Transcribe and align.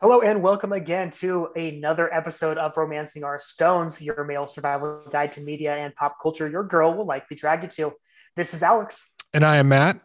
Hello 0.00 0.20
and 0.20 0.42
welcome 0.42 0.72
again 0.72 1.10
to 1.10 1.48
another 1.56 2.12
episode 2.14 2.56
of 2.56 2.76
Romancing 2.76 3.24
Our 3.24 3.38
Stones, 3.38 4.00
your 4.00 4.22
male 4.24 4.46
survival 4.46 5.02
guide 5.10 5.32
to 5.32 5.40
media 5.40 5.74
and 5.74 5.94
pop 5.94 6.16
culture 6.22 6.48
your 6.48 6.62
girl 6.62 6.94
will 6.94 7.04
likely 7.06 7.36
drag 7.36 7.64
you 7.64 7.68
to. 7.70 7.92
This 8.36 8.54
is 8.54 8.62
Alex, 8.62 9.14
And 9.34 9.44
I 9.44 9.56
am 9.56 9.68
Matt. 9.68 10.00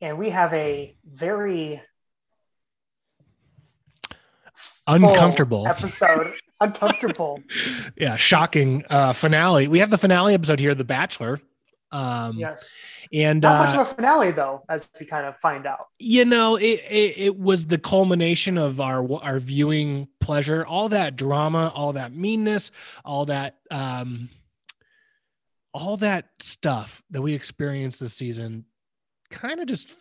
and 0.00 0.18
we 0.18 0.30
have 0.30 0.52
a 0.54 0.96
very 1.04 1.80
Uncomfortable. 4.88 5.68
episode. 5.68 6.34
Uncomfortable. 6.60 7.40
Yeah, 7.96 8.16
shocking 8.16 8.84
uh, 8.90 9.12
finale. 9.12 9.68
We 9.68 9.78
have 9.78 9.90
the 9.90 9.98
finale 9.98 10.34
episode 10.34 10.58
here, 10.58 10.74
The 10.74 10.84
Bachelor. 10.84 11.40
Um, 11.92 12.36
Yes. 12.38 12.76
And, 13.12 13.42
Not 13.42 13.60
uh, 13.60 13.64
much 13.64 13.74
of 13.74 13.80
a 13.80 13.94
finale 13.94 14.30
though, 14.30 14.62
as 14.68 14.90
we 14.98 15.06
kind 15.06 15.26
of 15.26 15.36
find 15.38 15.66
out. 15.66 15.86
you 15.98 16.24
know, 16.24 16.56
it, 16.56 16.80
it, 16.88 17.18
it 17.18 17.38
was 17.38 17.66
the 17.66 17.78
culmination 17.78 18.56
of 18.58 18.80
our 18.80 19.06
our 19.22 19.38
viewing 19.38 20.08
pleasure. 20.20 20.64
All 20.64 20.88
that 20.90 21.16
drama, 21.16 21.72
all 21.74 21.94
that 21.94 22.14
meanness, 22.14 22.70
all 23.04 23.26
that 23.26 23.56
um, 23.70 24.28
all 25.72 25.96
that 25.98 26.28
stuff 26.40 27.02
that 27.10 27.22
we 27.22 27.34
experienced 27.34 28.00
this 28.00 28.14
season 28.14 28.64
kind 29.30 29.60
of 29.60 29.66
just 29.66 29.94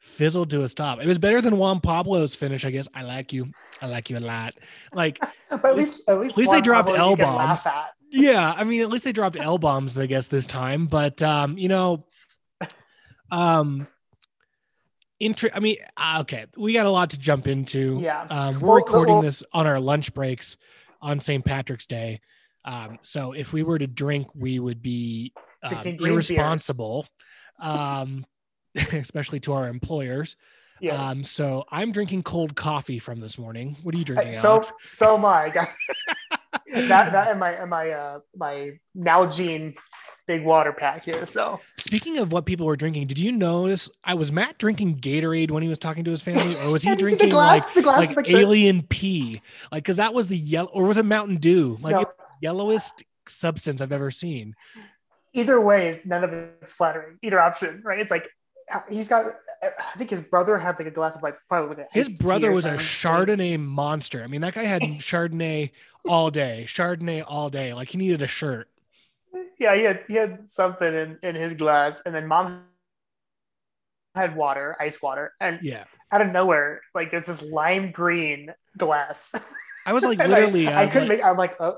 fizzled 0.00 0.50
to 0.50 0.62
a 0.62 0.68
stop. 0.68 1.00
It 1.00 1.06
was 1.06 1.18
better 1.18 1.40
than 1.40 1.58
Juan 1.58 1.80
Pablo's 1.80 2.34
finish, 2.34 2.64
I 2.64 2.70
guess. 2.70 2.88
I 2.94 3.02
like 3.02 3.32
you. 3.32 3.50
I 3.82 3.86
like 3.86 4.10
you 4.10 4.18
a 4.18 4.20
lot. 4.20 4.54
Like 4.92 5.20
But 5.50 5.64
at 5.64 5.76
least, 5.76 6.08
at 6.08 6.18
least, 6.18 6.38
At 6.38 6.38
least 6.38 6.52
they 6.52 6.60
dropped 6.60 6.88
Pablo 6.88 7.10
you 7.10 7.16
can 8.12 8.24
L-bombs. 8.24 8.34
laugh 8.34 8.54
at. 8.54 8.54
yeah 8.54 8.54
i 8.56 8.64
mean 8.64 8.80
at 8.82 8.88
least 8.88 9.04
they 9.04 9.12
dropped 9.12 9.36
l 9.38 9.58
bombs 9.58 9.98
i 9.98 10.06
guess 10.06 10.26
this 10.28 10.46
time 10.46 10.86
but 10.86 11.22
um 11.22 11.56
you 11.58 11.68
know 11.68 12.04
um 13.30 13.86
inter- 15.18 15.50
i 15.54 15.60
mean 15.60 15.76
uh, 15.96 16.18
okay 16.20 16.46
we 16.56 16.72
got 16.72 16.86
a 16.86 16.90
lot 16.90 17.10
to 17.10 17.18
jump 17.18 17.46
into 17.46 17.98
Yeah. 18.02 18.22
um 18.30 18.60
we're 18.60 18.68
Well, 18.68 18.76
recording 18.76 19.14
well- 19.14 19.22
this 19.22 19.42
on 19.52 19.66
our 19.66 19.80
lunch 19.80 20.12
breaks 20.14 20.56
on 21.02 21.20
st 21.20 21.44
patrick's 21.44 21.86
day 21.86 22.20
um 22.64 22.98
so 23.02 23.32
if 23.32 23.52
we 23.52 23.62
were 23.62 23.78
to 23.78 23.86
drink 23.86 24.28
we 24.34 24.58
would 24.58 24.82
be 24.82 25.32
um, 25.62 25.68
Drinking 25.68 25.96
green 25.96 26.12
beers. 26.14 26.30
irresponsible 26.30 27.06
um 27.58 28.24
especially 28.74 29.40
to 29.40 29.52
our 29.52 29.68
employers 29.68 30.36
Yes. 30.80 31.10
um 31.18 31.24
so 31.24 31.64
i'm 31.70 31.92
drinking 31.92 32.22
cold 32.22 32.54
coffee 32.56 32.98
from 32.98 33.20
this 33.20 33.38
morning 33.38 33.76
what 33.82 33.94
are 33.94 33.98
you 33.98 34.04
drinking 34.04 34.32
so 34.32 34.52
Alex? 34.52 34.72
so 34.82 35.18
my. 35.18 35.52
that 36.72 37.12
that 37.12 37.28
and 37.30 37.40
my 37.40 37.50
and 37.52 37.70
my 37.70 37.90
uh 37.90 38.20
my 38.36 38.72
Nalgene 38.96 39.76
big 40.26 40.44
water 40.44 40.72
pack 40.72 41.04
here. 41.04 41.26
So 41.26 41.60
Speaking 41.76 42.18
of 42.18 42.32
what 42.32 42.46
people 42.46 42.66
were 42.66 42.76
drinking, 42.76 43.06
did 43.08 43.18
you 43.18 43.32
notice 43.32 43.88
I 44.04 44.14
was 44.14 44.30
Matt 44.30 44.58
drinking 44.58 44.98
Gatorade 45.00 45.50
when 45.50 45.62
he 45.62 45.68
was 45.68 45.78
talking 45.78 46.04
to 46.04 46.10
his 46.10 46.22
family, 46.22 46.54
or 46.64 46.72
was 46.72 46.82
he 46.84 46.94
drinking 46.94 47.28
the 47.28 47.32
glass? 47.32 47.64
like 47.66 47.74
the 47.74 47.82
glass 47.82 48.06
like 48.08 48.16
like 48.16 48.26
the- 48.26 48.36
alien 48.36 48.82
pee? 48.82 49.40
Like, 49.72 49.82
because 49.82 49.96
that 49.96 50.14
was 50.14 50.28
the 50.28 50.36
yellow, 50.38 50.70
or 50.72 50.84
was 50.84 50.96
it 50.98 51.04
Mountain 51.04 51.36
Dew? 51.38 51.78
Like 51.80 51.94
no, 51.96 52.04
yellowest 52.40 53.02
substance 53.26 53.80
I've 53.80 53.92
ever 53.92 54.10
seen. 54.10 54.54
either 55.32 55.60
way, 55.60 56.00
none 56.04 56.24
of 56.24 56.32
it's 56.32 56.72
flattering. 56.72 57.18
Either 57.22 57.40
option, 57.40 57.82
right? 57.84 57.98
It's 58.00 58.10
like 58.10 58.28
he's 58.90 59.08
got. 59.08 59.26
I 59.62 59.98
think 59.98 60.10
his 60.10 60.22
brother 60.22 60.58
had 60.58 60.78
like 60.78 60.88
a 60.88 60.90
glass 60.90 61.16
of 61.16 61.22
like 61.22 61.36
probably 61.48 61.76
like 61.76 61.86
a 61.86 61.88
His 61.92 62.18
brother 62.18 62.52
was 62.52 62.64
a. 62.66 62.74
Chardonnay 62.74 63.58
monster. 63.58 64.22
I 64.22 64.26
mean, 64.26 64.40
that 64.42 64.54
guy 64.54 64.64
had 64.64 64.82
Chardonnay 64.82 65.70
all 66.08 66.30
day, 66.30 66.64
Chardonnay 66.66 67.24
all 67.26 67.50
day. 67.50 67.74
Like 67.74 67.88
he 67.88 67.98
needed 67.98 68.22
a 68.22 68.26
shirt. 68.26 68.68
Yeah, 69.58 69.74
he 69.74 69.82
had 69.84 70.04
he 70.08 70.14
had 70.14 70.50
something 70.50 70.92
in 70.94 71.18
in 71.22 71.34
his 71.34 71.54
glass, 71.54 72.02
and 72.04 72.14
then 72.14 72.26
mom 72.26 72.64
had 74.14 74.34
water, 74.34 74.76
ice 74.80 75.00
water, 75.00 75.32
and 75.40 75.60
Yeah, 75.62 75.84
out 76.10 76.20
of 76.20 76.32
nowhere, 76.32 76.80
like 76.94 77.10
there's 77.10 77.26
this 77.26 77.42
lime 77.42 77.92
green 77.92 78.52
glass. 78.76 79.34
I 79.86 79.92
was 79.92 80.02
like 80.02 80.18
literally. 80.26 80.66
I, 80.68 80.72
I, 80.72 80.80
I 80.80 80.82
was 80.84 80.92
couldn't 80.92 81.08
like- 81.08 81.18
make. 81.18 81.24
I'm 81.26 81.36
like, 81.36 81.56
oh. 81.60 81.76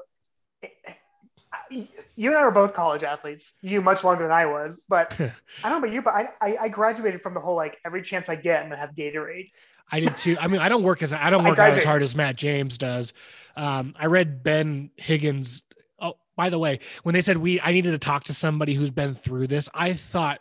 You 2.17 2.31
and 2.31 2.37
I 2.37 2.45
were 2.45 2.51
both 2.51 2.75
college 2.75 3.03
athletes. 3.03 3.55
You 3.63 3.81
much 3.81 4.05
longer 4.05 4.23
than 4.23 4.33
I 4.33 4.47
was, 4.47 4.85
but 4.89 5.13
I 5.21 5.33
don't 5.63 5.73
know 5.73 5.79
about 5.79 5.91
you, 5.93 6.03
but 6.03 6.15
I, 6.15 6.29
I 6.41 6.57
I 6.63 6.69
graduated 6.69 7.21
from 7.21 7.35
the 7.35 7.41
whole 7.41 7.57
like 7.57 7.79
every 7.85 8.03
chance 8.03 8.29
I 8.29 8.37
get, 8.37 8.63
I'm 8.63 8.69
gonna 8.69 8.81
have 8.81 8.95
Gatorade. 8.95 9.51
I 9.91 10.01
did 10.01 10.17
too. 10.17 10.37
I 10.41 10.47
mean, 10.49 10.61
I 10.61 10.69
don't 10.69 10.83
work 10.83 11.03
as 11.03 11.13
I 11.13 11.31
don't 11.31 11.45
work 11.49 11.59
out 11.59 11.77
as 11.77 11.85
hard 11.85 12.03
as 12.03 12.15
Matt 12.17 12.37
James 12.37 12.79
does. 12.79 13.13
Um, 13.57 13.95
I 13.99 14.07
read 14.07 14.43
Ben 14.43 14.91
Higgins. 14.97 15.63
Oh, 16.01 16.15
by 16.37 16.49
the 16.51 16.59
way, 16.59 16.81
when 17.03 17.15
they 17.15 17.21
said 17.21 17.37
we, 17.37 17.61
I 17.61 17.73
needed 17.73 17.91
to 17.91 17.99
talk 17.99 18.25
to 18.25 18.35
somebody 18.35 18.75
who's 18.75 18.91
been 18.91 19.15
through 19.15 19.49
this. 19.49 19.69
I 19.75 19.93
thought 19.93 20.41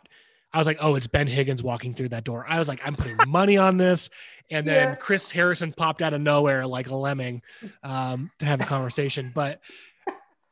I 0.54 0.58
was 0.58 0.68
like, 0.68 0.78
oh, 0.82 0.96
it's 0.96 1.08
Ben 1.08 1.28
Higgins 1.28 1.64
walking 1.64 1.94
through 1.94 2.10
that 2.10 2.24
door. 2.24 2.46
I 2.48 2.60
was 2.60 2.68
like, 2.68 2.82
I'm 2.84 2.96
putting 2.96 3.18
money 3.28 3.58
on 3.58 3.78
this. 3.78 4.10
And 4.50 4.66
then 4.68 4.90
Yeah. 4.90 4.96
Chris 4.96 5.32
Harrison 5.32 5.72
popped 5.72 6.02
out 6.02 6.14
of 6.14 6.20
nowhere 6.22 6.68
like 6.68 6.90
a 6.90 6.96
lemming 6.96 7.42
um, 7.84 8.30
to 8.40 8.46
have 8.46 8.60
a 8.62 8.66
conversation. 8.66 9.32
But 9.34 9.62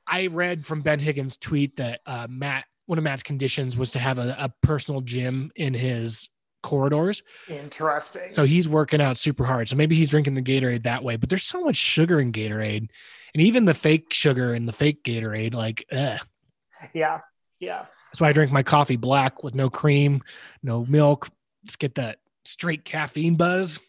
I 0.09 0.27
read 0.27 0.65
from 0.65 0.81
Ben 0.81 0.99
Higgins' 0.99 1.37
tweet 1.37 1.77
that 1.77 2.01
uh, 2.05 2.27
Matt, 2.29 2.65
one 2.87 2.97
of 2.97 3.03
Matt's 3.03 3.23
conditions 3.23 3.77
was 3.77 3.91
to 3.91 3.99
have 3.99 4.17
a, 4.17 4.35
a 4.39 4.53
personal 4.65 5.01
gym 5.01 5.51
in 5.55 5.73
his 5.73 6.29
corridors. 6.63 7.21
Interesting. 7.47 8.31
So 8.31 8.43
he's 8.43 8.67
working 8.67 9.01
out 9.01 9.17
super 9.17 9.45
hard. 9.45 9.67
So 9.69 9.75
maybe 9.75 9.95
he's 9.95 10.09
drinking 10.09 10.33
the 10.33 10.41
Gatorade 10.41 10.83
that 10.83 11.03
way. 11.03 11.15
But 11.15 11.29
there's 11.29 11.43
so 11.43 11.63
much 11.63 11.75
sugar 11.75 12.19
in 12.19 12.31
Gatorade, 12.31 12.89
and 13.33 13.43
even 13.43 13.65
the 13.65 13.73
fake 13.73 14.11
sugar 14.11 14.55
in 14.55 14.65
the 14.65 14.73
fake 14.73 15.03
Gatorade. 15.03 15.53
Like, 15.53 15.85
ugh. 15.91 16.19
yeah, 16.93 17.19
yeah. 17.59 17.85
that's 18.11 18.19
why 18.19 18.29
I 18.29 18.33
drink 18.33 18.51
my 18.51 18.63
coffee 18.63 18.97
black 18.97 19.43
with 19.43 19.53
no 19.53 19.69
cream, 19.69 20.21
no 20.63 20.85
milk. 20.85 21.29
Just 21.65 21.79
get 21.79 21.95
that 21.95 22.17
straight 22.45 22.83
caffeine 22.83 23.35
buzz. 23.35 23.79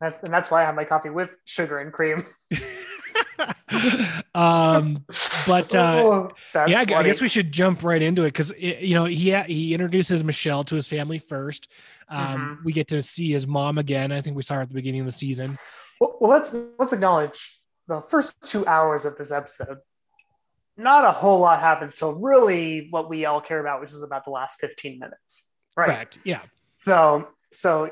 That, 0.00 0.20
and 0.24 0.34
that's 0.34 0.50
why 0.50 0.62
I 0.62 0.64
have 0.66 0.74
my 0.74 0.84
coffee 0.84 1.10
with 1.10 1.36
sugar 1.44 1.78
and 1.78 1.92
cream. 1.92 2.18
um, 4.34 5.04
But, 5.46 5.74
uh, 5.74 6.02
Oh, 6.04 6.30
yeah, 6.66 6.78
I, 6.78 6.82
I 6.82 7.02
guess 7.02 7.20
we 7.20 7.28
should 7.28 7.52
jump 7.52 7.82
right 7.82 8.00
into 8.00 8.22
it 8.22 8.28
because 8.28 8.52
you 8.58 8.94
know 8.94 9.04
he 9.04 9.34
he 9.42 9.74
introduces 9.74 10.24
Michelle 10.24 10.64
to 10.64 10.74
his 10.74 10.86
family 10.86 11.18
first. 11.18 11.68
Um, 12.08 12.58
Mhm. 12.60 12.64
We 12.64 12.72
get 12.72 12.88
to 12.88 13.02
see 13.02 13.32
his 13.32 13.46
mom 13.46 13.78
again. 13.78 14.12
I 14.12 14.20
think 14.20 14.36
we 14.36 14.42
saw 14.42 14.54
her 14.56 14.62
at 14.62 14.68
the 14.68 14.74
beginning 14.74 15.00
of 15.00 15.06
the 15.06 15.12
season. 15.12 15.56
Well, 16.00 16.16
well, 16.20 16.30
let's 16.30 16.54
let's 16.78 16.92
acknowledge 16.92 17.60
the 17.86 18.00
first 18.00 18.42
two 18.42 18.66
hours 18.66 19.04
of 19.04 19.16
this 19.16 19.32
episode. 19.32 19.78
Not 20.76 21.04
a 21.04 21.12
whole 21.12 21.38
lot 21.40 21.60
happens 21.60 21.94
till 21.96 22.14
really 22.14 22.88
what 22.90 23.08
we 23.08 23.26
all 23.26 23.40
care 23.40 23.60
about, 23.60 23.80
which 23.80 23.90
is 23.90 24.02
about 24.02 24.24
the 24.24 24.30
last 24.30 24.58
fifteen 24.60 24.98
minutes, 24.98 25.56
right? 25.76 25.86
Correct. 25.86 26.18
Yeah. 26.24 26.40
So, 26.76 27.28
so 27.50 27.90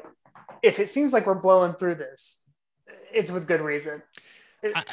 if 0.62 0.80
it 0.80 0.88
seems 0.88 1.12
like 1.12 1.26
we're 1.26 1.34
blowing 1.40 1.74
through 1.74 1.94
this, 1.96 2.50
it's 3.12 3.30
with 3.30 3.46
good 3.46 3.60
reason. 3.60 4.02
I, 4.64 4.84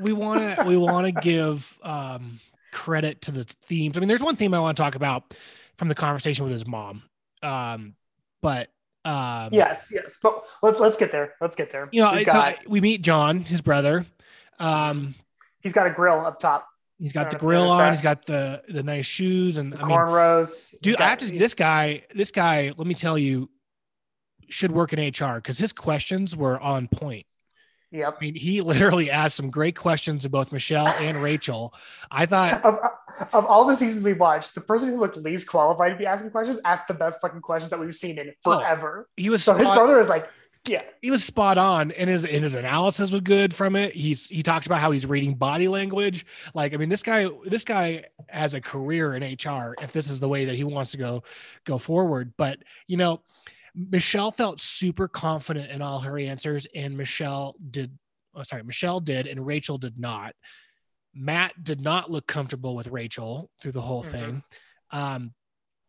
we 0.00 0.12
want 0.12 0.40
to 0.40 0.64
we 0.66 0.76
want 0.76 1.06
to 1.06 1.12
give 1.12 1.78
um, 1.82 2.40
credit 2.72 3.22
to 3.22 3.30
the 3.30 3.44
themes. 3.44 3.96
I 3.96 4.00
mean, 4.00 4.08
there's 4.08 4.22
one 4.22 4.36
theme 4.36 4.54
I 4.54 4.60
want 4.60 4.76
to 4.76 4.82
talk 4.82 4.94
about 4.94 5.34
from 5.76 5.88
the 5.88 5.94
conversation 5.94 6.44
with 6.44 6.52
his 6.52 6.66
mom, 6.66 7.02
um, 7.42 7.94
but 8.42 8.68
um, 9.04 9.50
Yes, 9.52 9.92
yes. 9.94 10.18
But 10.22 10.44
let's 10.62 10.80
let's 10.80 10.98
get 10.98 11.12
there. 11.12 11.34
Let's 11.40 11.56
get 11.56 11.70
there. 11.72 11.88
you 11.92 12.02
know, 12.02 12.22
so 12.24 12.54
we 12.66 12.80
meet 12.80 13.02
John, 13.02 13.40
his 13.42 13.60
brother. 13.60 14.06
Um, 14.58 15.14
he's 15.60 15.72
got 15.72 15.86
a 15.86 15.90
grill 15.90 16.24
up 16.24 16.38
top, 16.38 16.66
He's 16.98 17.12
got 17.12 17.30
the 17.30 17.34
know 17.34 17.36
if 17.36 17.42
you 17.42 17.46
grill 17.48 17.70
on. 17.70 17.78
that. 17.78 17.90
He's 17.90 18.02
got 18.02 18.24
the 18.26 18.62
the 18.68 18.82
nice 18.82 19.06
shoes, 19.06 19.58
and 19.58 19.72
the 19.72 19.78
I 19.78 19.82
mean, 19.82 19.96
cornrows. 19.96 20.70
He's 20.70 20.80
dude, 20.80 20.96
got- 20.96 21.04
I 21.06 21.10
have 21.10 21.18
to. 21.18 21.30
This 21.30 21.54
guy, 21.54 22.04
this 22.14 22.30
guy, 22.30 22.72
let 22.76 22.86
me 22.86 22.94
tell 22.94 23.18
you, 23.18 23.50
should 24.48 24.72
work 24.72 24.92
in 24.92 24.98
HR 24.98 25.36
because 25.36 25.58
his 25.58 25.72
questions 25.72 26.34
were 26.34 26.58
on 26.58 26.88
point. 26.88 27.26
Yep. 27.92 28.16
I 28.18 28.24
mean, 28.24 28.34
he 28.34 28.60
literally 28.60 29.10
asked 29.10 29.36
some 29.36 29.48
great 29.50 29.76
questions 29.76 30.22
to 30.22 30.28
both 30.28 30.52
Michelle 30.52 30.88
and 30.88 31.16
Rachel. 31.22 31.72
I 32.10 32.26
thought 32.26 32.64
Of, 32.64 32.78
of 33.32 33.46
all 33.46 33.64
the 33.64 33.76
seasons 33.76 34.04
we 34.04 34.12
watched, 34.12 34.54
the 34.54 34.60
person 34.60 34.90
who 34.90 34.96
looked 34.96 35.16
least 35.16 35.48
qualified 35.48 35.92
to 35.92 35.98
be 35.98 36.04
asking 36.06 36.30
questions 36.30 36.60
asked 36.64 36.88
the 36.88 36.94
best 36.94 37.20
fucking 37.20 37.40
questions 37.40 37.70
that 37.70 37.78
we've 37.80 37.94
seen 37.94 38.18
in 38.18 38.32
Oh, 38.44 38.58
forever. 38.58 39.08
he 39.16 39.30
was 39.30 39.44
so 39.44 39.54
his 39.54 39.66
spot- 39.66 39.76
brother 39.76 40.00
is 40.00 40.08
like, 40.08 40.28
yeah, 40.68 40.82
he 41.00 41.12
was 41.12 41.22
spot 41.22 41.58
on 41.58 41.92
and 41.92 42.10
his 42.10 42.24
and 42.24 42.42
his 42.42 42.54
analysis 42.54 43.12
was 43.12 43.20
good 43.20 43.54
from 43.54 43.76
it 43.76 43.94
he's 43.94 44.28
he 44.28 44.42
talks 44.42 44.66
about 44.66 44.80
how 44.80 44.90
he's 44.90 45.06
reading 45.06 45.34
body 45.34 45.68
language 45.68 46.26
like 46.54 46.74
i 46.74 46.76
mean 46.76 46.88
this 46.88 47.04
guy 47.04 47.28
this 47.44 47.62
guy 47.62 48.04
has 48.26 48.54
a 48.54 48.60
career 48.60 49.14
in 49.14 49.22
hr 49.22 49.76
if 49.80 49.92
this 49.92 50.10
is 50.10 50.18
the 50.18 50.28
way 50.28 50.46
that 50.46 50.56
he 50.56 50.64
wants 50.64 50.90
to 50.90 50.96
go 50.98 51.22
go 51.66 51.78
forward 51.78 52.32
but 52.36 52.58
you 52.88 52.96
know 52.96 53.20
michelle 53.76 54.30
felt 54.30 54.60
super 54.60 55.06
confident 55.06 55.70
in 55.70 55.82
all 55.82 56.00
her 56.00 56.18
answers 56.18 56.66
and 56.74 56.96
michelle 56.96 57.54
did 57.70 57.96
oh 58.34 58.42
sorry 58.42 58.62
michelle 58.62 59.00
did 59.00 59.26
and 59.26 59.44
rachel 59.46 59.76
did 59.78 59.98
not 59.98 60.34
matt 61.14 61.52
did 61.62 61.80
not 61.80 62.10
look 62.10 62.26
comfortable 62.26 62.74
with 62.74 62.86
rachel 62.88 63.50
through 63.60 63.72
the 63.72 63.80
whole 63.82 64.02
Mhm. 64.02 64.10
thing 64.10 64.42
um 64.90 65.34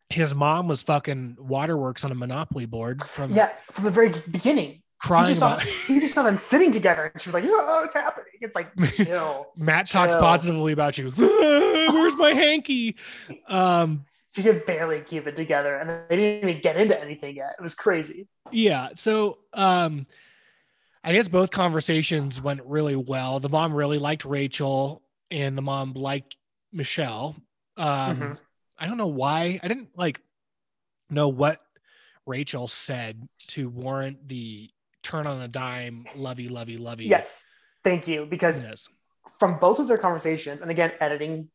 his 0.09 0.33
mom 0.33 0.67
was 0.69 0.81
fucking 0.83 1.35
waterworks 1.37 2.03
on 2.05 2.11
a 2.11 2.15
monopoly 2.15 2.65
board 2.65 3.03
from 3.03 3.29
yeah, 3.31 3.51
from 3.69 3.83
the 3.83 3.91
very 3.91 4.09
beginning. 4.31 4.71
You 4.71 4.79
crying 5.01 5.27
just, 5.27 5.39
saw, 5.39 5.55
about 5.55 5.65
you 5.89 5.99
just 5.99 6.13
saw 6.15 6.23
them 6.23 6.37
sitting 6.37 6.71
together, 6.71 7.11
and 7.13 7.21
she 7.21 7.27
was 7.27 7.33
like, 7.33 7.43
"Oh, 7.45 7.81
it's 7.83 7.93
happening." 7.93 8.31
It's 8.39 8.55
like 8.55 8.71
chill. 8.93 9.47
Matt 9.57 9.87
talks 9.89 10.15
positively 10.15 10.71
about 10.71 10.97
you. 10.97 11.11
Where's 11.17 12.15
my 12.17 12.31
hanky? 12.33 12.95
Um, 13.49 14.05
she 14.35 14.43
could 14.43 14.65
barely 14.65 15.01
keep 15.01 15.25
it 15.27 15.35
together, 15.35 15.75
and 15.77 15.89
they 16.09 16.15
didn't 16.15 16.49
even 16.49 16.61
get 16.61 16.75
into 16.77 16.99
anything 17.01 17.35
yet. 17.35 17.55
It 17.57 17.61
was 17.61 17.75
crazy. 17.75 18.27
yeah. 18.51 18.89
So 18.95 19.39
um, 19.53 20.05
I 21.03 21.13
guess 21.13 21.27
both 21.27 21.51
conversations 21.51 22.41
went 22.41 22.61
really 22.65 22.95
well. 22.95 23.39
The 23.39 23.49
mom 23.49 23.73
really 23.73 23.99
liked 23.99 24.25
Rachel, 24.25 25.01
and 25.31 25.57
the 25.57 25.61
mom 25.61 25.93
liked 25.93 26.37
Michelle. 26.71 27.35
Um, 27.77 28.17
Mhm. 28.17 28.37
I 28.79 28.85
don't 28.85 28.97
know 28.97 29.07
why. 29.07 29.59
I 29.63 29.67
didn't 29.67 29.89
like 29.97 30.21
know 31.09 31.29
what 31.29 31.61
Rachel 32.25 32.67
said 32.67 33.27
to 33.47 33.69
warrant 33.69 34.27
the 34.27 34.69
turn 35.01 35.25
on 35.25 35.41
a 35.41 35.47
dime, 35.47 36.03
lovey, 36.15 36.49
lovey, 36.49 36.77
lovey. 36.77 37.05
Yes, 37.05 37.49
thank 37.83 38.07
you. 38.07 38.25
Because 38.25 38.61
Yes. 38.63 38.89
from 39.39 39.57
both 39.59 39.79
of 39.79 39.87
their 39.87 39.97
conversations, 39.97 40.61
and 40.61 40.69
again, 40.69 40.91
editing, 40.99 41.49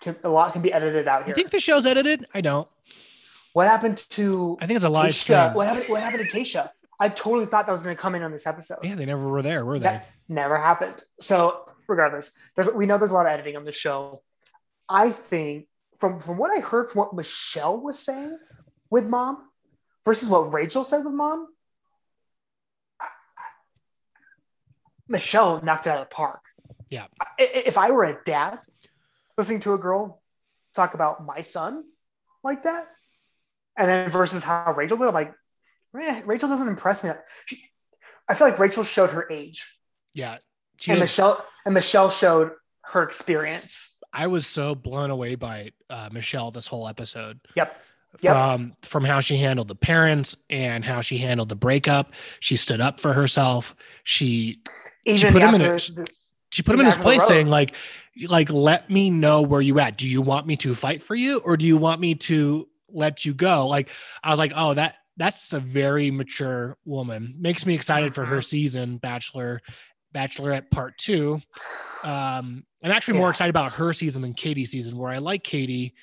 can, 0.00 0.16
a 0.24 0.28
lot 0.28 0.52
can 0.52 0.62
be 0.62 0.72
edited 0.72 1.08
out 1.08 1.22
here. 1.22 1.30
You 1.30 1.34
think 1.34 1.50
the 1.50 1.60
show's 1.60 1.86
edited? 1.86 2.26
I 2.34 2.40
don't. 2.40 2.68
what 3.52 3.66
happened 3.66 3.96
to 4.10 4.56
I 4.60 4.66
think 4.66 4.76
it's 4.76 4.84
a 4.84 4.88
live 4.88 5.14
stream. 5.14 5.54
What 5.54 5.66
happened? 5.66 5.86
What 5.88 6.02
happened 6.02 6.28
to 6.28 6.36
Tasha? 6.38 6.68
I 6.98 7.08
totally 7.10 7.46
thought 7.46 7.66
that 7.66 7.72
was 7.72 7.82
going 7.82 7.94
to 7.96 8.00
come 8.00 8.14
in 8.14 8.22
on 8.22 8.32
this 8.32 8.46
episode. 8.46 8.78
Yeah, 8.82 8.94
they 8.94 9.04
never 9.06 9.28
were 9.28 9.42
there, 9.42 9.64
were 9.64 9.78
they? 9.78 9.84
That 9.84 10.08
never 10.28 10.56
happened. 10.56 10.94
So 11.20 11.64
regardless, 11.88 12.32
there's, 12.56 12.68
we 12.74 12.86
know 12.86 12.96
there's 12.98 13.10
a 13.10 13.14
lot 13.14 13.26
of 13.26 13.32
editing 13.32 13.56
on 13.56 13.64
the 13.64 13.72
show. 13.72 14.18
I 14.88 15.10
think 15.10 15.66
from 15.98 16.20
from 16.20 16.36
what 16.38 16.50
I 16.56 16.60
heard 16.60 16.88
from 16.90 17.00
what 17.00 17.14
Michelle 17.14 17.78
was 17.80 17.98
saying 17.98 18.38
with 18.90 19.06
mom 19.06 19.48
versus 20.04 20.28
what 20.30 20.52
Rachel 20.52 20.84
said 20.84 21.04
with 21.04 21.12
mom, 21.14 21.48
I- 23.00 23.04
I- 23.04 23.10
Michelle 25.08 25.60
knocked 25.62 25.86
it 25.86 25.90
out 25.90 25.98
of 26.02 26.08
the 26.08 26.14
park. 26.14 26.40
Yeah. 26.88 27.06
I- 27.20 27.42
If 27.66 27.76
I 27.78 27.90
were 27.90 28.04
a 28.04 28.18
dad 28.24 28.58
listening 29.36 29.60
to 29.60 29.74
a 29.74 29.78
girl 29.78 30.22
talk 30.74 30.94
about 30.94 31.24
my 31.24 31.40
son 31.40 31.84
like 32.44 32.62
that, 32.64 32.84
and 33.76 33.88
then 33.88 34.10
versus 34.10 34.44
how 34.44 34.72
Rachel 34.76 34.96
did, 34.96 35.08
I'm 35.08 35.14
like, 35.14 35.34
eh, 36.00 36.22
Rachel 36.26 36.48
doesn't 36.48 36.68
impress 36.68 37.02
me. 37.04 37.10
She, 37.46 37.62
I 38.28 38.34
feel 38.34 38.48
like 38.48 38.58
Rachel 38.58 38.84
showed 38.84 39.10
her 39.10 39.26
age 39.30 39.78
Yeah. 40.14 40.38
She 40.78 40.90
and 40.90 40.98
did- 40.98 41.02
Michelle 41.04 41.44
and 41.64 41.74
Michelle 41.74 42.10
showed 42.10 42.52
her 42.82 43.02
experience. 43.02 43.98
I 44.12 44.26
was 44.28 44.46
so 44.46 44.74
blown 44.74 45.10
away 45.10 45.34
by 45.34 45.72
uh, 45.90 46.08
Michelle 46.12 46.50
this 46.50 46.66
whole 46.66 46.88
episode. 46.88 47.38
Yep. 47.54 47.82
Yep. 48.22 48.32
From 48.32 48.72
from 48.82 49.04
how 49.04 49.20
she 49.20 49.36
handled 49.36 49.68
the 49.68 49.74
parents 49.74 50.36
and 50.48 50.82
how 50.84 51.02
she 51.02 51.18
handled 51.18 51.48
the 51.50 51.54
breakup. 51.56 52.12
She 52.40 52.56
stood 52.56 52.80
up 52.80 52.98
for 53.00 53.12
herself. 53.12 53.74
She 54.04 54.60
Even 55.04 55.32
put 55.32 55.42
him 55.42 55.54
in 55.54 55.60
a- 55.60 55.64
the- 55.64 56.08
she 56.50 56.62
put 56.62 56.74
him 56.74 56.80
in 56.80 56.86
his 56.86 56.96
place 56.96 57.26
saying 57.26 57.48
like 57.48 57.74
like 58.28 58.50
let 58.50 58.88
me 58.90 59.10
know 59.10 59.42
where 59.42 59.60
you 59.60 59.78
at. 59.78 59.98
Do 59.98 60.08
you 60.08 60.22
want 60.22 60.46
me 60.46 60.56
to 60.58 60.74
fight 60.74 61.02
for 61.02 61.14
you 61.14 61.38
or 61.44 61.56
do 61.56 61.66
you 61.66 61.76
want 61.76 62.00
me 62.00 62.14
to 62.14 62.68
let 62.88 63.24
you 63.24 63.34
go? 63.34 63.66
Like 63.66 63.90
I 64.22 64.30
was 64.30 64.38
like, 64.38 64.52
"Oh, 64.54 64.74
that 64.74 64.96
that's 65.16 65.52
a 65.52 65.60
very 65.60 66.10
mature 66.10 66.76
woman. 66.84 67.34
Makes 67.38 67.66
me 67.66 67.74
excited 67.74 68.14
for 68.14 68.24
her 68.24 68.38
Mhm. 68.38 68.44
season, 68.44 68.96
Bachelor 68.98 69.60
Bachelorette 70.14 70.70
Part 70.70 70.96
2. 70.98 71.40
Um 72.04 72.64
I'm 72.84 72.92
actually 72.92 73.18
more 73.18 73.30
excited 73.30 73.50
about 73.50 73.72
her 73.72 73.92
season 73.92 74.22
than 74.22 74.32
Katie's 74.34 74.70
season 74.70 74.96
where 74.96 75.10
I 75.10 75.18
like 75.18 75.42
Katie 75.42 75.94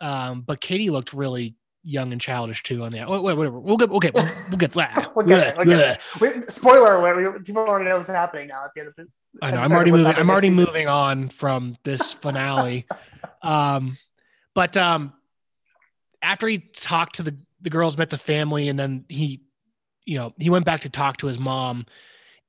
um 0.00 0.42
but 0.42 0.60
Katie 0.60 0.90
looked 0.90 1.12
really 1.12 1.54
young 1.82 2.12
and 2.12 2.20
childish 2.20 2.62
too 2.62 2.82
on 2.84 2.90
that. 2.90 3.08
Wait, 3.08 3.22
wait, 3.22 3.36
whatever. 3.36 3.58
We'll 3.58 3.76
get 3.76 3.90
okay, 3.90 4.10
we'll, 4.14 4.24
we'll 4.50 4.58
get 4.58 4.72
that. 4.72 5.12
We'll 5.16 5.26
get 5.26 5.46
it, 5.48 5.56
we'll 5.56 5.66
get 5.66 6.00
it. 6.20 6.50
Spoiler 6.50 6.94
alert! 6.96 7.44
People 7.44 7.62
already 7.66 7.88
know 7.90 7.96
what's 7.96 8.08
happening 8.08 8.48
now 8.48 8.64
at 8.64 8.70
the 8.74 8.80
end 8.80 8.88
of 8.88 8.94
the. 8.94 9.08
I 9.40 9.50
know. 9.50 9.58
I'm 9.58 9.72
already 9.72 9.92
moving. 9.92 10.06
I'm 10.06 10.30
already 10.30 10.48
season. 10.48 10.64
moving 10.64 10.88
on 10.88 11.28
from 11.28 11.76
this 11.84 12.12
finale. 12.14 12.86
um, 13.42 13.96
but 14.54 14.76
um, 14.76 15.12
after 16.22 16.48
he 16.48 16.58
talked 16.58 17.16
to 17.16 17.22
the 17.22 17.36
the 17.60 17.70
girls, 17.70 17.98
met 17.98 18.10
the 18.10 18.18
family, 18.18 18.68
and 18.68 18.78
then 18.78 19.04
he, 19.08 19.42
you 20.04 20.16
know, 20.16 20.32
he 20.38 20.50
went 20.50 20.64
back 20.64 20.80
to 20.82 20.88
talk 20.88 21.16
to 21.18 21.26
his 21.26 21.38
mom. 21.38 21.86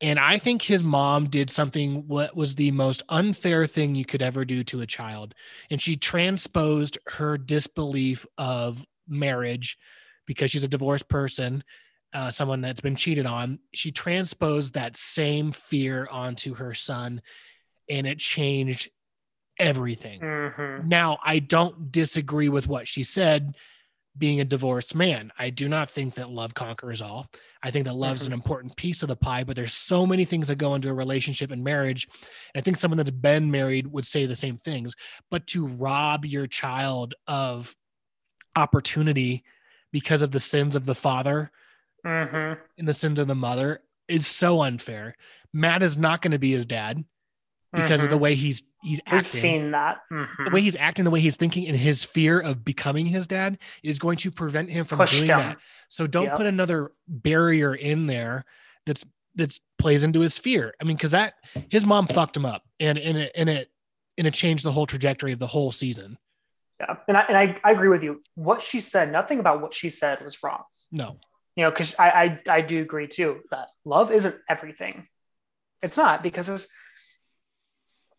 And 0.02 0.18
I 0.18 0.38
think 0.38 0.62
his 0.62 0.84
mom 0.84 1.28
did 1.28 1.50
something 1.50 2.08
what 2.08 2.36
was 2.36 2.56
the 2.56 2.72
most 2.72 3.04
unfair 3.10 3.68
thing 3.68 3.96
you 3.96 4.06
could 4.06 4.22
ever 4.22 4.46
do 4.46 4.64
to 4.66 4.82
a 4.82 4.88
child. 4.88 5.36
And 5.70 5.82
she 5.82 5.98
transposed 5.98 6.98
her 7.08 7.38
disbelief 7.38 8.26
of 8.38 8.86
marriage 9.08 9.78
because 10.26 10.52
she's 10.52 10.64
a 10.64 10.70
divorced 10.70 11.10
person, 11.10 11.64
uh, 12.14 12.32
someone 12.32 12.62
that's 12.62 12.82
been 12.82 12.96
cheated 12.96 13.26
on. 13.26 13.60
She 13.74 13.92
transposed 13.92 14.74
that 14.74 14.98
same 14.98 15.52
fear 15.52 16.08
onto 16.10 16.56
her 16.56 16.74
son, 16.74 17.22
and 17.90 18.08
it 18.08 18.20
changed 18.20 18.90
everything. 19.58 20.22
Mhm. 20.22 20.86
Now, 20.86 21.20
I 21.24 21.40
don't 21.40 21.92
disagree 21.92 22.50
with 22.50 22.68
what 22.68 22.88
she 22.88 23.04
said 23.04 23.56
being 24.18 24.40
a 24.42 24.46
divorced 24.46 24.96
man. 24.96 25.32
I 25.38 25.50
do 25.50 25.70
not 25.70 25.90
think 25.90 26.16
that 26.16 26.30
love 26.30 26.54
conquers 26.54 27.02
all. 27.02 27.30
I 27.62 27.72
think 27.72 27.86
that 27.86 27.94
love's 27.94 28.26
an 28.26 28.34
important 28.34 28.76
piece 28.76 29.02
of 29.04 29.08
the 29.08 29.16
pie, 29.16 29.44
but 29.44 29.56
there's 29.56 29.74
so 29.74 30.06
many 30.06 30.26
things 30.26 30.48
that 30.48 30.58
go 30.58 30.76
into 30.76 30.90
a 30.90 30.94
relationship 30.94 31.52
and 31.52 31.64
marriage. 31.64 32.08
And 32.54 32.62
I 32.62 32.64
think 32.64 32.78
someone 32.78 32.98
that's 32.98 33.12
been 33.12 33.52
married 33.52 33.88
would 33.88 34.06
say 34.06 34.26
the 34.26 34.36
same 34.36 34.58
things. 34.58 34.96
But 35.30 35.48
to 35.48 35.68
rob 35.68 36.26
your 36.26 36.48
child 36.48 37.14
of 37.28 37.76
opportunity 38.56 39.44
because 39.92 40.22
of 40.22 40.32
the 40.32 40.40
sins 40.40 40.76
of 40.76 40.86
the 40.86 40.96
father 40.96 41.52
Mhm. 42.06 42.60
and 42.78 42.88
the 42.88 42.94
sins 42.94 43.20
of 43.20 43.28
the 43.28 43.36
mother 43.36 43.82
is 44.08 44.26
so 44.28 44.62
unfair. 44.62 45.16
Matt 45.54 45.84
is 45.84 45.98
not 45.98 46.22
going 46.22 46.32
to 46.32 46.40
be 46.40 46.52
his 46.52 46.66
dad 46.66 47.04
because 47.74 48.02
of 48.04 48.10
the 48.10 48.16
Mhm. 48.18 48.22
way 48.22 48.36
he's 48.36 48.64
he's 48.82 49.00
acting. 49.06 49.18
We've 49.18 49.28
seen 49.28 49.72
that. 49.72 49.98
the 50.10 50.16
Mhm. 50.26 50.54
way 50.54 50.62
he's 50.62 50.78
acting, 50.78 51.04
the 51.04 51.12
way 51.12 51.20
he's 51.20 51.36
thinking, 51.36 51.68
and 51.68 51.76
his 51.76 52.04
fear 52.06 52.40
of 52.40 52.64
becoming 52.64 53.06
his 53.08 53.28
dad 53.28 53.58
is 53.84 54.00
going 54.00 54.18
to 54.20 54.32
prevent 54.32 54.70
him 54.70 54.86
from 54.86 55.00
Pushed 55.00 55.16
doing 55.18 55.30
him. 55.30 55.38
that. 55.40 55.58
So 55.90 56.08
don't 56.08 56.24
Yep. 56.28 56.38
put 56.38 56.46
another 56.46 56.92
barrier 57.08 57.76
in 57.76 58.08
there 58.08 58.46
that's 58.86 59.06
that's 59.36 59.60
plays 59.78 60.04
into 60.04 60.22
his 60.22 60.38
fear. 60.40 60.74
I 60.82 60.86
mean, 60.86 60.96
because 60.98 61.12
that 61.12 61.36
his 61.70 61.86
mom 61.86 62.08
fucked 62.08 62.36
him 62.38 62.46
up, 62.46 62.64
and 62.80 62.98
and 62.98 63.18
it 63.18 63.32
and 63.36 63.50
it 63.50 63.70
and 64.18 64.26
it 64.28 64.34
changed 64.34 64.64
the 64.66 64.72
whole 64.72 64.86
trajectory 64.88 65.32
of 65.34 65.40
the 65.40 65.48
whole 65.48 65.72
season. 65.72 66.18
Yeah, 66.80 66.96
and 67.08 67.18
I 67.18 67.22
and 67.24 67.38
I, 67.38 67.60
I 67.64 67.72
agree 67.74 67.90
with 67.90 68.04
you. 68.04 68.24
What 68.36 68.62
she 68.62 68.80
said, 68.80 69.12
nothing 69.12 69.40
about 69.40 69.62
what 69.62 69.74
she 69.74 69.90
said 69.90 70.22
was 70.24 70.42
wrong. 70.42 70.64
No, 70.92 71.20
You 71.60 71.66
know, 71.66 71.72
because 71.72 71.94
I, 72.00 72.40
I 72.48 72.58
I 72.60 72.62
do 72.62 72.82
agree 72.82 73.10
too 73.10 73.42
that 73.52 73.68
love 73.84 74.14
isn't 74.14 74.34
everything. 74.48 75.10
It's 75.84 75.98
not 75.98 76.24
because 76.24 76.48
it's 76.48 76.74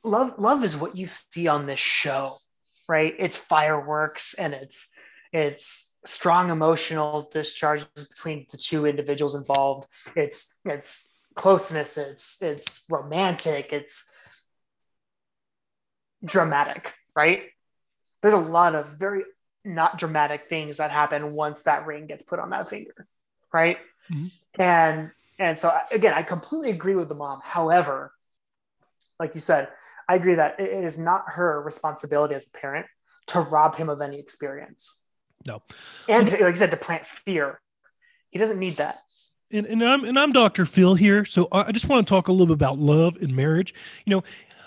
love. 0.04 0.34
Love 0.38 0.62
is 0.62 0.76
what 0.76 0.94
you 0.94 1.06
see 1.06 1.48
on 1.48 1.64
this 1.64 1.80
show, 1.80 2.34
right? 2.86 3.14
It's 3.18 3.38
fireworks 3.38 4.34
and 4.34 4.52
it's 4.52 4.94
it's 5.32 5.98
strong 6.04 6.50
emotional 6.50 7.30
discharges 7.32 7.88
between 7.94 8.44
the 8.50 8.58
two 8.58 8.84
individuals 8.84 9.34
involved. 9.34 9.88
It's 10.14 10.60
it's 10.66 11.18
closeness. 11.34 11.96
It's 11.96 12.42
it's 12.42 12.86
romantic. 12.90 13.72
It's 13.72 14.14
dramatic, 16.22 16.92
right? 17.16 17.44
There's 18.20 18.34
a 18.34 18.38
lot 18.38 18.74
of 18.74 18.98
very 18.98 19.22
not 19.64 19.96
dramatic 19.98 20.50
things 20.50 20.76
that 20.76 20.90
happen 20.90 21.32
once 21.32 21.62
that 21.62 21.86
ring 21.86 22.06
gets 22.06 22.22
put 22.22 22.38
on 22.38 22.50
that 22.50 22.68
finger, 22.68 23.06
right? 23.52 23.78
Mhm. 24.10 24.30
And 24.58 25.10
and 25.38 25.58
so 25.58 25.74
again, 25.90 26.12
I 26.14 26.22
completely 26.22 26.70
agree 26.70 26.94
with 26.94 27.08
the 27.08 27.14
mom. 27.14 27.40
However, 27.42 28.12
like 29.18 29.34
you 29.34 29.40
said, 29.40 29.68
I 30.08 30.16
agree 30.16 30.34
that 30.34 30.58
it 30.60 30.84
is 30.84 30.98
not 30.98 31.24
her 31.28 31.60
responsibility 31.62 32.34
as 32.34 32.52
a 32.52 32.58
parent 32.58 32.86
to 33.28 33.40
rob 33.40 33.76
him 33.76 33.88
of 33.88 34.00
any 34.00 34.18
experience. 34.18 35.04
No. 35.46 35.62
And 36.08 36.26
to, 36.28 36.34
like 36.44 36.52
you 36.52 36.56
said, 36.56 36.70
to 36.72 36.76
plant 36.76 37.06
fear. 37.06 37.60
He 38.30 38.38
doesn't 38.38 38.58
need 38.58 38.74
that. 38.74 38.96
and, 39.52 39.66
and 39.66 39.82
I'm 39.82 40.04
and 40.04 40.18
I'm 40.18 40.32
Dr. 40.32 40.66
Phil 40.66 40.94
here. 40.94 41.24
So 41.24 41.48
I 41.52 41.64
I 41.64 41.72
just 41.72 41.88
want 41.88 42.06
to 42.06 42.10
talk 42.10 42.28
a 42.28 42.32
little 42.32 42.46
bit 42.46 42.54
about 42.54 42.78
love 42.78 43.16
and 43.16 43.34
marriage. 43.34 43.72
You 44.04 44.16
know, 44.16 44.24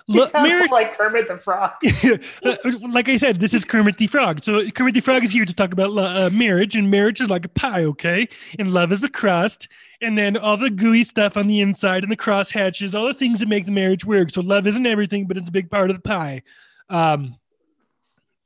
He 0.07 0.19
lo- 0.19 0.25
sounds 0.25 0.69
like 0.71 0.97
Kermit 0.97 1.27
the 1.27 1.37
Frog. 1.37 1.71
Like 2.93 3.07
I 3.07 3.17
said, 3.17 3.39
this 3.39 3.53
is 3.53 3.63
Kermit 3.63 3.97
the 3.97 4.07
Frog. 4.07 4.43
So 4.43 4.69
Kermit 4.69 4.93
the 4.95 4.99
Frog 5.01 5.23
is 5.23 5.31
here 5.31 5.45
to 5.45 5.53
talk 5.53 5.71
about 5.71 5.97
uh, 5.97 6.29
marriage, 6.29 6.75
and 6.75 6.91
marriage 6.91 7.21
is 7.21 7.29
like 7.29 7.45
a 7.45 7.49
pie, 7.49 7.83
okay? 7.85 8.27
And 8.59 8.73
love 8.73 8.91
is 8.91 9.01
the 9.01 9.09
crust, 9.09 9.67
and 10.01 10.17
then 10.17 10.35
all 10.35 10.57
the 10.57 10.69
gooey 10.69 11.03
stuff 11.05 11.37
on 11.37 11.47
the 11.47 11.61
inside, 11.61 12.03
and 12.03 12.11
the 12.11 12.17
cross 12.17 12.51
hatches, 12.51 12.93
all 12.93 13.07
the 13.07 13.13
things 13.13 13.39
that 13.39 13.47
make 13.47 13.65
the 13.65 13.71
marriage 13.71 14.03
work. 14.03 14.29
So 14.29 14.41
love 14.41 14.67
isn't 14.67 14.85
everything, 14.85 15.25
but 15.25 15.37
it's 15.37 15.47
a 15.49 15.53
big 15.53 15.69
part 15.71 15.89
of 15.89 15.95
the 15.95 16.01
pie. 16.01 16.41
um, 16.89 17.35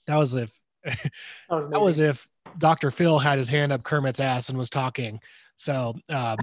that 0.05 0.15
was 0.17 0.35
if 0.35 0.51
That 0.85 1.11
was, 1.49 1.69
that 1.69 1.81
was 1.81 1.99
if 1.99 2.29
Dr. 2.57 2.91
Phil 2.91 3.19
had 3.19 3.37
his 3.37 3.49
hand 3.49 3.71
up 3.73 3.83
Kermit's 3.83 4.19
ass 4.19 4.49
and 4.49 4.57
was 4.57 4.69
talking. 4.69 5.19
So 5.55 5.95
um, 6.09 6.37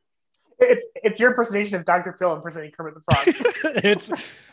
it's 0.58 0.86
it's 0.96 1.20
your 1.20 1.30
impersonation 1.30 1.78
of 1.78 1.86
Dr. 1.86 2.12
Phil 2.12 2.34
impersonating 2.34 2.72
Kermit 2.72 2.94
the 2.94 3.00
Frog. 3.00 3.82
it's 3.84 4.10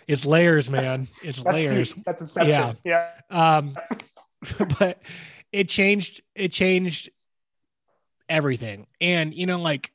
it's 0.07 0.25
layers, 0.25 0.69
man. 0.69 1.07
It's 1.23 1.41
That's 1.41 1.55
layers. 1.55 1.93
deep. 1.93 2.03
That's 2.03 2.21
Inception. 2.21 2.77
Yeah. 2.83 3.11
yeah. 3.29 3.55
um 3.57 3.73
but 4.79 5.01
it 5.51 5.69
changed 5.69 6.21
it 6.35 6.51
changed 6.51 7.09
everything 8.29 8.87
and 8.99 9.33
you 9.33 9.45
know 9.45 9.59
like 9.61 9.91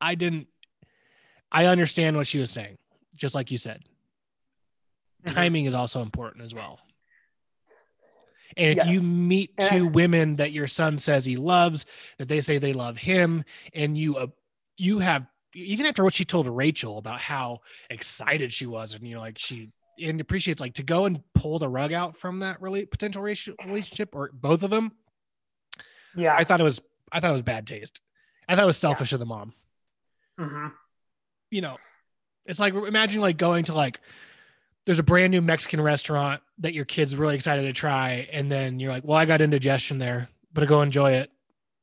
i 0.00 0.14
didn't 0.14 0.46
i 1.50 1.66
understand 1.66 2.16
what 2.16 2.26
she 2.28 2.38
was 2.38 2.50
saying 2.50 2.76
just 3.16 3.34
like 3.34 3.50
you 3.50 3.58
said 3.58 3.82
Mhm. 5.24 5.34
timing 5.34 5.64
is 5.66 5.74
also 5.74 6.00
important 6.02 6.44
as 6.44 6.54
well 6.54 6.78
and 8.56 8.70
if 8.70 8.76
Yes. 8.86 8.86
you 8.86 9.16
meet 9.18 9.56
two 9.56 9.86
I- 9.86 9.90
women 9.90 10.36
that 10.36 10.52
your 10.52 10.66
son 10.68 10.98
says 10.98 11.24
he 11.24 11.36
loves 11.36 11.84
that 12.18 12.28
they 12.28 12.40
say 12.40 12.58
they 12.58 12.72
love 12.72 12.96
him 12.96 13.44
and 13.74 13.98
you 13.98 14.16
uh, 14.16 14.26
you 14.78 15.00
have 15.00 15.26
even 15.64 15.86
after 15.86 16.04
what 16.04 16.14
she 16.14 16.24
told 16.24 16.46
Rachel 16.46 16.98
about 16.98 17.20
how 17.20 17.60
excited 17.90 18.52
she 18.52 18.66
was, 18.66 18.94
and 18.94 19.06
you 19.06 19.14
know, 19.14 19.20
like 19.20 19.38
she 19.38 19.70
and 20.00 20.20
appreciates 20.20 20.60
like 20.60 20.74
to 20.74 20.82
go 20.82 21.06
and 21.06 21.22
pull 21.34 21.58
the 21.58 21.68
rug 21.68 21.92
out 21.92 22.16
from 22.16 22.38
that 22.40 22.60
really 22.62 22.86
potential 22.86 23.20
relationship 23.22 24.14
or 24.14 24.30
both 24.32 24.62
of 24.62 24.70
them. 24.70 24.92
Yeah. 26.14 26.34
I 26.36 26.44
thought 26.44 26.60
it 26.60 26.64
was 26.64 26.80
I 27.10 27.20
thought 27.20 27.30
it 27.30 27.34
was 27.34 27.42
bad 27.42 27.66
taste. 27.66 28.00
I 28.48 28.54
thought 28.54 28.62
it 28.62 28.66
was 28.66 28.76
selfish 28.76 29.12
of 29.12 29.18
the 29.20 29.26
mom. 29.26 29.52
Mhm. 30.38 30.72
You 31.50 31.62
know, 31.62 31.76
it's 32.46 32.60
like 32.60 32.74
imagine 32.74 33.20
like 33.20 33.38
going 33.38 33.64
to 33.64 33.74
like 33.74 34.00
there's 34.84 34.98
a 34.98 35.02
brand 35.04 35.32
new 35.32 35.42
Mexican 35.42 35.80
restaurant 35.80 36.42
that 36.58 36.72
your 36.74 36.84
kid's 36.84 37.14
really 37.16 37.34
excited 37.34 37.62
to 37.62 37.72
try, 37.72 38.28
and 38.32 38.50
then 38.50 38.80
you're 38.80 38.90
like, 38.92 39.04
well, 39.04 39.18
I 39.18 39.26
got 39.26 39.40
indigestion 39.42 39.98
there, 39.98 40.28
but 40.52 40.62
I 40.64 40.66
go 40.66 40.80
enjoy 40.80 41.12
it. 41.12 41.30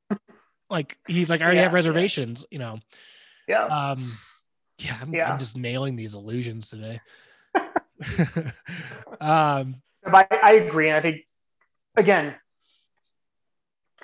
like 0.69 0.97
he's 1.07 1.29
like, 1.29 1.41
I 1.41 1.43
already 1.43 1.57
Yeah, 1.57 1.63
have 1.63 1.71
yeah. 1.71 1.75
reservations, 1.75 2.45
you 2.49 2.59
know. 2.59 2.79
Yeah. 3.47 3.65
Um, 3.65 4.03
yeah, 4.79 4.97
I'm, 5.01 5.13
Yeah. 5.13 5.31
I'm 5.31 5.39
just 5.39 5.57
nailing 5.57 5.95
these 5.95 6.15
illusions 6.15 6.69
today. 6.69 6.99
um, 9.21 9.81
I, 10.05 10.27
I 10.31 10.51
agree. 10.53 10.89
And 10.89 10.97
I 10.97 11.01
think, 11.01 11.21
again, 11.95 12.35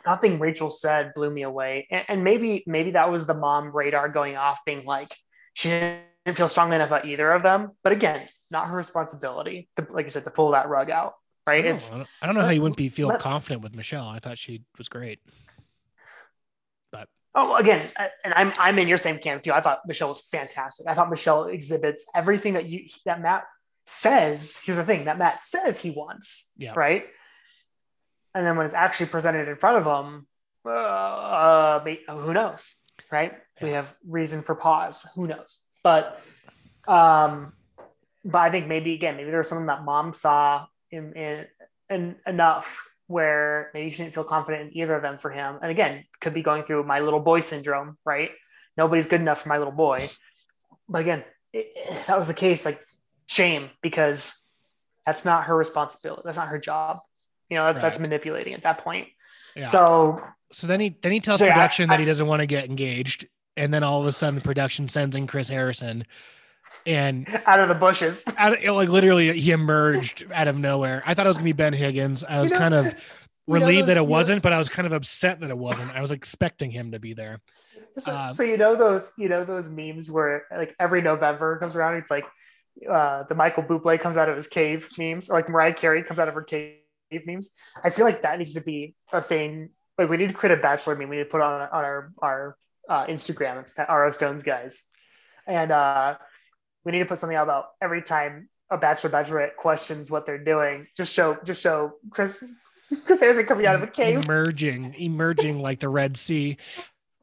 nothing 0.05 0.39
Rachel 0.39 0.69
said 0.69 1.13
blew 1.13 1.29
me 1.29 1.43
away. 1.43 1.88
And, 1.91 2.05
and 2.07 2.24
maybe, 2.24 2.63
maybe 2.65 2.91
that 2.91 3.12
was 3.12 3.27
the 3.27 3.33
mom 3.33 3.75
radar 3.75 4.10
going 4.10 4.38
off, 4.38 4.60
being 4.65 4.86
like, 4.86 5.10
she 5.53 5.69
didn't 5.69 6.38
feel 6.38 6.48
strongly 6.48 6.75
enough 6.77 6.88
about 6.88 7.05
either 7.05 7.31
of 7.31 7.43
them. 7.43 7.71
But 7.83 7.93
again, 7.93 8.21
not 8.50 8.67
her 8.67 8.75
responsibility, 8.77 9.69
to, 9.77 9.88
like 9.91 10.05
I 10.05 10.10
said, 10.10 10.24
to 10.24 10.31
pull 10.31 10.51
that 10.51 10.69
rug 10.69 10.89
out. 10.89 11.13
I 11.48 11.51
Right. 11.51 11.63
don't, 11.63 11.75
It's. 11.75 11.93
I 12.21 12.25
don't 12.25 12.36
know 12.36 12.41
how 12.41 12.51
you 12.51 12.62
wouldn't 12.62 12.77
be 12.77 12.89
feel 12.89 13.07
let- 13.10 13.19
confident 13.19 13.62
with 13.63 13.75
Michelle. 13.75 14.07
I 14.07 14.19
thought 14.19 14.38
she 14.38 14.62
was 14.77 14.88
great. 14.88 15.19
Oh, 17.33 17.55
again, 17.55 17.81
uh, 17.97 18.07
and 18.25 18.33
I'm 18.33 18.51
I'm 18.59 18.77
in 18.77 18.88
your 18.88 18.97
same 18.97 19.17
camp 19.17 19.43
too. 19.43 19.53
I 19.53 19.61
thought 19.61 19.79
Michelle 19.88 20.09
was 20.09 20.27
fantastic. 20.31 20.85
I 20.88 20.93
thought 20.93 21.09
Michelle 21.09 21.45
exhibits 21.45 22.05
everything 22.13 22.53
that 22.55 22.65
you 22.65 22.89
that 23.05 23.21
Matt 23.21 23.45
says. 23.85 24.59
Here's 24.65 24.77
the 24.77 24.83
thing 24.83 25.05
that 25.05 25.17
Matt 25.17 25.39
says 25.39 25.79
he 25.79 25.91
wants. 25.91 26.51
Yeah. 26.57 26.73
Right. 26.75 27.05
And 28.33 28.45
then 28.45 28.57
when 28.57 28.65
it's 28.65 28.75
actually 28.75 29.07
presented 29.07 29.47
in 29.47 29.55
front 29.55 29.77
of 29.77 29.85
him, 29.85 30.27
uh, 30.65 31.79
who 31.79 32.33
knows? 32.33 32.75
Right. 33.11 33.33
We 33.61 33.71
have 33.71 33.95
reason 34.07 34.41
for 34.41 34.55
pause. 34.55 35.07
Who 35.15 35.27
knows? 35.27 35.61
But, 35.83 36.21
um, 36.88 37.53
but 38.23 38.39
I 38.39 38.50
think 38.50 38.67
maybe 38.67 38.93
again, 38.93 39.17
maybe 39.17 39.31
there's 39.31 39.50
something 39.50 39.67
that 39.67 39.83
mom 39.83 40.13
saw 40.13 40.65
in, 40.89 41.13
in, 41.13 41.45
in 41.89 42.15
enough 42.25 42.88
where 43.12 43.70
maybe 43.74 43.91
she 43.91 44.03
didn't 44.03 44.13
feel 44.13 44.24
confident 44.24 44.72
in 44.72 44.77
either 44.77 44.96
of 44.96 45.01
them 45.01 45.18
for 45.18 45.30
him. 45.30 45.60
And 45.62 45.70
again, 45.70 46.06
could 46.20 46.34
be 46.34 46.41
going 46.41 46.63
through 46.63 46.84
my 46.84 47.00
little 47.00 47.20
boy 47.20 47.41
syndrome, 47.41 47.98
right? 48.06 48.32
Nobody's 48.77 49.06
good 49.08 49.22
enough 49.22 49.41
for 49.41 49.50
my 49.50 49.58
little 49.58 49.74
boy. 49.74 50.10
But 50.88 51.01
again, 51.01 51.24
if 51.53 52.08
that 52.08 52.18
was 52.18 52.27
the 52.27 52.34
case, 52.34 52.65
like 52.65 52.80
shame 53.27 53.70
because 53.82 54.46
that's 55.06 55.25
not 55.25 55.46
her 55.46 55.56
responsibility. 55.56 56.22
That's 56.25 56.38
not 56.38 56.48
her 56.48 56.60
job. 56.60 57.00
You 57.50 57.58
know, 57.58 57.65
that's, 57.65 57.82
that's 57.82 58.00
manipulating 58.00 58.53
at 58.53 58.63
that 58.63 58.80
point. 58.80 59.08
Yeah. 59.56 59.63
So 59.63 60.22
So 60.51 60.68
then 60.68 60.80
he 60.80 60.96
then 61.01 61.12
he 61.12 61.20
tells 61.20 61.39
So, 61.39 61.46
yeah, 61.46 61.53
production 61.53 61.89
I- 61.89 61.94
that 61.94 62.00
he 62.00 62.06
doesn't 62.06 62.27
want 62.27 62.39
to 62.39 62.46
get 62.46 62.65
engaged, 62.65 63.27
and 63.58 63.74
then 63.74 63.84
all 63.84 64.00
of 64.00 64.08
a 64.08 64.12
sudden 64.12 64.39
production 64.41 64.88
sends 64.88 65.15
in 65.15 65.27
Chris 65.27 65.50
Harrison, 65.50 66.06
and 66.86 67.27
out 67.46 67.60
of 67.60 67.68
the 67.68 67.75
bushes, 67.75 68.25
out 68.38 68.63
of, 68.63 68.75
like 68.75 68.89
literally 68.89 69.39
he 69.39 69.51
emerged 69.51 70.25
out 70.34 70.48
of 70.48 70.58
nowhere. 70.58 71.03
I 71.06 71.13
thought 71.13 71.25
it 71.25 71.30
was 71.30 71.38
gonna 71.38 71.46
be 71.46 71.53
Ben 71.53 71.74
Higgins. 71.74 72.24
I 72.24 72.39
was 72.39 72.51
know- 72.51 72.58
kind 72.58 72.74
of 72.74 72.86
you 73.48 73.53
know 73.60 73.65
relieved 73.65 73.88
that 73.88 73.98
it 73.98 74.06
wasn't, 74.06 74.41
but 74.41 74.53
I 74.53 74.58
was 74.58 74.70
kind 74.70 74.86
of 74.86 74.94
upset 74.94 75.39
that 75.41 75.50
it 75.50 75.58
wasn't. 75.58 75.96
I 75.96 76.01
was 76.01 76.12
expecting 76.12 76.72
him 76.72 76.91
to 76.91 77.00
be 77.00 77.13
there. 77.13 77.39
So, 77.94 78.15
Um, 78.15 78.32
so 78.32 78.44
you 78.44 78.58
know 78.58 78.75
those 78.75 79.13
you 79.18 79.30
know 79.30 79.44
those 79.44 79.70
memes 79.70 80.10
where 80.10 80.46
like 80.56 80.75
every 80.80 81.01
November 81.01 81.58
comes 81.60 81.75
around, 81.75 81.98
it's 81.98 82.12
like 82.12 82.25
uh, 82.89 83.24
the 83.24 83.36
Michael 83.36 83.63
Bublé 83.63 84.00
comes 84.00 84.18
out 84.18 84.30
of 84.30 84.36
his 84.36 84.48
cave 84.48 84.88
memes, 84.98 85.30
or 85.30 85.34
like 85.34 85.50
Mariah 85.50 85.74
Carey 85.74 86.03
comes 86.03 86.20
out 86.20 86.27
of 86.27 86.34
her 86.34 86.44
cave 86.44 86.77
memes. 87.25 87.56
I 87.84 87.89
feel 87.89 88.06
like 88.06 88.22
that 88.22 88.38
needs 88.39 88.53
to 88.53 88.62
be 88.62 88.96
a 89.12 89.22
thing. 89.22 89.70
Like 89.98 90.10
we 90.10 90.18
need 90.18 90.30
to 90.30 90.34
create 90.34 90.58
a 90.58 90.62
bachelor 90.62 90.96
meme. 90.96 91.10
We 91.10 91.18
need 91.18 91.24
to 91.24 91.30
put 91.30 91.41
on 91.41 91.62
on 91.62 91.84
our 91.84 92.12
our 92.20 92.58
uh, 92.89 93.06
Instagram 93.08 93.65
at 93.77 93.89
RO 93.89 94.10
Stones 94.12 94.44
guys, 94.44 94.89
and 95.46 95.72
uh, 95.72 96.18
we 96.83 96.91
need 96.91 97.00
to 97.00 97.05
put 97.05 97.17
something 97.17 97.38
out 97.38 97.43
about 97.43 97.65
every 97.81 98.01
time 98.01 98.50
a 98.69 98.77
bachelor 98.77 99.09
bachelorette 99.09 99.55
questions 99.55 100.09
what 100.09 100.25
they're 100.25 100.43
doing. 100.43 100.88
Just 100.95 101.13
show 101.13 101.38
just 101.43 101.61
show 101.61 101.93
Chris 102.09 102.43
Chris 103.05 103.19
Harrison 103.19 103.45
coming 103.45 103.65
out 103.65 103.75
of 103.75 103.83
a 103.83 103.88
cave. 103.88 104.23
emerging, 104.23 104.95
emerging 104.97 105.59
like 105.59 105.79
the 105.79 105.89
Red 105.89 106.17
Sea. 106.17 106.57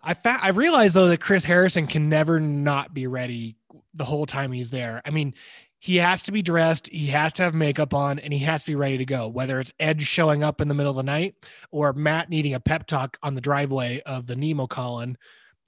I 0.02 0.14
fa- 0.14 0.38
I 0.40 0.48
realized 0.50 0.94
though 0.94 1.08
that 1.08 1.20
Chris 1.20 1.44
Harrison 1.44 1.86
can 1.86 2.08
never 2.08 2.40
not 2.40 2.94
be 2.94 3.06
ready 3.06 3.56
the 3.94 4.04
whole 4.04 4.26
time 4.26 4.52
he's 4.52 4.70
there. 4.70 5.02
I 5.04 5.10
mean, 5.10 5.34
he 5.80 5.96
has 5.96 6.22
to 6.24 6.32
be 6.32 6.42
dressed, 6.42 6.88
he 6.88 7.06
has 7.08 7.32
to 7.34 7.42
have 7.42 7.54
makeup 7.54 7.94
on, 7.94 8.18
and 8.18 8.32
he 8.32 8.40
has 8.40 8.64
to 8.64 8.72
be 8.72 8.74
ready 8.74 8.98
to 8.98 9.04
go. 9.04 9.28
Whether 9.28 9.58
it's 9.60 9.72
Ed 9.78 10.02
showing 10.02 10.42
up 10.42 10.60
in 10.60 10.68
the 10.68 10.74
middle 10.74 10.90
of 10.90 10.96
the 10.96 11.02
night 11.02 11.34
or 11.70 11.92
Matt 11.92 12.30
needing 12.30 12.54
a 12.54 12.60
pep 12.60 12.86
talk 12.86 13.16
on 13.22 13.34
the 13.34 13.40
driveway 13.40 14.02
of 14.04 14.26
the 14.26 14.36
Nemo 14.36 14.66
Colon. 14.66 15.16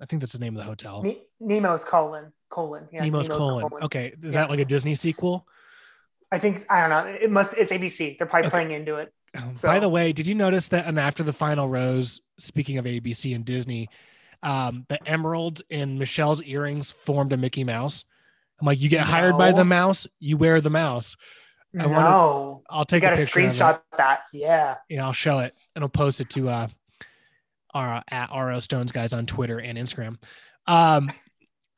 I 0.00 0.06
think 0.06 0.20
that's 0.20 0.32
the 0.32 0.38
name 0.38 0.56
of 0.56 0.60
the 0.60 0.68
hotel. 0.68 1.02
Ne- 1.02 1.22
Nemo's 1.40 1.84
colon 1.84 2.32
colon. 2.50 2.88
Yeah, 2.92 3.02
Nemo's, 3.04 3.28
colon. 3.28 3.68
Okay, 3.82 4.12
is 4.22 4.22
Yeah. 4.22 4.30
that 4.42 4.50
like 4.50 4.60
a 4.60 4.64
Disney 4.64 4.94
sequel? 4.94 5.46
I 6.32 6.38
think 6.38 6.60
I 6.70 6.80
don't 6.86 6.90
know. 6.90 7.10
It 7.12 7.30
must. 7.30 7.56
It's 7.56 7.72
ABC. 7.72 8.16
They're 8.18 8.26
probably 8.26 8.48
Okay. 8.48 8.50
playing 8.50 8.70
into 8.72 8.96
it. 8.96 9.12
Um, 9.34 9.54
So- 9.56 9.68
By 9.68 9.78
the 9.80 9.88
way, 9.88 10.12
did 10.12 10.26
you 10.26 10.34
notice 10.34 10.68
that? 10.68 10.86
And 10.86 10.98
after 10.98 11.22
the 11.22 11.32
final 11.32 11.68
rose, 11.68 12.20
speaking 12.38 12.78
of 12.78 12.84
ABC 12.86 13.34
and 13.34 13.44
Disney, 13.44 13.88
um, 14.42 14.84
the 14.88 14.98
emerald 15.08 15.62
in 15.70 15.98
Michelle's 15.98 16.42
earrings 16.42 16.90
formed 16.92 17.32
a 17.32 17.36
Mickey 17.36 17.64
Mouse. 17.64 18.04
I'm 18.60 18.66
like, 18.66 18.80
you 18.80 18.88
get 18.88 19.00
hired 19.02 19.38
by 19.38 19.52
the 19.52 19.64
mouse, 19.64 20.06
you 20.18 20.36
wear 20.36 20.60
the 20.60 20.70
mouse. 20.70 21.16
I 21.78 21.86
wanna- 21.86 22.00
no, 22.00 22.62
I'll 22.68 22.80
you 22.80 22.84
take 22.86 23.02
got 23.02 23.12
a 23.12 23.16
picture. 23.16 23.40
Screenshot 23.40 23.80
that. 23.96 24.22
Yeah, 24.32 24.76
Yeah, 24.88 25.04
I'll 25.06 25.12
show 25.12 25.38
it 25.38 25.54
and 25.74 25.84
I'll 25.84 25.88
post 25.88 26.20
it 26.20 26.28
to 26.30 26.48
uh, 26.48 26.68
our 27.72 28.02
at 28.10 28.30
RO 28.32 28.58
Stones 28.60 28.92
guys 28.92 29.12
on 29.12 29.26
Twitter 29.26 29.60
and 29.60 29.78
Instagram. 29.78 30.16
Um, 30.66 31.10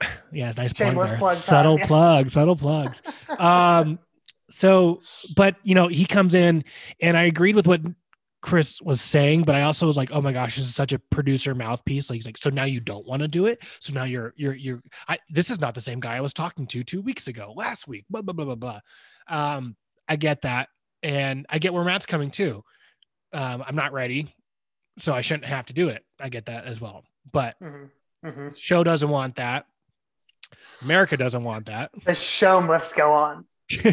yeah, 0.32 0.52
nice 0.56 0.72
plug 0.72 0.88
Shameless 0.88 1.12
plug 1.12 1.30
time, 1.30 1.36
subtle 1.36 1.78
yeah. 1.78 1.86
plug, 1.86 2.30
subtle 2.30 2.56
plugs. 2.56 3.02
Um, 3.38 3.98
so, 4.50 5.00
but 5.36 5.56
you 5.62 5.74
know, 5.74 5.88
he 5.88 6.04
comes 6.04 6.34
in, 6.34 6.64
and 7.00 7.16
I 7.16 7.24
agreed 7.24 7.56
with 7.56 7.66
what 7.66 7.80
Chris 8.42 8.82
was 8.82 9.00
saying, 9.00 9.44
but 9.44 9.54
I 9.54 9.62
also 9.62 9.86
was 9.86 9.96
like, 9.96 10.10
oh 10.12 10.20
my 10.20 10.32
gosh, 10.32 10.56
this 10.56 10.64
is 10.64 10.74
such 10.74 10.92
a 10.92 10.98
producer 10.98 11.54
mouthpiece. 11.54 12.10
Like 12.10 12.16
he's 12.16 12.26
like, 12.26 12.36
so 12.36 12.50
now 12.50 12.64
you 12.64 12.80
don't 12.80 13.06
want 13.06 13.22
to 13.22 13.28
do 13.28 13.46
it. 13.46 13.62
So 13.80 13.94
now 13.94 14.04
you're 14.04 14.34
you're 14.36 14.54
you're. 14.54 14.82
I, 15.08 15.18
this 15.30 15.48
is 15.48 15.60
not 15.60 15.74
the 15.74 15.80
same 15.80 16.00
guy 16.00 16.16
I 16.16 16.20
was 16.20 16.32
talking 16.32 16.66
to 16.66 16.82
two 16.82 17.00
weeks 17.00 17.28
ago, 17.28 17.54
last 17.56 17.86
week. 17.86 18.04
Blah 18.10 18.22
blah 18.22 18.34
blah 18.34 18.44
blah 18.44 18.54
blah. 18.56 18.80
Um, 19.28 19.76
I 20.08 20.16
get 20.16 20.42
that, 20.42 20.68
and 21.02 21.46
I 21.48 21.58
get 21.58 21.72
where 21.72 21.84
Matt's 21.84 22.04
coming 22.04 22.30
too. 22.30 22.64
Um, 23.32 23.62
I'm 23.66 23.76
not 23.76 23.92
ready, 23.92 24.34
so 24.98 25.14
I 25.14 25.20
shouldn't 25.20 25.46
have 25.46 25.66
to 25.66 25.72
do 25.72 25.88
it. 25.88 26.04
I 26.20 26.28
get 26.28 26.46
that 26.46 26.66
as 26.66 26.80
well, 26.80 27.04
but 27.32 27.54
hmm 27.62 27.84
hmm 28.26 28.48
show 28.56 28.82
doesn't 28.82 29.08
want 29.08 29.36
that. 29.36 29.66
America 30.82 31.16
doesn't 31.16 31.44
want 31.44 31.66
that. 31.66 31.90
the 32.06 32.14
show 32.14 32.60
must 32.60 32.96
go 32.96 33.12
on. 33.12 33.44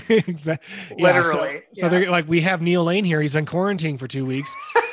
exactly. 0.09 0.97
Literally. 1.01 1.61
so, 1.73 1.81
so 1.81 1.89
they're 1.89 2.09
like, 2.11 2.27
we 2.27 2.41
have 2.41 2.61
Neil 2.61 2.83
Lane 2.83 3.05
here. 3.05 3.21
He's 3.21 3.33
been 3.33 3.45
quarantining 3.45 3.97
for 3.99 4.07
two 4.07 4.25
weeks. 4.25 4.53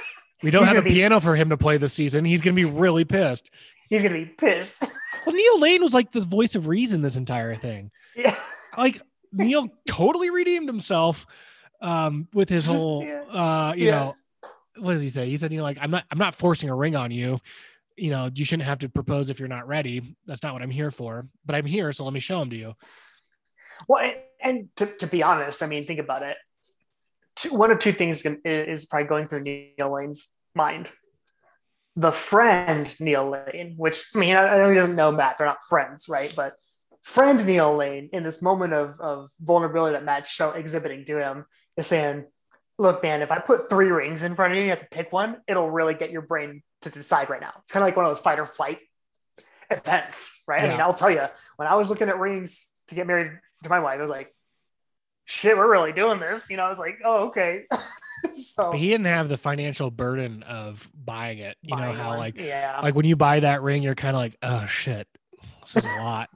We 0.42 0.50
don't 0.50 0.64
have 0.66 0.76
a 0.76 0.82
be- 0.82 0.90
piano 0.90 1.18
for 1.18 1.34
him 1.34 1.48
to 1.48 1.56
play 1.56 1.78
this 1.78 1.94
season. 1.94 2.26
He's 2.26 2.42
going 2.42 2.54
to 2.54 2.62
be 2.62 2.70
really 2.70 3.06
pissed. 3.06 3.50
He's 3.88 4.02
gonna 4.02 4.16
be 4.16 4.26
pissed. 4.26 4.84
Well, 5.26 5.34
Neil 5.34 5.58
Lane 5.58 5.82
was 5.82 5.94
like 5.94 6.12
the 6.12 6.20
voice 6.20 6.54
of 6.54 6.68
reason 6.68 7.00
this 7.00 7.16
entire 7.16 7.54
thing. 7.54 7.90
yeah, 8.14 8.36
Like 8.76 9.00
Neil 9.32 9.66
totally 9.88 10.28
redeemed 10.30 10.68
himself 10.68 11.26
um, 11.80 12.28
with 12.34 12.50
his 12.50 12.66
whole, 12.66 13.02
Yeah. 13.02 13.22
uh, 13.22 13.72
you 13.74 13.86
Yeah. 13.86 13.90
know, 13.92 14.14
what 14.78 14.92
does 14.92 15.00
he 15.02 15.08
say? 15.08 15.26
He 15.30 15.38
said, 15.38 15.52
you 15.52 15.56
know, 15.58 15.64
like 15.64 15.78
I'm 15.80 15.90
not, 15.90 16.04
I'm 16.10 16.18
not 16.18 16.34
forcing 16.34 16.68
a 16.68 16.76
ring 16.76 16.94
on 16.96 17.10
you. 17.10 17.40
You 17.96 18.10
know, 18.10 18.30
you 18.34 18.44
shouldn't 18.44 18.68
have 18.68 18.78
to 18.80 18.88
propose 18.88 19.30
if 19.30 19.38
you're 19.38 19.48
not 19.48 19.66
ready. 19.66 20.16
That's 20.26 20.42
not 20.42 20.52
what 20.52 20.62
I'm 20.62 20.70
here 20.70 20.90
for. 20.90 21.26
But 21.44 21.54
I'm 21.54 21.66
here, 21.66 21.92
so 21.92 22.04
let 22.04 22.12
me 22.12 22.20
show 22.20 22.42
him 22.42 22.50
to 22.50 22.56
you. 22.56 22.74
Well, 23.88 24.02
and, 24.02 24.16
and 24.40 24.68
to, 24.76 24.86
to 25.00 25.06
be 25.06 25.22
honest, 25.22 25.62
I 25.62 25.66
mean, 25.66 25.82
think 25.84 26.00
about 26.00 26.22
it. 26.22 26.36
Two, 27.36 27.54
one 27.54 27.70
of 27.70 27.78
two 27.78 27.92
things 27.92 28.24
is 28.44 28.86
probably 28.86 29.08
going 29.08 29.26
through 29.26 29.42
Neil 29.42 29.92
Lane's 29.94 30.34
mind. 30.54 30.90
The 31.94 32.12
friend 32.12 32.94
Neil 33.00 33.30
Lane, 33.30 33.74
which 33.76 34.04
I 34.14 34.18
mean, 34.18 34.36
I 34.36 34.46
I 34.46 34.58
know 34.58 34.68
he 34.68 34.74
doesn't 34.74 34.96
know 34.96 35.12
Matt; 35.12 35.38
they're 35.38 35.46
not 35.46 35.64
friends, 35.66 36.08
right? 36.08 36.32
But 36.34 36.54
friend 37.02 37.44
Neil 37.46 37.74
Lane, 37.74 38.10
in 38.12 38.22
this 38.22 38.42
moment 38.42 38.74
of 38.74 39.00
of 39.00 39.30
vulnerability 39.40 39.94
that 39.94 40.04
Matt's 40.04 40.30
show 40.30 40.50
exhibiting 40.50 41.04
to 41.06 41.18
him, 41.18 41.46
is 41.78 41.86
saying, 41.86 42.26
"Look, 42.78 43.02
man, 43.02 43.22
if 43.22 43.30
I 43.30 43.38
put 43.38 43.70
three 43.70 43.90
rings 43.90 44.22
in 44.22 44.34
front 44.34 44.52
of 44.52 44.58
you, 44.58 44.64
you 44.64 44.70
have 44.70 44.80
to 44.80 44.88
pick 44.90 45.10
one. 45.10 45.38
It'll 45.48 45.70
really 45.70 45.94
get 45.94 46.10
your 46.10 46.22
brain 46.22 46.62
to 46.92 46.98
decide 46.98 47.30
right 47.30 47.40
now. 47.40 47.52
It's 47.58 47.72
kind 47.72 47.82
of 47.82 47.88
like 47.88 47.96
one 47.96 48.04
of 48.04 48.10
those 48.10 48.20
fight 48.20 48.38
or 48.38 48.46
flight 48.46 48.78
events, 49.70 50.42
right? 50.46 50.62
I 50.62 50.68
mean, 50.68 50.80
I'll 50.80 50.94
tell 50.94 51.10
you, 51.10 51.24
when 51.56 51.68
I 51.68 51.74
was 51.74 51.90
looking 51.90 52.08
at 52.08 52.18
rings 52.18 52.70
to 52.88 52.94
get 52.94 53.06
married 53.06 53.32
to 53.64 53.70
my 53.70 53.80
wife, 53.80 53.98
I 53.98 54.02
was 54.02 54.10
like, 54.10 54.34
shit, 55.24 55.56
we're 55.56 55.70
really 55.70 55.92
doing 55.92 56.20
this. 56.20 56.48
You 56.50 56.56
know, 56.56 56.64
I 56.64 56.68
was 56.68 56.78
like, 56.78 56.98
oh, 57.04 57.26
okay. 57.26 57.64
so 58.32 58.70
But 58.70 58.78
he 58.78 58.88
didn't 58.88 59.06
have 59.06 59.28
the 59.28 59.36
financial 59.36 59.90
burden 59.90 60.42
of 60.44 60.88
buying 60.94 61.38
it. 61.38 61.56
You 61.62 61.76
know 61.76 61.92
how 61.92 62.10
one. 62.10 62.18
like 62.18 62.38
yeah, 62.38 62.80
like 62.82 62.94
when 62.94 63.04
you 63.04 63.16
buy 63.16 63.40
that 63.40 63.62
ring, 63.62 63.82
you're 63.82 63.94
kind 63.94 64.16
of 64.16 64.20
like, 64.20 64.36
oh 64.42 64.66
shit, 64.66 65.06
This 65.62 65.76
is 65.76 65.84
a 65.84 65.88
lot. 66.00 66.28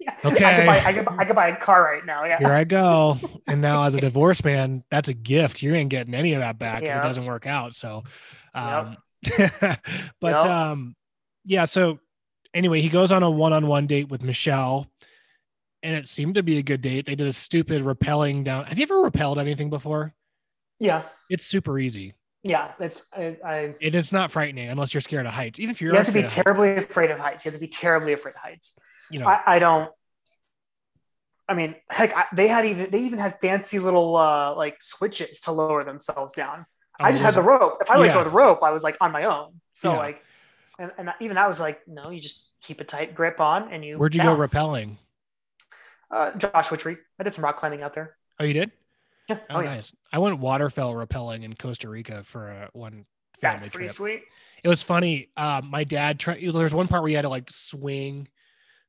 Yeah. 0.00 0.14
Okay. 0.24 0.44
I 0.44 0.54
could, 0.54 0.66
buy, 0.66 0.84
I, 0.84 0.92
could, 0.92 1.08
I 1.20 1.24
could 1.24 1.36
buy 1.36 1.48
a 1.48 1.56
car 1.56 1.82
right 1.82 2.04
now. 2.04 2.24
Yeah. 2.24 2.38
Here 2.38 2.52
I 2.52 2.64
go. 2.64 3.18
And 3.48 3.62
now, 3.62 3.84
as 3.84 3.94
a 3.94 4.00
divorced 4.00 4.44
man, 4.44 4.82
that's 4.90 5.08
a 5.08 5.14
gift. 5.14 5.62
You 5.62 5.76
ain't 5.76 5.88
getting 5.88 6.14
any 6.14 6.32
of 6.32 6.40
that 6.40 6.58
back 6.58 6.82
if 6.82 6.90
it 6.90 7.02
doesn't 7.02 7.24
work 7.26 7.46
out. 7.46 7.76
So, 7.76 8.02
um, 8.56 8.96
but 10.20 10.42
Yep. 10.42 10.44
um, 10.44 10.94
yeah. 11.44 11.64
So, 11.64 11.98
anyway, 12.54 12.80
he 12.80 12.88
goes 12.88 13.12
on 13.12 13.22
a 13.22 13.30
one-on-one 13.30 13.86
date 13.86 14.08
with 14.08 14.22
Michelle, 14.22 14.86
and 15.82 15.94
it 15.96 16.08
seemed 16.08 16.34
to 16.36 16.42
be 16.42 16.58
a 16.58 16.62
good 16.62 16.80
date. 16.80 17.06
They 17.06 17.14
did 17.14 17.26
a 17.26 17.32
stupid 17.32 17.82
rappelling 17.82 18.44
down. 18.44 18.66
Have 18.66 18.78
you 18.78 18.82
ever 18.82 19.08
rappelled 19.10 19.38
anything 19.38 19.70
before? 19.70 20.14
Yeah. 20.78 21.02
It's 21.30 21.46
super 21.46 21.78
easy. 21.78 22.14
Yeah. 22.42 22.72
It's, 22.78 23.06
I, 23.16 23.36
I 23.44 23.54
and 23.80 23.94
it's 23.94 24.12
not 24.12 24.30
frightening 24.30 24.68
unless 24.68 24.94
you're 24.94 25.00
scared 25.00 25.26
of 25.26 25.32
heights. 25.32 25.58
Even 25.58 25.70
if 25.70 25.80
you're 25.80 25.92
you 25.92 25.96
have 25.98 26.06
to 26.06 26.12
be 26.12 26.20
of 26.20 26.24
heights, 26.24 26.34
terribly 26.34 26.70
afraid 26.76 27.10
of 27.10 27.18
heights. 27.18 27.44
You 27.44 27.50
have 27.50 27.60
to 27.60 27.66
be 27.66 27.68
terribly 27.68 28.12
afraid 28.12 28.34
of 28.34 28.40
heights. 28.40 28.78
you 29.10 29.18
know, 29.20 29.26
I, 29.26 29.42
I 29.46 29.58
don't. 29.58 29.90
I 31.48 31.54
mean, 31.54 31.76
heck, 31.88 32.16
I, 32.16 32.24
they 32.34 32.48
had 32.48 32.66
even 32.66 32.90
they 32.90 33.00
even 33.00 33.18
had 33.20 33.40
fancy 33.40 33.78
little 33.78 34.16
uh, 34.16 34.54
like 34.56 34.82
switches 34.82 35.40
to 35.42 35.52
lower 35.52 35.84
themselves 35.84 36.32
down. 36.32 36.66
I 37.00 37.10
just 37.10 37.22
had 37.22 37.34
the 37.34 37.42
rope. 37.42 37.78
If 37.80 37.90
I 37.90 37.96
let 37.98 38.06
Yeah. 38.06 38.12
go 38.14 38.18
of 38.20 38.24
the 38.24 38.30
rope, 38.30 38.62
I 38.62 38.70
was 38.70 38.82
like 38.82 38.96
on 39.00 39.12
my 39.12 39.24
own. 39.24 39.60
So 39.72 39.92
Yeah. 39.92 39.98
like, 39.98 40.22
and, 40.78 40.92
and 40.98 41.12
even 41.20 41.38
I 41.38 41.48
was 41.48 41.58
like, 41.60 41.80
no, 41.86 42.10
you 42.10 42.20
just 42.20 42.50
keep 42.62 42.80
a 42.80 42.84
tight 42.84 43.14
grip 43.14 43.40
on 43.40 43.72
and 43.72 43.84
you. 43.84 43.98
Where'd 43.98 44.14
you 44.14 44.22
go 44.22 44.36
bounce. 44.36 44.52
rappelling? 44.54 44.96
Uh, 46.10 46.32
Joshua 46.38 46.78
Tree. 46.78 46.96
I 47.18 47.22
did 47.24 47.34
some 47.34 47.44
rock 47.44 47.56
climbing 47.56 47.82
out 47.82 47.94
there. 47.94 48.16
Oh, 48.38 48.44
you 48.44 48.52
did? 48.52 48.70
Yeah. 49.28 49.38
Oh, 49.50 49.56
Oh, 49.56 49.60
yeah. 49.60 49.74
nice. 49.74 49.94
I 50.12 50.18
went 50.18 50.40
waterfell 50.40 50.94
rappelling 50.94 51.42
in 51.42 51.54
Costa 51.54 51.88
Rica 51.88 52.22
for 52.24 52.68
one 52.72 52.92
family 52.92 53.06
That's 53.40 53.68
pretty 53.68 53.86
trip. 53.86 53.96
sweet. 53.96 54.22
It 54.62 54.68
was 54.68 54.82
funny. 54.82 55.30
Um, 55.36 55.68
my 55.70 55.84
dad 55.84 56.18
tried. 56.20 56.40
There's 56.42 56.74
one 56.74 56.88
part 56.88 57.02
where 57.02 57.10
you 57.10 57.16
had 57.16 57.22
to 57.22 57.28
like 57.28 57.50
swing 57.50 58.28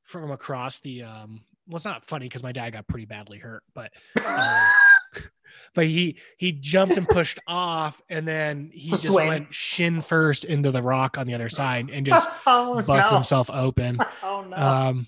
from 0.04 0.30
across 0.30 0.80
the. 0.80 1.02
Um, 1.02 1.44
well, 1.66 1.76
it's 1.76 1.84
not 1.84 2.04
funny 2.04 2.26
because 2.26 2.42
my 2.42 2.52
dad 2.52 2.70
got 2.72 2.86
pretty 2.86 3.04
badly 3.04 3.38
hurt, 3.38 3.62
but 3.74 3.92
um, 4.24 4.68
but 5.74 5.86
he 5.86 6.18
he 6.38 6.52
jumped 6.52 6.96
and 6.96 7.06
pushed 7.08 7.38
off, 7.46 8.00
and 8.08 8.26
then 8.26 8.70
he 8.72 8.88
just 8.88 9.04
swing. 9.06 9.28
went 9.28 9.54
shin 9.54 10.00
first 10.00 10.44
into 10.44 10.70
the 10.70 10.82
rock 10.82 11.18
on 11.18 11.26
the 11.26 11.34
other 11.34 11.48
side 11.48 11.90
and 11.90 12.04
just 12.06 12.28
oh, 12.46 12.82
bust 12.82 13.10
no. 13.10 13.16
himself 13.18 13.50
open. 13.50 13.98
Oh 14.22 14.42
no. 14.48 14.56
Um, 14.56 15.06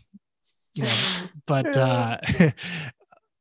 you 0.75 0.85
know, 0.85 0.95
but 1.47 1.77
uh, 1.77 2.19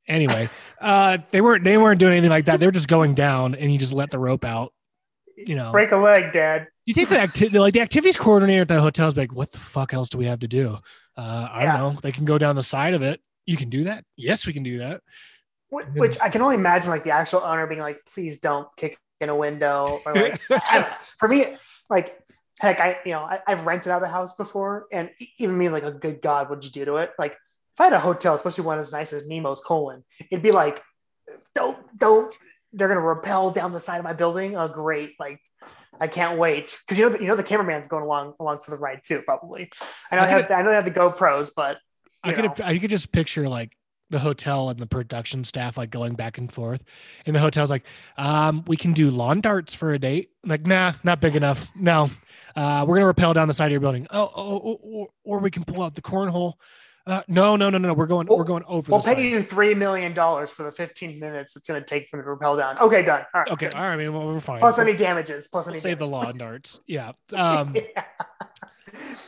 anyway, 0.07 0.49
uh, 0.81 1.19
they 1.31 1.41
weren't 1.41 1.63
they 1.63 1.77
weren't 1.77 1.99
doing 1.99 2.13
anything 2.13 2.29
like 2.31 2.45
that. 2.45 2.59
They 2.59 2.65
were 2.65 2.71
just 2.71 2.87
going 2.87 3.13
down, 3.13 3.55
and 3.55 3.71
you 3.71 3.77
just 3.77 3.93
let 3.93 4.11
the 4.11 4.19
rope 4.19 4.45
out. 4.45 4.73
You 5.37 5.55
know, 5.55 5.71
Break 5.71 5.91
a 5.93 5.95
leg, 5.97 6.33
Dad. 6.33 6.67
you 6.85 6.93
think 6.93 7.07
the 7.07 7.19
activity, 7.19 7.59
like 7.59 7.73
the 7.73 7.79
activities 7.79 8.17
coordinator 8.17 8.63
at 8.63 8.67
the 8.67 8.81
hotel 8.81 9.07
is 9.07 9.15
like, 9.15 9.31
what 9.33 9.51
the 9.53 9.57
fuck 9.57 9.93
else 9.93 10.09
do 10.09 10.17
we 10.17 10.25
have 10.25 10.39
to 10.39 10.49
do? 10.49 10.77
Uh, 11.15 11.47
I 11.49 11.63
Yeah. 11.63 11.77
don't 11.77 11.93
know. 11.93 11.99
They 12.01 12.11
can 12.11 12.25
go 12.25 12.37
down 12.37 12.57
the 12.57 12.63
side 12.63 12.93
of 12.93 13.01
it. 13.03 13.21
You 13.45 13.55
can 13.55 13.69
do 13.69 13.85
that. 13.85 14.03
Yes, 14.17 14.45
we 14.45 14.51
can 14.51 14.63
do 14.63 14.79
that. 14.79 14.99
Wh- 15.69 15.95
Which 15.95 16.19
I 16.21 16.29
can 16.29 16.41
only 16.41 16.55
imagine, 16.55 16.89
like 16.89 17.03
the 17.03 17.11
actual 17.11 17.41
owner 17.41 17.67
being 17.67 17.81
like, 17.81 18.01
"Please 18.13 18.39
don't 18.39 18.67
kick 18.75 18.97
in 19.21 19.29
a 19.29 19.35
window," 19.35 20.01
or 20.05 20.13
like, 20.13 20.41
I 20.49 20.79
don't 20.79 20.89
know. 20.89 20.95
for 21.17 21.29
me, 21.29 21.45
like, 21.89 22.17
heck, 22.59 22.79
I 22.79 22.97
you 23.05 23.11
know 23.11 23.21
I, 23.21 23.39
I've 23.45 23.65
rented 23.65 23.91
out 23.91 24.01
a 24.03 24.07
house 24.07 24.35
before, 24.35 24.87
and 24.91 25.09
even 25.37 25.57
me 25.57 25.69
like, 25.69 25.83
"A 25.83 25.91
good 25.91 26.21
God, 26.21 26.49
what'd 26.49 26.63
you 26.65 26.71
do 26.71 26.85
to 26.85 26.95
it?" 26.97 27.11
Like, 27.19 27.33
if 27.33 27.79
I 27.79 27.85
had 27.85 27.93
a 27.93 27.99
hotel, 27.99 28.33
especially 28.33 28.65
one 28.65 28.79
as 28.79 28.91
nice 28.91 29.13
as 29.13 29.27
Nemo's 29.27 29.61
colon, 29.61 30.03
it'd 30.31 30.43
be 30.43 30.51
like, 30.51 30.81
"Don't, 31.53 31.77
don't." 31.97 32.35
They're 32.71 32.87
gonna 32.87 33.01
rappel 33.01 33.51
down 33.51 33.73
the 33.73 33.79
side 33.79 33.97
of 33.97 34.03
my 34.03 34.13
building. 34.13 34.55
Oh, 34.55 34.67
great! 34.67 35.13
Like, 35.19 35.39
I 35.99 36.07
can't 36.07 36.37
wait 36.37 36.77
because 36.85 36.97
you 36.97 37.05
know 37.05 37.11
the, 37.11 37.19
you 37.19 37.27
know 37.27 37.35
the 37.35 37.43
cameraman's 37.43 37.87
going 37.87 38.03
along 38.03 38.35
along 38.39 38.59
for 38.59 38.71
the 38.71 38.77
ride 38.77 39.01
too. 39.03 39.21
Probably. 39.23 39.69
I 40.11 40.15
know 40.15 40.21
I 40.21 40.25
I 40.25 40.27
have 40.27 40.51
I 40.51 40.61
know 40.61 40.69
they 40.69 40.75
have 40.75 40.85
the 40.85 40.91
GoPros, 40.91 41.51
but 41.55 41.77
I 42.23 42.33
could 42.33 42.45
know. 42.45 42.55
I 42.63 42.77
could 42.77 42.89
just 42.89 43.11
picture 43.11 43.49
like 43.49 43.75
the 44.09 44.19
hotel 44.19 44.69
and 44.69 44.79
the 44.79 44.87
production 44.87 45.43
staff 45.43 45.77
like 45.77 45.89
going 45.91 46.15
back 46.15 46.37
and 46.37 46.51
forth, 46.51 46.83
and 47.25 47.35
the 47.35 47.39
hotel's 47.39 47.69
like, 47.69 47.83
um, 48.17 48.63
we 48.67 48.75
can 48.77 48.93
do 48.93 49.09
lawn 49.11 49.41
darts 49.41 49.73
for 49.73 49.93
a 49.93 49.99
date. 49.99 50.29
like, 50.45 50.65
nah, 50.65 50.93
not 51.03 51.21
big 51.21 51.35
enough. 51.35 51.69
No, 51.75 52.09
uh, 52.55 52.85
we're 52.87 52.95
gonna 52.95 53.07
rappel 53.07 53.33
down 53.33 53.47
the 53.47 53.53
side 53.53 53.65
of 53.67 53.71
your 53.71 53.81
building. 53.81 54.07
Oh, 54.11 54.31
oh, 54.35 54.61
oh, 54.65 54.79
or, 54.81 55.07
or 55.23 55.39
we 55.39 55.51
can 55.51 55.63
pull 55.63 55.83
out 55.83 55.93
the 55.95 56.01
cornhole. 56.01 56.53
Uh, 57.07 57.23
no, 57.27 57.55
no, 57.55 57.71
no, 57.71 57.77
no, 57.79 57.87
no. 57.87 57.93
We're 57.95 58.05
going. 58.05 58.27
We'll- 58.27 58.37
we're 58.37 58.43
going 58.43 58.63
over. 58.67 58.91
We'll 58.91 59.01
the 59.01 59.07
pay 59.07 59.15
side. 59.15 59.23
you 59.23 59.41
three 59.41 59.73
million 59.73 60.13
dollars 60.13 60.51
for 60.51 60.61
the 60.63 60.71
15 60.71 61.19
minutes 61.19 61.55
it's 61.55 61.67
going 61.67 61.81
to 61.81 61.85
take 61.87 62.07
for 62.07 62.17
them 62.17 62.25
to 62.25 62.29
rappel 62.31 62.57
down. 62.57 62.77
Okay, 62.77 63.03
done. 63.03 63.25
All 63.33 63.41
right. 63.41 63.49
Okay, 63.51 63.65
good. 63.67 63.75
all 63.75 63.81
right. 63.81 63.93
I 63.93 63.97
mean, 63.97 64.13
well, 64.13 64.27
we're 64.27 64.39
fine. 64.39 64.59
Plus 64.59 64.77
We'll- 64.77 64.87
any 64.87 64.95
damages. 64.97 65.47
Plus 65.47 65.65
we'll 65.65 65.73
any 65.73 65.81
save 65.81 65.97
the 65.97 66.05
lawn 66.05 66.37
darts. 66.37 66.79
Yeah. 66.85 67.13
Um, 67.35 67.73
Yeah. 67.75 68.03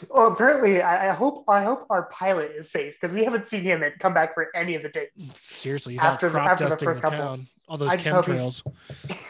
Well, 0.09 0.31
apparently, 0.33 0.81
I, 0.81 1.09
I 1.09 1.13
hope 1.13 1.43
I 1.47 1.63
hope 1.63 1.85
our 1.89 2.03
pilot 2.03 2.51
is 2.55 2.71
safe 2.71 2.99
because 2.99 3.13
we 3.13 3.23
haven't 3.23 3.47
seen 3.47 3.61
him 3.63 3.83
come 3.99 4.13
back 4.13 4.33
for 4.33 4.47
any 4.55 4.75
of 4.75 4.83
the 4.83 4.89
dates. 4.89 5.39
seriously, 5.41 5.93
he's 5.93 6.01
After 6.01 6.27
out 6.27 6.33
the- 6.33 6.39
after 6.65 6.69
the 6.69 6.77
first 6.77 7.01
the 7.01 7.09
couple. 7.09 7.25
town. 7.25 7.47
All 7.67 7.77
those 7.77 7.91
I 7.91 7.97
chemtrails. 7.97 8.63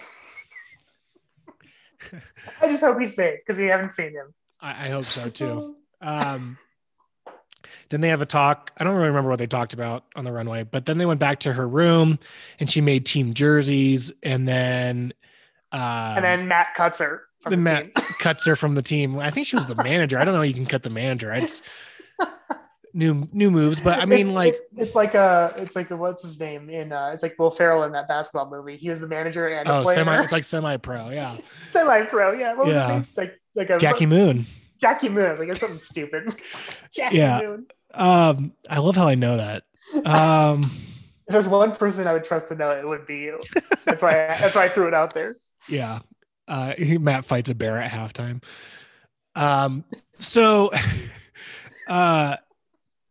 I 2.62 2.67
just 2.67 2.84
hope 2.84 2.98
he's 3.00 3.15
safe 3.15 3.39
because 3.39 3.58
we 3.60 3.67
haven't 3.67 3.91
seen 3.91 4.12
him. 4.12 4.34
I, 4.60 4.88
I 4.88 4.89
hope 4.89 5.06
so 5.06 5.30
too. 5.30 5.76
Um, 6.04 6.58
then 7.89 8.02
they 8.02 8.10
have 8.10 8.22
a 8.22 8.26
talk. 8.26 8.72
I 8.76 8.84
don't 8.84 8.96
really 8.96 9.10
remember 9.10 9.30
what 9.30 9.38
they 9.38 9.46
talked 9.46 9.76
about 9.76 10.04
on 10.15 10.24
the 10.24 10.32
runway, 10.32 10.63
but 10.63 10.88
then 10.88 10.98
they 10.98 11.06
went 11.06 11.20
back 11.20 11.41
to 11.41 11.54
her 11.54 11.67
room 11.67 12.17
and 12.60 12.67
she 12.67 12.82
made 12.82 13.06
team 13.06 13.36
jerseys. 13.36 14.12
And 14.24 14.48
then, 14.48 15.13
uh, 15.72 16.13
and 16.15 16.26
then 16.26 16.48
Matt 16.48 16.74
cuts 16.74 16.98
her 16.98 17.22
from 17.41 17.51
the 17.51 17.58
the, 17.58 17.62
Matt 17.62 17.95
team. 17.95 18.06
cuts 18.19 18.45
her 18.45 18.56
from 18.56 18.75
the 18.75 18.82
team. 18.82 19.19
I 19.19 19.32
think 19.32 19.47
she 19.47 19.56
was 19.56 19.65
the 19.65 19.75
manager. 19.75 20.17
I 20.19 20.23
don't 20.25 20.34
know. 20.34 20.39
How 20.39 20.43
you 20.43 20.54
can 20.54 20.65
cut 20.65 20.84
the 20.84 20.89
manager. 20.89 21.32
I 21.32 21.39
just 21.39 21.63
new 22.93 23.27
new 23.32 23.49
moves, 23.51 23.80
but 23.80 23.99
I 23.99 24.06
mean, 24.06 24.19
It's- 24.21 24.34
like, 24.34 24.54
it- 24.54 24.69
it's 24.77 24.95
like 24.95 25.15
a, 25.15 25.54
it's 25.58 25.75
like 25.75 25.91
a, 25.91 25.97
what's 25.97 26.23
his 26.23 26.39
name 26.39 26.69
in, 26.69 26.91
uh, 26.91 27.12
it's 27.13 27.23
like 27.23 27.38
Will 27.39 27.49
Ferrell 27.49 27.84
in 27.84 27.93
that 27.93 28.08
basketball 28.08 28.49
movie. 28.49 28.75
He 28.77 28.89
was 28.89 28.99
the 28.99 29.08
manager 29.08 29.47
and 29.47 29.67
a 29.67 29.77
oh, 29.77 29.84
semi. 29.86 30.21
It's 30.21 30.32
like 30.38 30.43
semi 30.43 30.77
pro. 30.77 31.10
Yeah, 31.10 31.34
semi 31.69 32.04
pro. 32.06 32.34
Yeah, 32.34 32.54
what 32.56 32.67
was 32.67 32.77
his 32.77 32.88
name? 32.88 33.06
It's 33.10 33.17
like 33.17 33.39
like 33.56 33.69
a 33.69 33.80
Jackie 33.80 34.06
Moon. 34.06 34.36
Jackie 34.80 35.10
Moon. 35.10 35.25
I 35.25 35.32
was 35.32 35.39
like, 35.39 35.49
it's 35.49 35.60
something 35.60 35.77
stupid. 35.77 36.36
Jackie 36.91 37.17
Yeah. 37.17 37.41
Moon. 37.41 37.67
Um, 37.93 38.54
I 38.69 38.80
love 38.80 38.95
how 38.95 39.08
I 39.08 39.15
know 39.15 39.38
that. 39.38 39.63
Um. 40.06 40.63
If 41.27 41.34
there's 41.34 41.47
one 41.47 41.71
person 41.73 42.08
I 42.08 42.13
would 42.13 42.23
trust 42.25 42.49
to 42.49 42.56
know, 42.56 42.71
it 42.71 42.86
would 42.86 43.06
be 43.06 43.19
you. 43.19 43.39
That's 43.86 44.01
why. 44.04 44.12
I, 44.12 44.38
that's 44.39 44.56
why 44.56 44.65
I 44.65 44.69
threw 44.69 44.88
it 44.88 44.93
out 44.93 45.13
there. 45.13 45.36
Yeah. 45.69 45.99
Uh, 46.51 46.73
he- 46.77 46.97
Matt 46.99 47.25
fights 47.25 47.49
a 47.49 47.55
bear 47.55 47.77
at 47.77 47.89
halftime. 47.91 48.43
Um, 49.35 49.85
so 50.11 50.69
uh, 51.87 52.35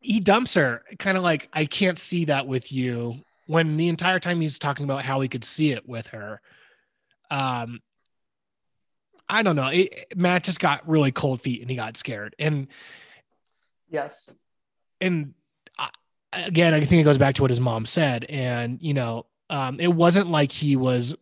he 0.01 0.21
dumps 0.21 0.55
her, 0.55 0.83
kind 0.99 1.17
of 1.17 1.23
like, 1.23 1.49
I 1.53 1.65
can't 1.65 1.99
see 1.99 2.27
that 2.27 2.47
with 2.47 2.71
you. 2.71 3.17
When 3.47 3.77
the 3.77 3.89
entire 3.89 4.21
time 4.21 4.41
he's 4.41 4.59
talking 4.59 4.85
about 4.85 5.03
how 5.03 5.21
he 5.23 5.29
could 5.29 5.43
see 5.43 5.73
it 5.73 5.89
with 5.89 6.09
her. 6.09 6.41
Um, 7.31 7.81
I 9.29 9.43
don't 9.43 9.57
know. 9.57 9.69
It, 9.69 10.13
Matt 10.15 10.45
just 10.45 10.61
got 10.61 10.89
really 10.89 11.11
cold 11.11 11.41
feet 11.41 11.61
and 11.61 11.71
he 11.71 11.77
got 11.77 11.97
scared. 11.97 12.37
And 12.39 12.69
Yes. 13.89 14.31
and 15.01 15.35
I, 15.79 15.91
again, 16.33 16.75
I 16.75 16.81
think 16.81 17.01
it 17.01 17.05
goes 17.05 17.19
back 17.19 17.35
to 17.37 17.43
what 17.43 17.51
his 17.51 17.61
mom 17.61 17.87
said. 17.87 18.25
And, 18.25 18.81
you 18.81 18.95
know, 18.95 19.27
um, 19.49 19.81
it 19.81 19.89
wasn't 19.93 20.31
like 20.31 20.53
he 20.53 20.77
was 20.77 21.15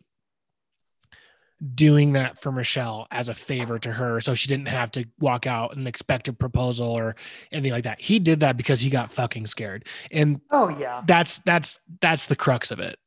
doing 1.75 2.13
that 2.13 2.39
for 2.41 2.51
Michelle 2.51 3.07
as 3.11 3.29
a 3.29 3.33
favor 3.33 3.77
to 3.79 3.91
her. 3.91 4.21
So 4.21 4.33
she 4.33 4.47
didn't 4.47 4.67
have 4.67 4.91
to 4.91 5.05
walk 5.19 5.45
out 5.45 5.75
and 5.75 5.87
expect 5.87 6.27
a 6.27 6.33
proposal 6.33 6.87
or 6.87 7.15
anything 7.51 7.71
like 7.71 7.83
that. 7.83 7.99
He 7.99 8.19
did 8.19 8.39
that 8.41 8.57
because 8.57 8.81
he 8.81 8.89
got 8.89 9.11
fucking 9.11 9.47
scared. 9.47 9.85
And 10.11 10.41
Oh 10.51 10.69
yeah. 10.69 11.03
that's, 11.05 11.39
that's, 11.39 11.79
that's 12.01 12.27
the 12.27 12.35
crux 12.35 12.71
of 12.71 12.79
it. 12.79 12.97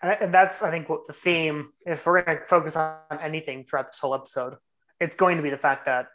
And, 0.00 0.16
and 0.20 0.34
that's 0.34 0.62
I 0.62 0.70
think 0.70 0.88
what 0.88 1.06
the 1.06 1.12
theme. 1.12 1.72
If 1.84 2.06
we're 2.06 2.22
going 2.22 2.38
to 2.38 2.44
focus 2.44 2.76
on 2.76 2.94
anything 3.20 3.64
throughout 3.64 3.88
this 3.88 3.98
whole 3.98 4.14
episode, 4.14 4.54
it's 5.00 5.16
going 5.16 5.36
to 5.36 5.42
be 5.42 5.50
the 5.50 5.58
fact 5.58 5.86
that 5.86 6.06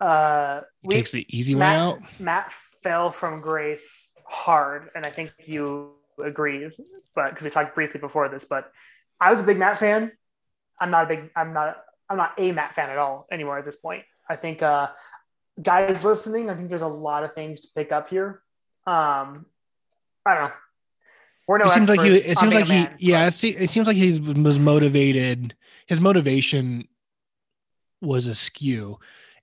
uh, 0.00 0.60
He 0.82 0.88
we, 0.88 0.94
takes 0.94 1.12
the 1.12 1.26
easy 1.36 1.54
way 1.54 1.66
out. 1.66 2.00
Matt 2.18 2.50
fell 2.52 3.10
from 3.10 3.40
grace 3.40 4.12
hard, 4.26 4.90
and 4.94 5.06
I 5.06 5.10
think 5.10 5.32
you 5.44 5.92
agree. 6.22 6.68
But 7.14 7.30
because 7.30 7.44
we 7.44 7.50
talked 7.50 7.74
briefly 7.74 8.00
before 8.00 8.28
this, 8.28 8.44
but 8.44 8.70
I 9.20 9.30
was 9.30 9.42
a 9.42 9.46
big 9.46 9.58
Matt 9.58 9.78
fan. 9.78 10.12
I'm 10.78 10.90
not 10.90 11.04
a 11.04 11.08
big. 11.08 11.30
I'm 11.34 11.52
not. 11.52 11.82
I'm 12.08 12.16
not 12.16 12.34
a 12.38 12.52
Matt 12.52 12.72
fan 12.72 12.90
at 12.90 12.98
all 12.98 13.26
anymore 13.32 13.58
at 13.58 13.64
this 13.64 13.76
point. 13.76 14.04
I 14.28 14.36
think 14.36 14.62
uh, 14.62 14.88
guys 15.60 16.04
listening, 16.04 16.50
I 16.50 16.54
think 16.54 16.68
there's 16.68 16.82
a 16.82 16.88
lot 16.88 17.24
of 17.24 17.32
things 17.32 17.60
to 17.60 17.68
pick 17.74 17.92
up 17.92 18.08
here. 18.08 18.42
Um, 18.86 19.46
I 20.24 20.34
don't 20.34 20.44
know. 20.44 20.52
We're 21.48 21.58
no 21.58 21.66
it 21.66 21.70
seems 21.70 21.88
like 21.88 22.00
he, 22.00 22.10
it 22.10 22.38
seems 22.38 22.54
like 22.54 22.64
he, 22.64 22.72
man, 22.72 22.96
yeah, 22.98 23.26
but- 23.26 23.44
it, 23.44 23.68
seems 23.70 23.86
like 23.86 23.96
he 23.96 24.18
was 24.18 24.58
motivated. 24.58 25.54
His 25.86 26.00
motivation 26.00 26.88
was 28.00 28.26
askew. 28.26 28.98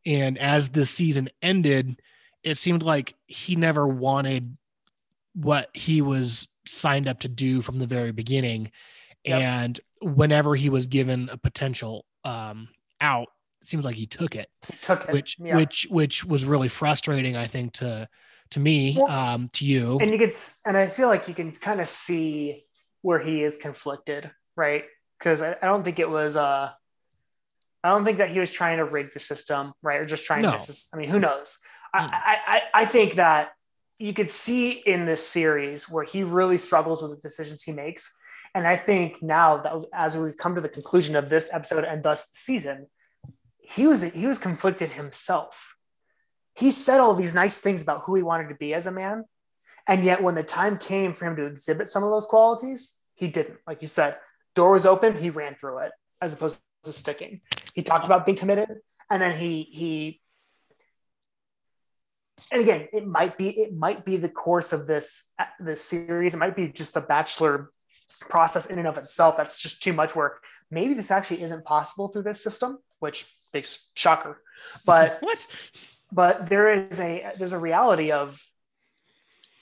And 0.05 0.37
as 0.37 0.69
the 0.69 0.85
season 0.85 1.29
ended, 1.41 2.01
it 2.43 2.55
seemed 2.55 2.83
like 2.83 3.15
he 3.25 3.55
never 3.55 3.87
wanted 3.87 4.57
what 5.33 5.69
he 5.73 6.01
was 6.01 6.49
signed 6.65 7.07
up 7.07 7.21
to 7.21 7.29
do 7.29 7.61
from 7.61 7.79
the 7.79 7.87
very 7.87 8.11
beginning. 8.11 8.71
Yep. 9.23 9.41
And 9.41 9.79
whenever 10.03 10.55
he 10.55 10.69
was 10.69 10.87
given 10.87 11.29
a 11.29 11.37
potential 11.37 12.05
um, 12.23 12.69
out, 13.01 13.27
it 13.61 13.67
seems 13.67 13.85
like 13.85 13.95
he 13.95 14.05
took 14.05 14.35
it, 14.35 14.49
He 14.69 14.77
took 14.81 15.05
it. 15.07 15.13
which 15.13 15.37
yeah. 15.39 15.55
which 15.55 15.87
which 15.89 16.25
was 16.25 16.45
really 16.45 16.67
frustrating, 16.69 17.35
I 17.37 17.47
think, 17.47 17.73
to 17.73 18.07
to 18.51 18.59
me, 18.59 18.95
Well, 18.97 19.09
um, 19.09 19.49
to 19.53 19.65
you. 19.65 19.97
and 19.99 20.11
you 20.11 20.17
can 20.17 20.27
s- 20.27 20.61
and 20.65 20.77
i 20.77 20.85
feel 20.85 21.07
like 21.07 21.27
you 21.27 21.33
can 21.33 21.51
kind 21.53 21.81
of 21.81 21.87
see 21.87 22.65
where 23.01 23.19
he 23.19 23.43
is 23.43 23.57
conflicted 23.57 24.29
right 24.55 24.85
because 25.17 25.41
I, 25.41 25.53
I 25.61 25.65
don't 25.65 25.83
think 25.83 25.97
it 25.99 26.09
was 26.09 26.35
uh 26.35 26.69
i 27.83 27.89
don't 27.89 28.05
think 28.05 28.19
that 28.19 28.29
he 28.29 28.39
was 28.39 28.51
trying 28.51 28.77
to 28.77 28.85
rig 28.85 29.11
the 29.13 29.19
system 29.19 29.73
right 29.81 29.99
or 30.01 30.05
just 30.05 30.25
trying 30.25 30.43
No. 30.43 30.55
to 30.57 30.73
i 30.93 30.97
mean 30.97 31.09
who 31.09 31.19
knows 31.19 31.57
Hmm. 31.95 32.07
I 32.11 32.37
i 32.47 32.61
i 32.81 32.85
think 32.85 33.15
that 33.15 33.53
you 33.99 34.13
could 34.13 34.29
see 34.31 34.71
in 34.71 35.05
this 35.05 35.25
series 35.27 35.89
where 35.89 36.03
he 36.03 36.23
really 36.23 36.57
struggles 36.57 37.01
with 37.01 37.11
the 37.11 37.21
decisions 37.21 37.63
he 37.63 37.71
makes 37.71 38.15
and 38.53 38.67
i 38.67 38.75
think 38.75 39.21
now 39.21 39.57
that 39.57 39.73
as 39.93 40.17
we've 40.17 40.37
come 40.37 40.55
to 40.55 40.61
the 40.61 40.69
conclusion 40.69 41.15
of 41.15 41.29
this 41.29 41.53
episode 41.53 41.83
and 41.83 42.03
thus 42.03 42.29
the 42.29 42.37
season 42.37 42.87
he 43.57 43.87
was 43.87 44.03
he 44.13 44.27
was 44.27 44.39
conflicted 44.39 44.91
himself 44.91 45.75
he 46.55 46.69
said 46.69 46.99
all 46.99 47.15
these 47.15 47.33
nice 47.33 47.61
things 47.61 47.81
about 47.81 48.03
who 48.05 48.15
he 48.15 48.21
wanted 48.21 48.49
to 48.49 48.55
be 48.55 48.73
as 48.73 48.85
a 48.85 48.91
man 48.91 49.25
and 49.87 50.03
yet, 50.03 50.23
when 50.23 50.35
the 50.35 50.43
time 50.43 50.77
came 50.77 51.13
for 51.13 51.25
him 51.25 51.35
to 51.35 51.45
exhibit 51.45 51.87
some 51.87 52.03
of 52.03 52.09
those 52.09 52.25
qualities, 52.25 52.99
he 53.15 53.27
didn't. 53.27 53.59
Like 53.67 53.81
you 53.81 53.87
said, 53.87 54.17
door 54.55 54.71
was 54.71 54.85
open, 54.85 55.17
he 55.17 55.29
ran 55.29 55.55
through 55.55 55.79
it 55.79 55.91
as 56.21 56.33
opposed 56.33 56.61
to 56.83 56.93
sticking. 56.93 57.41
He 57.75 57.83
talked 57.83 58.05
about 58.05 58.25
being 58.25 58.37
committed, 58.37 58.69
and 59.09 59.21
then 59.21 59.37
he 59.37 59.63
he. 59.63 60.21
And 62.51 62.61
again, 62.61 62.87
it 62.93 63.05
might 63.05 63.37
be 63.37 63.49
it 63.49 63.75
might 63.75 64.05
be 64.05 64.17
the 64.17 64.29
course 64.29 64.71
of 64.71 64.87
this 64.87 65.33
this 65.59 65.83
series. 65.83 66.33
It 66.33 66.37
might 66.37 66.55
be 66.55 66.69
just 66.69 66.93
the 66.93 67.01
Bachelor 67.01 67.71
process 68.29 68.69
in 68.69 68.79
and 68.79 68.87
of 68.87 68.97
itself. 68.97 69.37
That's 69.37 69.57
just 69.61 69.83
too 69.83 69.93
much 69.93 70.15
work. 70.15 70.43
Maybe 70.71 70.93
this 70.93 71.11
actually 71.11 71.41
isn't 71.43 71.65
possible 71.65 72.07
through 72.07 72.23
this 72.23 72.41
system, 72.43 72.77
which 72.99 73.25
makes 73.53 73.89
shocker. 73.95 74.41
But 74.85 75.17
what? 75.21 75.45
but 76.11 76.47
there 76.49 76.71
is 76.71 76.99
a 76.99 77.31
there's 77.37 77.53
a 77.53 77.59
reality 77.59 78.11
of 78.11 78.41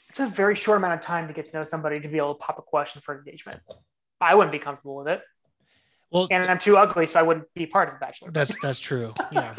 it's 0.09 0.19
a 0.19 0.27
very 0.27 0.55
short 0.55 0.77
amount 0.77 0.93
of 0.95 1.01
time 1.01 1.27
to 1.27 1.33
get 1.33 1.47
to 1.49 1.57
know 1.57 1.63
somebody 1.63 1.99
to 2.01 2.07
be 2.09 2.17
able 2.17 2.35
to 2.35 2.39
pop 2.39 2.59
a 2.59 2.61
question 2.61 3.01
for 3.01 3.17
engagement. 3.17 3.61
I 4.19 4.35
wouldn't 4.35 4.51
be 4.51 4.59
comfortable 4.59 4.97
with 4.97 5.07
it, 5.07 5.21
Well, 6.11 6.27
and 6.29 6.43
I'm 6.43 6.59
too 6.59 6.75
ugly, 6.77 7.07
so 7.07 7.19
I 7.19 7.23
wouldn't 7.23 7.47
be 7.55 7.65
part 7.65 7.87
of 7.87 7.95
the 7.95 7.99
Bachelor. 8.05 8.31
that's 8.31 8.53
that's 8.61 8.79
true. 8.79 9.13
Yeah. 9.31 9.53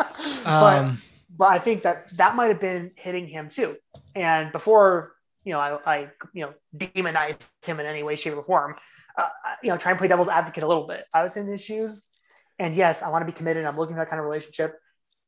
but 0.45 0.79
Um, 0.79 1.03
but 1.35 1.47
I 1.47 1.59
think 1.59 1.83
that 1.83 2.11
that 2.19 2.37
might 2.37 2.49
have 2.49 2.61
been 2.61 2.91
hitting 2.97 3.27
him 3.27 3.49
too. 3.49 3.77
And 4.15 4.53
before 4.53 5.13
you 5.45 5.53
know, 5.53 5.61
I, 5.61 5.79
I 5.87 5.99
you 6.33 6.43
know 6.45 6.55
demonize 6.77 7.51
him 7.67 7.81
in 7.81 7.87
any 7.87 8.03
way, 8.03 8.17
shape, 8.17 8.37
or 8.37 8.45
form. 8.45 8.77
Uh, 9.17 9.29
you 9.63 9.71
know, 9.71 9.77
try 9.77 9.91
and 9.93 9.99
play 9.99 10.09
devil's 10.09 10.29
advocate 10.29 10.63
a 10.65 10.67
little 10.69 10.87
bit. 10.87 11.05
I 11.13 11.23
was 11.23 11.37
in 11.37 11.47
his 11.47 11.65
shoes, 11.65 12.11
and 12.59 12.75
yes, 12.75 13.03
I 13.03 13.11
want 13.11 13.23
to 13.23 13.27
be 13.27 13.37
committed. 13.37 13.65
I'm 13.65 13.77
looking 13.77 13.97
for 13.97 14.01
that 14.01 14.09
kind 14.09 14.21
of 14.21 14.25
relationship. 14.27 14.75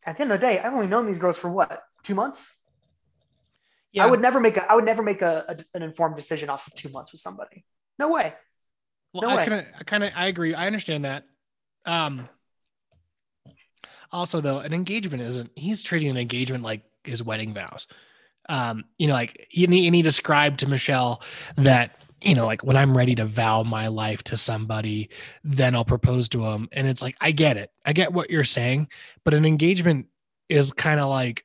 At 0.07 0.17
the 0.17 0.23
end 0.23 0.33
of 0.33 0.41
the 0.41 0.47
day, 0.47 0.59
I've 0.61 0.73
only 0.75 0.87
known 0.87 1.07
these 1.07 1.19
girls 1.19 1.39
for 1.39 1.51
what 1.51 1.83
two 2.03 2.15
months. 2.15 2.65
yeah. 3.93 4.05
I 4.05 4.11
would 4.11 4.21
never 4.21 4.39
make 4.41 4.57
a 4.57 4.71
I 4.71 4.75
would 4.75 4.85
never 4.85 5.03
make 5.03 5.23
a, 5.23 5.45
a- 5.49 5.77
an 5.77 5.83
informed 5.83 6.17
decision 6.17 6.51
off 6.51 6.67
of 6.67 6.75
two 6.75 6.91
months 6.91 7.13
with 7.13 7.21
somebody. 7.21 7.65
No 7.99 8.13
way. 8.13 8.35
Well, 9.13 9.23
No 9.31 9.37
I 9.37 9.47
kind 9.47 9.61
of, 9.61 9.67
I 9.81 9.85
kind 9.85 10.05
of, 10.05 10.13
I 10.17 10.27
agree. 10.27 10.55
I 10.55 10.67
understand 10.67 11.05
that. 11.05 11.25
Um, 11.87 12.29
also, 14.11 14.41
though, 14.41 14.59
an 14.59 14.73
engagement 14.73 15.23
isn't. 15.23 15.51
He's 15.57 15.83
treating 15.83 16.09
an 16.11 16.17
engagement 16.17 16.63
like 16.65 16.83
his 17.05 17.23
wedding 17.23 17.55
vows. 17.55 17.87
Um, 18.49 18.85
you 18.99 19.07
know, 19.07 19.15
like 19.15 19.49
and 19.57 19.73
he 19.73 19.87
and 19.87 19.95
he 19.95 20.03
described 20.03 20.61
to 20.61 20.69
Michelle 20.69 21.23
that 21.57 21.99
you 22.25 22.35
know, 22.35 22.47
like 22.47 22.65
when 22.65 22.77
I'm 22.77 22.97
ready 22.97 23.15
to 23.17 23.27
vow 23.27 23.63
my 23.63 23.89
life 23.89 24.23
to 24.25 24.37
somebody, 24.37 25.11
then 25.45 25.75
I'll 25.75 25.85
propose 25.85 26.29
to 26.31 26.45
him. 26.47 26.69
And 26.73 26.87
it's 26.87 27.03
like 27.03 27.17
I 27.21 27.33
get 27.33 27.57
it. 27.57 27.71
I 27.85 27.93
get 27.93 28.13
what 28.13 28.31
you're 28.31 28.45
saying, 28.45 28.89
but 29.25 29.35
an 29.35 29.45
engagement 29.45 30.07
is 30.49 30.73
kind 30.73 31.01
of 31.01 31.09
like 31.09 31.45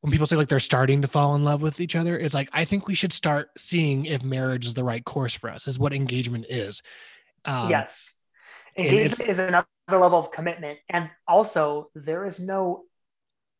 when 0.00 0.10
people 0.10 0.26
say 0.26 0.36
like 0.36 0.48
they're 0.48 0.60
starting 0.60 1.02
to 1.02 1.08
fall 1.08 1.34
in 1.34 1.44
love 1.44 1.62
with 1.62 1.80
each 1.80 1.96
other, 1.96 2.18
it's 2.18 2.34
like 2.34 2.48
I 2.52 2.64
think 2.64 2.86
we 2.86 2.94
should 2.94 3.12
start 3.12 3.50
seeing 3.56 4.04
if 4.06 4.22
marriage 4.22 4.64
is 4.64 4.74
the 4.74 4.84
right 4.84 5.04
course 5.04 5.34
for 5.34 5.50
us. 5.50 5.66
Is 5.66 5.78
what 5.78 5.92
engagement 5.92 6.46
is. 6.48 6.82
Um, 7.44 7.68
yes. 7.68 8.20
Engagement 8.76 9.28
is 9.28 9.38
another 9.38 9.66
level 9.90 10.18
of 10.18 10.30
commitment. 10.30 10.78
And 10.88 11.10
also 11.26 11.90
there 11.94 12.24
is 12.24 12.40
no 12.40 12.84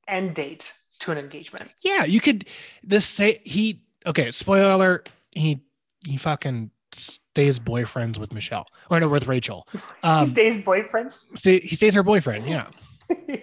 end 0.09 0.35
date 0.35 0.73
to 1.03 1.13
an 1.13 1.19
engagement. 1.19 1.71
Yeah, 1.83 2.05
you 2.05 2.21
could. 2.21 2.47
This 2.83 3.07
say 3.07 3.41
he. 3.45 3.83
Okay, 4.07 4.31
spoiler 4.31 4.71
alert. 4.71 5.11
He 5.31 5.61
he 6.05 6.17
fucking 6.17 6.71
stays 6.93 7.59
boyfriends 7.59 8.19
with 8.19 8.33
Michelle 8.33 8.67
or 8.91 9.01
no 9.01 9.09
with 9.09 9.27
Rachel. 9.27 9.67
Um, 10.05 10.21
he 10.21 10.27
stays 10.27 10.65
boyfriends. 10.65 11.39
stay, 11.39 11.61
he 11.61 11.77
stays 11.77 11.95
her 11.95 12.03
boyfriend. 12.03 12.47
Yeah. 12.47 12.67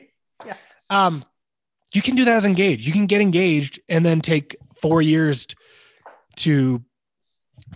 Yeah. 0.45 0.53
Um, 0.89 1.25
you 1.93 2.01
can 2.01 2.15
do 2.15 2.23
that 2.23 2.33
as 2.33 2.45
engaged. 2.45 2.85
You 2.85 2.93
can 2.93 3.07
get 3.07 3.19
engaged 3.19 3.81
and 3.89 4.05
then 4.05 4.21
take 4.21 4.55
four 4.73 5.01
years 5.01 5.47
to 6.37 6.81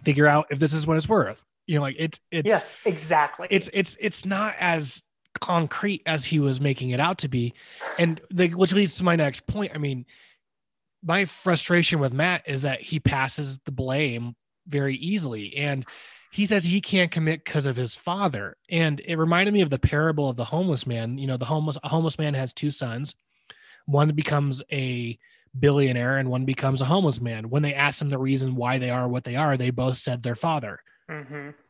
figure 0.03 0.25
out 0.25 0.47
if 0.49 0.59
this 0.59 0.71
is 0.71 0.87
what 0.87 0.95
it's 0.95 1.09
worth. 1.09 1.43
You 1.67 1.75
know, 1.75 1.81
like 1.81 1.97
it's 1.99 2.19
it's 2.31 2.47
yes, 2.47 2.83
exactly. 2.85 3.47
it's 3.49 3.69
it's 3.73 3.97
it's 3.99 4.25
not 4.25 4.55
as 4.59 5.03
concrete 5.39 6.01
as 6.05 6.25
he 6.25 6.39
was 6.39 6.61
making 6.61 6.91
it 6.91 6.99
out 6.99 7.17
to 7.19 7.27
be. 7.27 7.53
And 7.97 8.21
the, 8.29 8.49
which 8.49 8.73
leads 8.73 8.95
to 8.97 9.03
my 9.03 9.15
next 9.15 9.47
point. 9.47 9.71
I 9.75 9.77
mean 9.77 10.05
my 11.03 11.25
frustration 11.25 11.99
with 11.99 12.13
matt 12.13 12.43
is 12.47 12.61
that 12.61 12.81
he 12.81 12.99
passes 12.99 13.59
the 13.59 13.71
blame 13.71 14.35
very 14.67 14.95
easily. 14.95 15.55
And 15.57 15.85
he 16.31 16.45
says 16.45 16.63
he 16.63 16.81
can't 16.81 17.11
commit 17.11 17.43
because 17.43 17.65
of 17.65 17.75
his 17.75 17.95
father. 17.95 18.57
And 18.69 19.01
it 19.05 19.17
reminded 19.17 19.53
me 19.53 19.61
of 19.61 19.69
the 19.69 19.79
parable 19.79 20.29
of 20.29 20.35
the 20.35 20.45
homeless 20.45 20.87
man. 20.87 21.17
You 21.17 21.27
know 21.27 21.37
the 21.37 21.45
homeless 21.45 21.77
homeless 21.83 22.17
man 22.17 22.33
has 22.33 22.53
two 22.53 22.71
sons. 22.71 23.15
One 23.85 24.09
becomes 24.09 24.63
a 24.71 25.19
billionaire 25.59 26.17
and 26.17 26.29
one 26.29 26.45
becomes 26.45 26.81
a 26.81 26.85
homeless 26.85 27.21
man. 27.21 27.49
When 27.49 27.61
they 27.61 27.75
ask 27.75 28.01
him 28.01 28.09
the 28.09 28.17
reason 28.17 28.55
why 28.55 28.79
they 28.79 28.89
are 28.89 29.07
what 29.07 29.25
they 29.25 29.35
are 29.35 29.57
they 29.57 29.69
both 29.69 29.97
said 29.97 30.23
their 30.23 30.35
father. 30.35 30.79
Hmm 31.09 31.49
it 31.49 31.62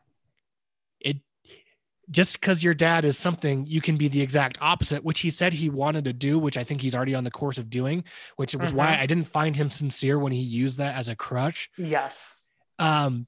just 2.10 2.38
because 2.40 2.62
your 2.62 2.74
dad 2.74 3.04
is 3.04 3.16
something 3.18 3.64
you 3.66 3.80
can 3.80 3.96
be 3.96 4.08
the 4.08 4.20
exact 4.20 4.58
opposite 4.60 5.02
which 5.04 5.20
he 5.20 5.30
said 5.30 5.52
he 5.52 5.70
wanted 5.70 6.04
to 6.04 6.12
do 6.12 6.38
which 6.38 6.56
i 6.58 6.64
think 6.64 6.80
he's 6.80 6.94
already 6.94 7.14
on 7.14 7.24
the 7.24 7.30
course 7.30 7.56
of 7.58 7.70
doing 7.70 8.04
which 8.36 8.54
was 8.54 8.74
why 8.74 8.88
Mhm. 8.88 8.98
i 9.00 9.06
didn't 9.06 9.24
find 9.24 9.56
him 9.56 9.70
sincere 9.70 10.18
when 10.18 10.32
he 10.32 10.40
used 10.40 10.78
that 10.78 10.94
as 10.96 11.08
a 11.08 11.16
crutch 11.16 11.70
Yes. 11.78 12.46
um 12.78 13.26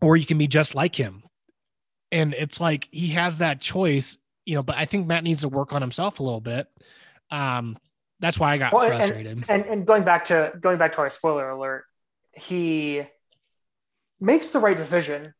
or 0.00 0.16
you 0.16 0.26
can 0.26 0.38
be 0.38 0.48
just 0.48 0.74
like 0.74 0.96
him 0.96 1.22
and 2.10 2.34
it's 2.34 2.60
like 2.60 2.88
he 2.90 3.08
has 3.10 3.38
that 3.38 3.60
choice 3.60 4.16
you 4.44 4.54
know 4.56 4.62
but 4.62 4.76
i 4.76 4.84
think 4.86 5.06
matt 5.06 5.22
needs 5.22 5.42
to 5.42 5.48
work 5.48 5.72
on 5.72 5.80
himself 5.80 6.18
a 6.18 6.22
little 6.24 6.40
bit 6.40 6.66
um 7.30 7.76
that's 8.18 8.38
why 8.40 8.52
i 8.52 8.58
got 8.58 8.72
Well, 8.72 8.90
and- 8.90 8.96
frustrated 8.98 9.44
And 9.48 9.64
and 9.66 9.86
going 9.86 10.02
back 10.02 10.24
to 10.26 10.52
going 10.60 10.78
back 10.78 10.92
to 10.94 10.98
our 10.98 11.10
spoiler 11.10 11.48
alert, 11.50 11.84
he 12.32 13.02
makes 14.20 14.50
the 14.50 14.58
right 14.58 14.76
decision. 14.76 15.32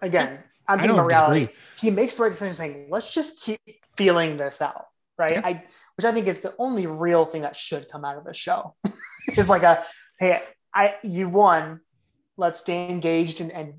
Again, 0.00 0.42
I'm 0.66 0.78
I 0.78 0.82
thinking 0.82 0.96
don't 0.96 1.06
about 1.06 1.30
reality. 1.30 1.46
disagree. 1.46 1.90
He 1.90 1.90
makes 1.94 2.16
the 2.16 2.22
right 2.22 2.28
decision 2.30 2.54
saying, 2.54 2.86
let's 2.90 3.12
just 3.12 3.42
keep 3.42 3.60
feeling 3.96 4.36
this 4.36 4.62
out. 4.62 4.86
Right. 5.16 5.32
Yeah. 5.32 5.42
I 5.44 5.64
which 5.96 6.04
I 6.04 6.12
think 6.12 6.26
is 6.26 6.40
the 6.40 6.54
only 6.58 6.86
real 6.86 7.24
thing 7.24 7.42
that 7.42 7.56
should 7.56 7.88
come 7.88 8.04
out 8.04 8.16
of 8.16 8.24
this 8.24 8.36
show. 8.36 8.74
is 9.36 9.48
like 9.48 9.62
a 9.62 9.84
hey, 10.18 10.42
I 10.74 10.96
you've 11.02 11.34
won. 11.34 11.80
Let's 12.36 12.58
stay 12.58 12.88
engaged 12.90 13.40
and, 13.40 13.52
and 13.52 13.74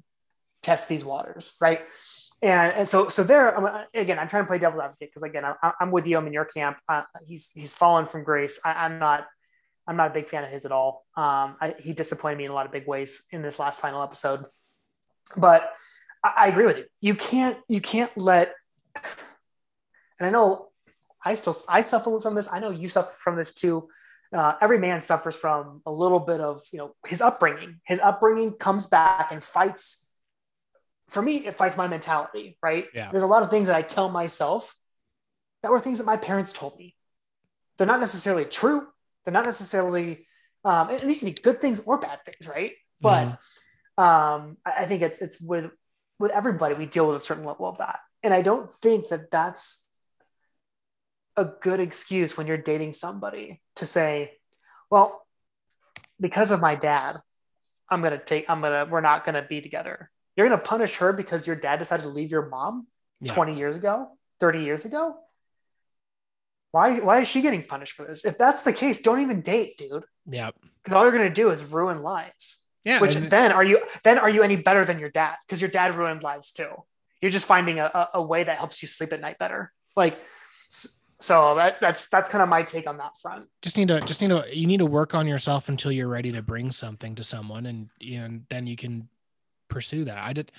test 0.63 0.87
these 0.87 1.03
waters. 1.03 1.55
Right. 1.59 1.81
And, 2.41 2.73
and 2.73 2.89
so 2.89 3.09
so 3.09 3.23
there 3.23 3.57
I'm, 3.57 3.85
again 3.93 4.19
I'm 4.19 4.27
trying 4.27 4.43
to 4.43 4.47
play 4.47 4.59
devil's 4.59 4.81
advocate 4.81 5.09
because 5.09 5.23
again 5.23 5.43
I, 5.45 5.71
I'm 5.79 5.91
with 5.91 6.05
you 6.05 6.17
I'm 6.17 6.27
in 6.27 6.33
your 6.33 6.45
camp 6.45 6.77
uh, 6.87 7.03
he's 7.25 7.51
he's 7.53 7.73
fallen 7.73 8.05
from 8.05 8.23
grace 8.23 8.59
I, 8.63 8.85
I'm 8.85 8.99
not 8.99 9.25
I'm 9.87 9.95
not 9.95 10.11
a 10.11 10.13
big 10.13 10.27
fan 10.27 10.43
of 10.43 10.49
his 10.49 10.65
at 10.65 10.71
all 10.71 11.05
um, 11.15 11.55
I, 11.61 11.75
he 11.81 11.93
disappointed 11.93 12.37
me 12.37 12.45
in 12.45 12.51
a 12.51 12.53
lot 12.53 12.65
of 12.65 12.73
big 12.73 12.87
ways 12.87 13.25
in 13.31 13.41
this 13.41 13.57
last 13.57 13.81
final 13.81 14.03
episode 14.03 14.45
but 15.37 15.71
I, 16.25 16.33
I 16.37 16.47
agree 16.47 16.65
with 16.65 16.77
you 16.77 16.85
you 17.01 17.15
can't 17.15 17.57
you 17.67 17.81
can't 17.81 18.15
let 18.17 18.53
and 20.19 20.27
I 20.27 20.29
know 20.29 20.69
I 21.23 21.35
still 21.35 21.55
I 21.69 21.81
suffer 21.81 22.19
from 22.19 22.35
this 22.35 22.51
I 22.51 22.59
know 22.59 22.71
you 22.71 22.87
suffer 22.87 23.11
from 23.23 23.35
this 23.35 23.53
too 23.53 23.87
uh, 24.33 24.53
every 24.61 24.79
man 24.79 25.01
suffers 25.01 25.35
from 25.35 25.81
a 25.85 25.91
little 25.91 26.19
bit 26.19 26.41
of 26.41 26.61
you 26.71 26.79
know 26.79 26.95
his 27.05 27.21
upbringing 27.21 27.79
his 27.85 27.99
upbringing 27.99 28.53
comes 28.53 28.87
back 28.87 29.31
and 29.31 29.43
fights 29.43 30.05
for 31.07 31.21
me, 31.21 31.45
it 31.45 31.53
fights 31.53 31.77
my 31.77 31.87
mentality, 31.87 32.57
right? 32.61 32.87
Yeah. 32.93 33.11
There's 33.11 33.23
a 33.23 33.27
lot 33.27 33.43
of 33.43 33.49
things 33.49 33.67
that 33.67 33.75
I 33.75 33.81
tell 33.81 34.09
myself 34.09 34.75
that 35.61 35.71
were 35.71 35.79
things 35.79 35.99
that 35.99 36.05
my 36.05 36.17
parents 36.17 36.51
told 36.51 36.77
me. 36.77 36.95
They're 37.77 37.87
not 37.87 37.99
necessarily 37.99 38.45
true. 38.45 38.87
They're 39.23 39.33
not 39.33 39.45
necessarily, 39.45 40.27
um, 40.63 40.89
and 40.89 40.99
these 41.01 41.19
can 41.19 41.29
be 41.29 41.33
good 41.33 41.59
things 41.59 41.85
or 41.85 41.99
bad 41.99 42.23
things, 42.25 42.47
right? 42.47 42.73
But 43.01 43.27
um, 43.97 44.57
I 44.65 44.73
I 44.79 44.85
think 44.85 45.01
it's 45.01 45.21
it's 45.21 45.41
with 45.41 45.71
with 46.19 46.31
everybody 46.31 46.75
we 46.75 46.85
deal 46.85 47.07
with 47.07 47.21
a 47.21 47.25
certain 47.25 47.43
level 47.45 47.67
of 47.67 47.77
that, 47.79 47.99
and 48.23 48.33
I 48.33 48.41
don't 48.41 48.71
think 48.71 49.09
that 49.09 49.31
that's 49.31 49.89
a 51.37 51.45
good 51.45 51.79
excuse 51.79 52.37
when 52.37 52.47
you're 52.47 52.57
dating 52.57 52.93
somebody 52.93 53.61
to 53.75 53.85
say, 53.85 54.37
well, 54.89 55.25
because 56.19 56.51
of 56.51 56.61
my 56.61 56.75
dad, 56.75 57.15
I'm 57.89 58.01
gonna 58.01 58.17
take, 58.23 58.49
I'm 58.49 58.61
gonna, 58.61 58.87
we're 58.89 59.01
not 59.01 59.25
gonna 59.25 59.45
be 59.47 59.59
together. 59.61 60.09
You're 60.35 60.47
gonna 60.47 60.61
punish 60.61 60.97
her 60.97 61.11
because 61.13 61.45
your 61.45 61.55
dad 61.57 61.79
decided 61.79 62.03
to 62.03 62.09
leave 62.09 62.31
your 62.31 62.47
mom 62.49 62.87
Yeah. 63.19 63.33
20 63.33 63.57
years 63.57 63.75
ago, 63.75 64.17
30 64.39 64.63
years 64.63 64.85
ago. 64.85 65.17
Why, 66.71 66.99
why 66.99 67.21
is 67.21 67.27
she 67.27 67.41
getting 67.41 67.63
punished 67.63 67.93
for 67.93 68.05
this? 68.05 68.25
If 68.25 68.37
that's 68.37 68.63
the 68.63 68.73
case, 68.73 69.01
don't 69.01 69.21
even 69.21 69.41
date, 69.41 69.77
dude. 69.77 70.03
yeah 70.29 70.51
Because 70.83 70.95
all 70.95 71.03
you're 71.03 71.11
gonna 71.11 71.29
do 71.29 71.51
is 71.51 71.63
ruin 71.63 72.01
lives. 72.01 72.64
Yeah. 72.85 72.99
Which 73.01 73.15
then 73.15 73.51
are 73.51 73.63
you 73.63 73.81
then 74.03 74.17
are 74.19 74.29
you 74.29 74.43
any 74.43 74.55
better 74.55 74.85
than 74.85 74.99
your 74.99 75.09
dad? 75.09 75.35
Because 75.45 75.59
your 75.59 75.71
dad 75.71 75.95
ruined 75.95 76.23
lives 76.23 76.53
too. 76.53 76.69
You're 77.21 77.31
just 77.31 77.47
finding 77.47 77.79
a, 77.79 77.85
a, 77.85 78.09
a 78.15 78.21
way 78.21 78.43
that 78.43 78.57
helps 78.57 78.81
you 78.81 78.87
sleep 78.87 79.11
at 79.11 79.19
night 79.19 79.39
better. 79.39 79.73
Like 79.95 80.15
so 81.19 81.55
that 81.55 81.79
that's 81.79 82.09
that's 82.09 82.29
kind 82.29 82.41
of 82.41 82.49
my 82.49 82.63
take 82.63 82.87
on 82.87 82.97
that 82.97 83.17
front. 83.17 83.47
just 83.61 83.77
need 83.77 83.87
to 83.87 84.01
just 84.01 84.21
need 84.21 84.29
to 84.29 84.45
you 84.51 84.67
need 84.67 84.79
to 84.79 84.85
work 84.85 85.15
on 85.15 85.27
yourself 85.27 85.69
until 85.69 85.91
you're 85.91 86.07
ready 86.07 86.31
to 86.31 86.41
bring 86.41 86.71
something 86.71 87.15
to 87.15 87.23
someone 87.23 87.65
and 87.65 87.89
you 87.99 88.19
know, 88.19 88.25
and 88.25 88.45
then 88.49 88.67
you 88.67 88.75
can 88.75 89.07
pursue 89.67 90.05
that 90.05 90.17
i 90.17 90.33
did 90.33 90.51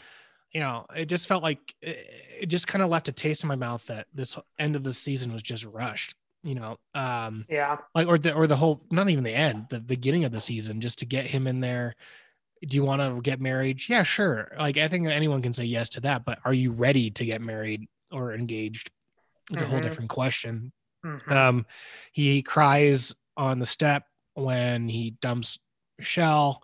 you 0.50 0.60
know 0.60 0.86
it 0.96 1.06
just 1.06 1.28
felt 1.28 1.42
like 1.42 1.74
it, 1.82 1.98
it 2.40 2.46
just 2.46 2.66
kind 2.66 2.82
of 2.82 2.90
left 2.90 3.08
a 3.08 3.12
taste 3.12 3.44
in 3.44 3.48
my 3.48 3.54
mouth 3.54 3.84
that 3.86 4.06
this 4.14 4.36
end 4.58 4.74
of 4.74 4.82
the 4.82 4.92
season 4.92 5.32
was 5.32 5.42
just 5.42 5.64
rushed 5.66 6.14
you 6.46 6.54
know 6.54 6.76
um 6.94 7.44
Yeah. 7.48 7.76
like 7.94 8.06
or 8.06 8.18
the 8.18 8.32
or 8.32 8.46
the 8.46 8.56
whole 8.56 8.80
not 8.90 9.10
even 9.10 9.24
the 9.24 9.34
end 9.34 9.66
the 9.68 9.80
beginning 9.80 10.24
of 10.24 10.32
the 10.32 10.40
season 10.40 10.80
just 10.80 10.98
to 11.00 11.06
get 11.06 11.26
him 11.26 11.46
in 11.46 11.60
there 11.60 11.94
do 12.66 12.76
you 12.76 12.84
want 12.84 13.02
to 13.02 13.20
get 13.20 13.40
married 13.40 13.80
yeah 13.88 14.02
sure 14.02 14.52
like 14.58 14.78
i 14.78 14.86
think 14.88 15.06
anyone 15.08 15.42
can 15.42 15.52
say 15.52 15.64
yes 15.64 15.88
to 15.90 16.00
that 16.00 16.24
but 16.24 16.38
are 16.44 16.54
you 16.54 16.72
ready 16.72 17.10
to 17.10 17.24
get 17.24 17.40
married 17.40 17.86
or 18.12 18.32
engaged 18.32 18.90
it's 19.50 19.60
a 19.62 19.66
whole 19.66 19.80
Mhm. 19.80 19.82
different 19.82 20.10
question 20.10 20.72
Mhm. 21.04 21.30
um, 21.32 21.66
he 22.12 22.42
cries 22.42 23.14
on 23.36 23.58
the 23.58 23.66
step 23.66 24.04
when 24.34 24.88
he 24.88 25.10
dumps 25.20 25.58
Michelle, 25.98 26.62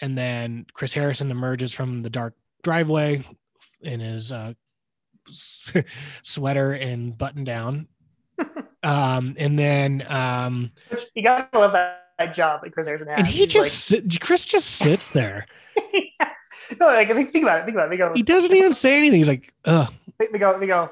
and 0.00 0.14
then 0.16 0.64
Chris 0.72 0.92
Harrison 0.94 1.30
emerges 1.30 1.72
from 1.74 2.00
the 2.00 2.08
dark 2.10 2.34
driveway 2.62 3.24
in 3.82 4.00
his 4.00 4.32
uh, 4.32 4.54
sweater 6.22 6.72
and 6.72 7.16
button 7.16 7.44
down. 7.44 7.88
um, 8.82 9.34
and 9.38 9.58
then 9.58 10.04
um, 10.08 10.70
you 11.14 11.22
gotta 11.22 11.58
love 11.58 11.72
that, 11.72 12.08
that 12.18 12.34
job 12.34 12.62
that 12.62 12.72
Chris 12.72 12.86
Harrison 12.86 13.08
has. 13.08 13.18
and 13.18 13.26
he 13.26 13.46
just 13.46 13.72
sit, 13.86 14.20
Chris 14.20 14.44
just 14.44 14.66
sits 14.68 15.10
there. 15.10 15.46
like, 15.92 16.32
no, 16.80 16.86
like 16.86 17.10
I 17.10 17.14
think 17.14 17.32
think 17.32 17.44
about 17.44 17.60
it. 17.60 17.64
Think 17.64 17.76
about 17.76 17.86
it. 17.86 17.90
They 17.90 17.96
go. 17.96 18.12
He 18.14 18.22
doesn't 18.22 18.54
even 18.54 18.72
say 18.72 18.96
anything. 18.96 19.18
He's 19.18 19.28
like, 19.28 19.52
"Ugh, 19.64 19.92
They, 20.18 20.28
they 20.32 20.38
go. 20.38 20.58
They 20.58 20.66
go. 20.66 20.90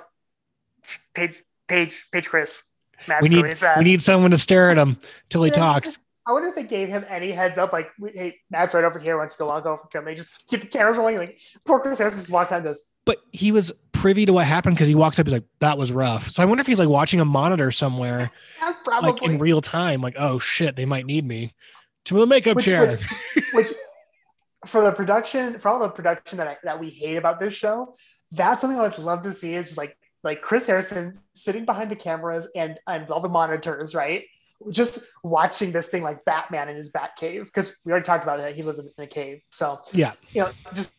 Page. 1.14 1.42
Page. 1.68 2.06
Page. 2.10 2.28
Chris. 2.28 2.64
Matt's 3.08 3.22
we 3.22 3.30
need 3.30 3.42
really 3.42 3.56
we 3.78 3.84
need 3.84 4.02
someone 4.02 4.30
to 4.30 4.38
stare 4.38 4.70
at 4.70 4.78
him 4.78 4.98
till 5.28 5.42
he 5.42 5.50
talks." 5.50 5.98
I 6.30 6.32
wonder 6.32 6.48
if 6.48 6.54
they 6.54 6.62
gave 6.62 6.88
him 6.88 7.04
any 7.08 7.32
heads 7.32 7.58
up, 7.58 7.72
like, 7.72 7.90
"Hey, 8.14 8.38
Matt's 8.50 8.72
right 8.72 8.84
over 8.84 9.00
here. 9.00 9.16
Why 9.16 9.24
don't 9.24 9.32
you 9.32 9.38
go 9.38 9.46
walk 9.46 9.66
over 9.66 9.82
to 9.90 9.98
him?" 9.98 10.04
They 10.04 10.14
just 10.14 10.46
keep 10.46 10.60
the 10.60 10.68
cameras 10.68 10.96
rolling. 10.96 11.18
Like, 11.18 11.40
poor 11.66 11.80
Chris 11.80 11.98
Harrison 11.98 12.20
just 12.20 12.30
walks 12.30 12.52
out 12.52 12.56
and 12.56 12.64
goes, 12.66 12.94
but 13.04 13.18
he 13.32 13.50
was 13.50 13.72
privy 13.90 14.24
to 14.26 14.32
what 14.32 14.46
happened 14.46 14.76
because 14.76 14.86
he 14.86 14.94
walks 14.94 15.18
up. 15.18 15.26
He's 15.26 15.32
like, 15.32 15.44
"That 15.58 15.76
was 15.76 15.90
rough." 15.90 16.30
So 16.30 16.40
I 16.40 16.46
wonder 16.46 16.60
if 16.60 16.68
he's 16.68 16.78
like 16.78 16.88
watching 16.88 17.18
a 17.18 17.24
monitor 17.24 17.72
somewhere, 17.72 18.30
like 19.02 19.20
in 19.22 19.38
real 19.38 19.60
time. 19.60 20.02
Like, 20.02 20.14
"Oh 20.16 20.38
shit, 20.38 20.76
they 20.76 20.84
might 20.84 21.04
need 21.04 21.26
me 21.26 21.52
to 22.04 22.14
the 22.14 22.26
makeup 22.26 22.54
which, 22.54 22.66
chair." 22.66 22.86
which, 22.86 23.44
which, 23.52 23.68
for 24.66 24.84
the 24.84 24.92
production, 24.92 25.58
for 25.58 25.68
all 25.68 25.80
the 25.80 25.88
production 25.88 26.38
that 26.38 26.46
I, 26.46 26.56
that 26.62 26.78
we 26.78 26.90
hate 26.90 27.16
about 27.16 27.40
this 27.40 27.54
show, 27.54 27.92
that's 28.30 28.60
something 28.60 28.78
I 28.78 28.82
would 28.82 28.98
love 28.98 29.22
to 29.22 29.32
see. 29.32 29.54
Is 29.54 29.66
just 29.66 29.78
like 29.78 29.96
like 30.22 30.42
Chris 30.42 30.68
Harrison 30.68 31.14
sitting 31.34 31.64
behind 31.64 31.90
the 31.90 31.96
cameras 31.96 32.52
and 32.54 32.78
and 32.86 33.10
all 33.10 33.20
the 33.20 33.28
monitors, 33.28 33.94
right? 33.94 34.24
Just 34.70 35.00
watching 35.22 35.72
this 35.72 35.88
thing 35.88 36.02
like 36.02 36.24
Batman 36.24 36.68
in 36.68 36.76
his 36.76 36.90
Bat 36.90 37.12
cave 37.16 37.44
because 37.46 37.80
we 37.84 37.92
already 37.92 38.04
talked 38.04 38.24
about 38.24 38.38
that 38.38 38.54
he 38.54 38.62
lives 38.62 38.78
in 38.78 38.90
a 38.98 39.06
cave. 39.06 39.40
So 39.50 39.80
Yeah. 39.92 40.12
you 40.32 40.42
know, 40.42 40.52
just 40.74 40.92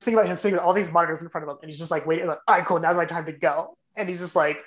think 0.00 0.16
about 0.16 0.26
him 0.26 0.36
sitting 0.36 0.54
with 0.56 0.62
all 0.64 0.72
these 0.72 0.92
monitors 0.92 1.22
in 1.22 1.28
front 1.28 1.48
of 1.48 1.50
him, 1.54 1.58
and 1.62 1.70
he's 1.70 1.78
just 1.78 1.90
like 1.90 2.06
waiting. 2.06 2.26
Like, 2.26 2.38
all 2.48 2.56
right, 2.56 2.64
cool, 2.64 2.80
now's 2.80 2.96
my 2.96 3.04
time 3.04 3.24
to 3.26 3.32
go. 3.32 3.76
And 3.96 4.08
he's 4.08 4.20
just 4.20 4.36
like, 4.36 4.58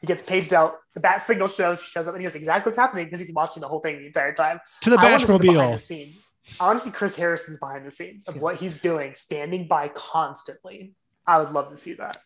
he 0.00 0.06
gets 0.06 0.22
paged 0.22 0.54
out. 0.54 0.76
The 0.94 1.00
bat 1.00 1.20
signal 1.20 1.48
shows. 1.48 1.80
He 1.82 1.86
shows 1.88 2.06
up, 2.08 2.14
and 2.14 2.20
he 2.22 2.24
knows 2.24 2.34
exactly 2.36 2.68
what's 2.70 2.76
happening 2.78 3.04
because 3.06 3.20
he's 3.20 3.28
been 3.28 3.34
watching 3.34 3.60
the 3.60 3.68
whole 3.68 3.80
thing 3.80 3.98
the 3.98 4.06
entire 4.06 4.34
time. 4.34 4.60
to 4.82 4.90
the 4.90 4.96
I 4.98 5.04
wanna 5.04 5.18
see 5.20 5.26
the 5.26 5.38
behind 5.38 5.74
the 5.74 5.78
scenes. 5.78 6.22
I 6.58 6.66
want 6.66 6.78
to 6.80 6.84
see 6.84 6.90
Chris 6.90 7.14
Harrison's 7.16 7.58
behind 7.60 7.86
the 7.86 7.90
scenes 7.90 8.26
of 8.26 8.40
what 8.40 8.56
he's 8.56 8.80
doing, 8.80 9.14
standing 9.14 9.68
by 9.68 9.88
constantly. 9.88 10.94
I 11.26 11.38
would 11.38 11.52
love 11.52 11.68
to 11.70 11.76
see 11.76 11.92
that. 11.94 12.16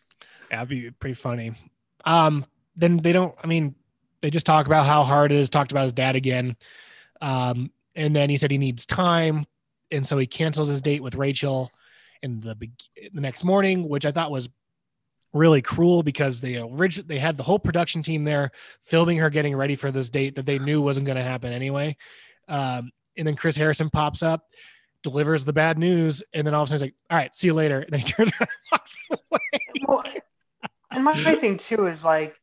That'd 0.49 0.69
be 0.69 0.89
pretty 0.91 1.13
funny. 1.13 1.53
Um, 2.05 2.45
then 2.75 2.97
they 2.97 3.11
don't. 3.11 3.35
I 3.43 3.47
mean, 3.47 3.75
they 4.25 4.31
just 4.31 4.47
talk 4.47 4.65
about 4.65 4.87
how 4.87 5.03
hard 5.03 5.31
it 5.31 5.37
is. 5.37 5.51
Talked 5.51 5.71
about 5.71 5.83
his 5.83 5.93
dad 5.93 6.15
again. 6.15 6.55
Um, 7.21 7.71
and 7.93 8.15
then 8.15 8.27
he 8.27 8.37
said 8.37 8.49
he 8.49 8.57
needs 8.57 8.87
time, 8.87 9.45
and 9.91 10.05
so 10.05 10.17
he 10.17 10.25
cancels 10.25 10.67
his 10.67 10.81
date 10.81 11.03
with 11.03 11.13
Rachel 11.13 11.69
in 12.23 12.41
the 12.41 12.55
beg- 12.55 12.71
the 13.13 13.21
next 13.21 13.43
morning, 13.43 13.87
which 13.87 14.03
I 14.03 14.11
thought 14.11 14.31
was 14.31 14.49
really 15.31 15.61
cruel 15.61 16.01
because 16.01 16.41
they 16.41 16.59
orig- 16.59 17.07
they 17.07 17.19
had 17.19 17.37
the 17.37 17.43
whole 17.43 17.59
production 17.59 18.01
team 18.01 18.23
there 18.23 18.49
filming 18.81 19.19
her 19.19 19.29
getting 19.29 19.55
ready 19.55 19.75
for 19.75 19.91
this 19.91 20.09
date 20.09 20.37
that 20.37 20.47
they 20.47 20.57
knew 20.57 20.81
wasn't 20.81 21.05
going 21.05 21.17
to 21.17 21.23
happen 21.23 21.53
anyway. 21.53 21.95
Um, 22.47 22.91
and 23.15 23.27
then 23.27 23.35
Chris 23.35 23.55
Harrison 23.55 23.91
pops 23.91 24.23
up, 24.23 24.47
delivers 25.03 25.45
the 25.45 25.53
bad 25.53 25.77
news, 25.77 26.23
and 26.33 26.47
then 26.47 26.55
all 26.55 26.63
of 26.63 26.69
a 26.69 26.71
sudden 26.71 26.87
he's 26.87 26.93
like, 26.93 26.95
"All 27.11 27.17
right, 27.19 27.35
see 27.35 27.45
you 27.45 27.53
later," 27.53 27.79
and 27.81 27.91
then 27.91 27.99
he 27.99 28.05
turns 28.07 28.31
around 28.31 28.49
and 28.49 28.71
walks 28.71 28.97
away. 29.11 29.59
Well, 29.87 30.03
and 30.89 31.03
my, 31.03 31.13
my 31.21 31.35
thing 31.35 31.57
too 31.57 31.85
is 31.85 32.03
like, 32.03 32.35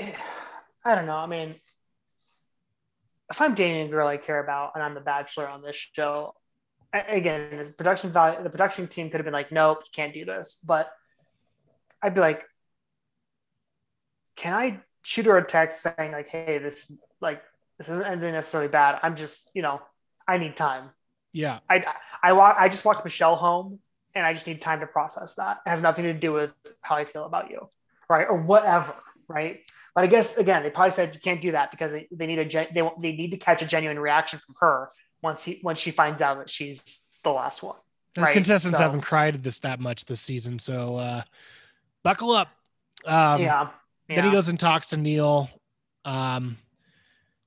I 0.84 0.94
don't 0.94 1.06
know. 1.06 1.16
I 1.16 1.26
mean, 1.26 1.56
if 3.30 3.40
I'm 3.40 3.54
dating 3.54 3.86
a 3.86 3.90
girl 3.90 4.08
I 4.08 4.16
care 4.16 4.42
about 4.42 4.72
and 4.74 4.82
I'm 4.82 4.94
the 4.94 5.00
bachelor 5.00 5.48
on 5.48 5.62
this 5.62 5.76
show, 5.76 6.34
again, 6.92 7.56
this 7.56 7.70
production 7.70 8.10
value, 8.10 8.42
the 8.42 8.50
production 8.50 8.88
team 8.88 9.10
could 9.10 9.18
have 9.18 9.24
been 9.24 9.32
like, 9.32 9.52
nope, 9.52 9.80
you 9.84 9.90
can't 9.94 10.14
do 10.14 10.24
this. 10.24 10.62
But 10.66 10.90
I'd 12.02 12.14
be 12.14 12.20
like, 12.20 12.42
can 14.36 14.54
I 14.54 14.80
shoot 15.02 15.26
her 15.26 15.36
a 15.36 15.44
text 15.44 15.82
saying 15.82 16.12
like, 16.12 16.28
hey, 16.28 16.58
this 16.58 16.96
like 17.20 17.42
this 17.78 17.88
isn't 17.88 18.06
anything 18.06 18.32
necessarily 18.32 18.68
bad. 18.68 18.98
I'm 19.02 19.16
just, 19.16 19.50
you 19.54 19.62
know, 19.62 19.80
I 20.26 20.38
need 20.38 20.56
time. 20.56 20.90
Yeah. 21.32 21.60
I 21.68 21.84
I 22.22 22.32
walk 22.32 22.56
I 22.58 22.68
just 22.68 22.84
walked 22.84 23.04
Michelle 23.04 23.36
home 23.36 23.78
and 24.14 24.26
I 24.26 24.32
just 24.32 24.46
need 24.46 24.60
time 24.60 24.80
to 24.80 24.86
process 24.86 25.36
that. 25.36 25.58
It 25.64 25.70
has 25.70 25.82
nothing 25.82 26.04
to 26.04 26.14
do 26.14 26.32
with 26.32 26.54
how 26.80 26.96
I 26.96 27.04
feel 27.04 27.24
about 27.24 27.50
you, 27.50 27.68
right? 28.08 28.26
Or 28.28 28.40
whatever, 28.40 28.94
right? 29.30 29.60
But 29.94 30.04
I 30.04 30.06
guess 30.08 30.36
again, 30.36 30.62
they 30.62 30.70
probably 30.70 30.90
said 30.90 31.14
you 31.14 31.20
can't 31.20 31.40
do 31.40 31.52
that 31.52 31.70
because 31.70 31.92
they, 31.92 32.08
they 32.10 32.26
need 32.26 32.38
a 32.38 32.44
gen, 32.44 32.66
they 32.74 32.82
they 33.00 33.12
need 33.12 33.30
to 33.30 33.36
catch 33.38 33.62
a 33.62 33.66
genuine 33.66 33.98
reaction 33.98 34.38
from 34.38 34.54
her 34.60 34.88
once 35.22 35.44
he 35.44 35.60
once 35.62 35.78
she 35.78 35.90
finds 35.90 36.20
out 36.20 36.38
that 36.38 36.50
she's 36.50 37.08
the 37.24 37.30
last 37.30 37.62
one. 37.62 37.76
The 38.14 38.22
Right, 38.22 38.32
contestants 38.32 38.76
so- 38.76 38.82
haven't 38.82 39.02
cried 39.02 39.42
this 39.42 39.60
that 39.60 39.80
much 39.80 40.04
this 40.04 40.20
season, 40.20 40.58
so 40.58 40.96
uh, 40.96 41.22
buckle 42.02 42.32
up. 42.32 42.48
Um, 43.06 43.40
yeah. 43.40 43.68
Then 44.08 44.24
he 44.24 44.30
goes 44.32 44.48
and 44.48 44.58
talks 44.58 44.88
to 44.88 44.96
Neil. 44.96 45.48
Um, 46.04 46.56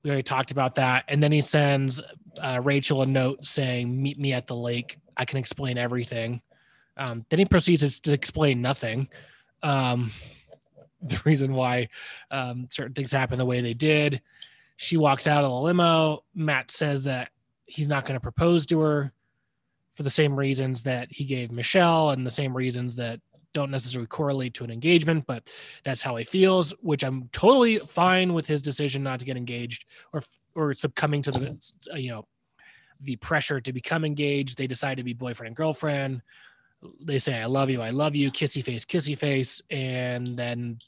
we 0.02 0.10
already 0.10 0.22
talked 0.22 0.50
about 0.50 0.76
that, 0.76 1.04
and 1.08 1.22
then 1.22 1.30
he 1.32 1.42
sends 1.42 2.00
uh, 2.40 2.60
Rachel 2.62 3.02
a 3.02 3.06
note 3.06 3.46
saying, 3.46 4.02
"Meet 4.02 4.18
me 4.18 4.32
at 4.32 4.46
the 4.46 4.56
lake. 4.56 4.98
I 5.16 5.24
can 5.26 5.38
explain 5.38 5.76
everything." 5.78 6.40
Um, 6.96 7.24
then 7.28 7.38
he 7.40 7.44
proceeds 7.44 8.00
to 8.00 8.12
explain 8.12 8.62
nothing. 8.62 9.08
Um, 9.62 10.10
the 11.08 11.20
reason 11.24 11.52
why 11.52 11.88
um, 12.30 12.66
certain 12.70 12.94
things 12.94 13.12
happen 13.12 13.38
the 13.38 13.44
way 13.44 13.60
they 13.60 13.74
did. 13.74 14.20
She 14.76 14.96
walks 14.96 15.26
out 15.26 15.44
of 15.44 15.50
the 15.50 15.56
limo. 15.56 16.24
Matt 16.34 16.70
says 16.70 17.04
that 17.04 17.30
he's 17.66 17.88
not 17.88 18.04
going 18.04 18.14
to 18.14 18.20
propose 18.20 18.66
to 18.66 18.80
her 18.80 19.12
for 19.94 20.02
the 20.02 20.10
same 20.10 20.34
reasons 20.34 20.82
that 20.82 21.10
he 21.10 21.24
gave 21.24 21.52
Michelle 21.52 22.10
and 22.10 22.26
the 22.26 22.30
same 22.30 22.56
reasons 22.56 22.96
that 22.96 23.20
don't 23.52 23.70
necessarily 23.70 24.08
correlate 24.08 24.52
to 24.54 24.64
an 24.64 24.70
engagement, 24.70 25.24
but 25.26 25.48
that's 25.84 26.02
how 26.02 26.16
he 26.16 26.24
feels, 26.24 26.72
which 26.80 27.04
I'm 27.04 27.28
totally 27.32 27.78
fine 27.88 28.34
with 28.34 28.46
his 28.46 28.60
decision 28.60 29.02
not 29.02 29.20
to 29.20 29.26
get 29.26 29.36
engaged 29.36 29.86
or 30.12 30.22
or 30.56 30.74
succumbing 30.74 31.22
to 31.22 31.30
the 31.30 31.58
you 31.94 32.10
know 32.10 32.26
the 33.00 33.16
pressure 33.16 33.60
to 33.60 33.72
become 33.72 34.04
engaged. 34.04 34.58
They 34.58 34.66
decide 34.66 34.96
to 34.96 35.04
be 35.04 35.12
boyfriend 35.12 35.48
and 35.48 35.56
girlfriend. 35.56 36.22
They 37.00 37.18
say 37.18 37.40
I 37.40 37.46
love 37.46 37.70
you, 37.70 37.80
I 37.80 37.90
love 37.90 38.16
you, 38.16 38.32
kissy 38.32 38.62
face, 38.62 38.84
kissy 38.84 39.16
face, 39.16 39.62
and 39.70 40.36
then 40.36 40.78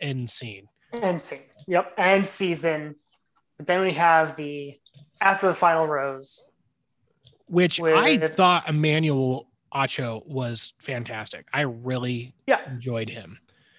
end 0.00 0.30
scene. 0.30 0.68
End 0.92 1.20
scene. 1.20 1.40
Yep. 1.66 1.94
End 1.98 2.26
season. 2.26 2.96
But 3.56 3.66
then 3.66 3.80
we 3.82 3.92
have 3.92 4.36
the 4.36 4.74
after 5.20 5.48
the 5.48 5.54
final 5.54 5.86
rose. 5.86 6.52
Which 7.48 7.80
I 7.80 8.18
thought 8.18 8.68
Emmanuel 8.68 9.48
Acho 9.74 10.26
was 10.26 10.72
fantastic. 10.78 11.46
I 11.52 11.62
really 11.62 12.34
Yeah. 12.46 12.68
enjoyed 12.70 13.08
him. 13.08 13.38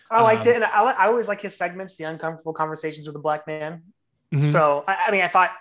I 0.09 0.21
liked 0.21 0.43
Um, 0.43 0.47
it, 0.49 0.55
and 0.55 0.63
I, 0.63 0.83
I 0.83 1.07
always 1.07 1.27
like 1.27 1.41
his 1.41 1.55
segments, 1.55 1.97
the 1.97 2.05
uncomfortable 2.05 2.53
conversations 2.53 3.07
with 3.07 3.15
a 3.15 3.19
black 3.19 3.45
man. 3.45 3.83
Mhm. 4.33 4.45
So 4.51 4.83
I, 4.87 4.95
I 5.07 5.11
mean, 5.11 5.21
I 5.21 5.27
thought 5.27 5.51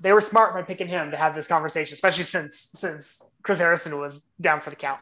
they 0.00 0.12
were 0.12 0.20
smart 0.20 0.52
by 0.52 0.62
picking 0.62 0.88
him 0.88 1.10
to 1.12 1.16
have 1.16 1.34
this 1.34 1.46
conversation, 1.46 1.94
especially 1.94 2.24
since 2.24 2.70
since 2.74 3.32
Chris 3.42 3.58
Harrison 3.58 3.98
was 3.98 4.32
down 4.40 4.60
for 4.60 4.70
the 4.70 4.76
count. 4.76 5.00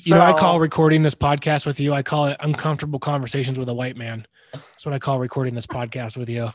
You 0.00 0.14
know, 0.14 0.22
I 0.22 0.32
call 0.32 0.58
recording 0.58 1.02
this 1.02 1.14
podcast 1.14 1.66
with 1.66 1.78
you. 1.78 1.92
I 1.92 2.02
call 2.02 2.26
it 2.26 2.36
uncomfortable 2.40 2.98
conversations 2.98 3.58
with 3.58 3.68
a 3.68 3.74
white 3.74 3.96
man. 3.96 4.26
That's 4.52 4.84
what 4.86 4.94
I 4.94 4.98
call 4.98 5.18
recording 5.18 5.54
this 5.54 5.66
podcast 5.66 6.16
with 6.16 6.28
you 6.28 6.50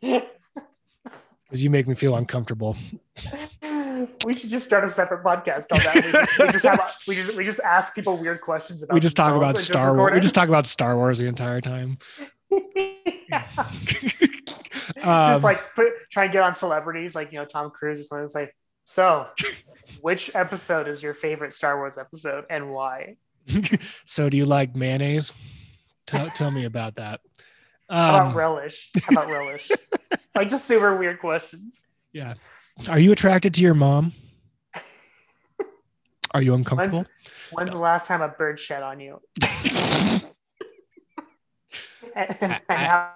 because 0.00 1.62
you 1.62 1.70
make 1.70 1.86
me 1.86 1.94
feel 1.94 2.16
uncomfortable. 2.16 2.76
we 4.24 4.34
should 4.34 4.50
just 4.50 4.66
start 4.66 4.84
a 4.84 4.88
separate 4.88 5.22
podcast 5.22 5.72
on 5.72 5.78
that. 5.78 5.94
We 5.94 6.12
just, 6.12 6.38
we 6.38 6.48
just, 6.48 6.64
have, 6.64 6.96
we 7.08 7.14
just 7.14 7.36
we 7.36 7.44
just 7.44 7.60
ask 7.60 7.94
people 7.94 8.16
weird 8.16 8.40
questions 8.40 8.82
about. 8.82 8.94
We 8.94 9.00
just 9.00 9.16
talk 9.16 9.36
about 9.36 9.56
Star 9.56 9.96
Wars. 9.96 10.14
We 10.14 10.20
just 10.20 10.34
talk 10.34 10.48
about 10.48 10.66
Star 10.66 10.96
Wars 10.96 11.18
the 11.18 11.26
entire 11.26 11.60
time. 11.60 11.98
Um, 15.02 15.28
just 15.28 15.44
like 15.44 15.74
put 15.74 15.92
try 16.10 16.24
and 16.24 16.32
get 16.32 16.42
on 16.42 16.54
celebrities 16.54 17.14
like 17.14 17.32
you 17.32 17.38
know 17.38 17.44
Tom 17.44 17.70
Cruise 17.70 18.00
or 18.00 18.02
something. 18.04 18.24
It's 18.24 18.34
like, 18.34 18.54
so 18.84 19.26
which 20.04 20.30
episode 20.34 20.86
is 20.86 21.02
your 21.02 21.14
favorite 21.14 21.50
Star 21.54 21.78
Wars 21.78 21.96
episode 21.96 22.44
and 22.50 22.70
why? 22.70 23.16
so 24.04 24.28
do 24.28 24.36
you 24.36 24.44
like 24.44 24.76
mayonnaise? 24.76 25.32
Tell, 26.06 26.28
tell 26.28 26.50
me 26.50 26.66
about 26.66 26.96
that. 26.96 27.20
How 27.88 28.16
Um, 28.16 28.26
about 28.26 28.36
relish? 28.36 28.90
How 29.02 29.12
about 29.12 29.28
relish? 29.28 29.70
like 30.34 30.50
just 30.50 30.66
super 30.66 30.94
weird 30.94 31.20
questions. 31.20 31.86
yeah. 32.12 32.34
Are 32.86 32.98
you 32.98 33.12
attracted 33.12 33.54
to 33.54 33.62
your 33.62 33.72
mom? 33.72 34.12
Are 36.34 36.42
you 36.42 36.52
uncomfortable? 36.52 36.98
When's, 36.98 37.08
when's 37.52 37.72
the 37.72 37.78
last 37.78 38.06
time 38.06 38.20
a 38.20 38.28
bird 38.28 38.60
shed 38.60 38.82
on 38.82 39.00
you? 39.00 39.22
and, 42.14 42.36
and 42.42 42.60
I- 42.68 42.74
how, 42.74 43.10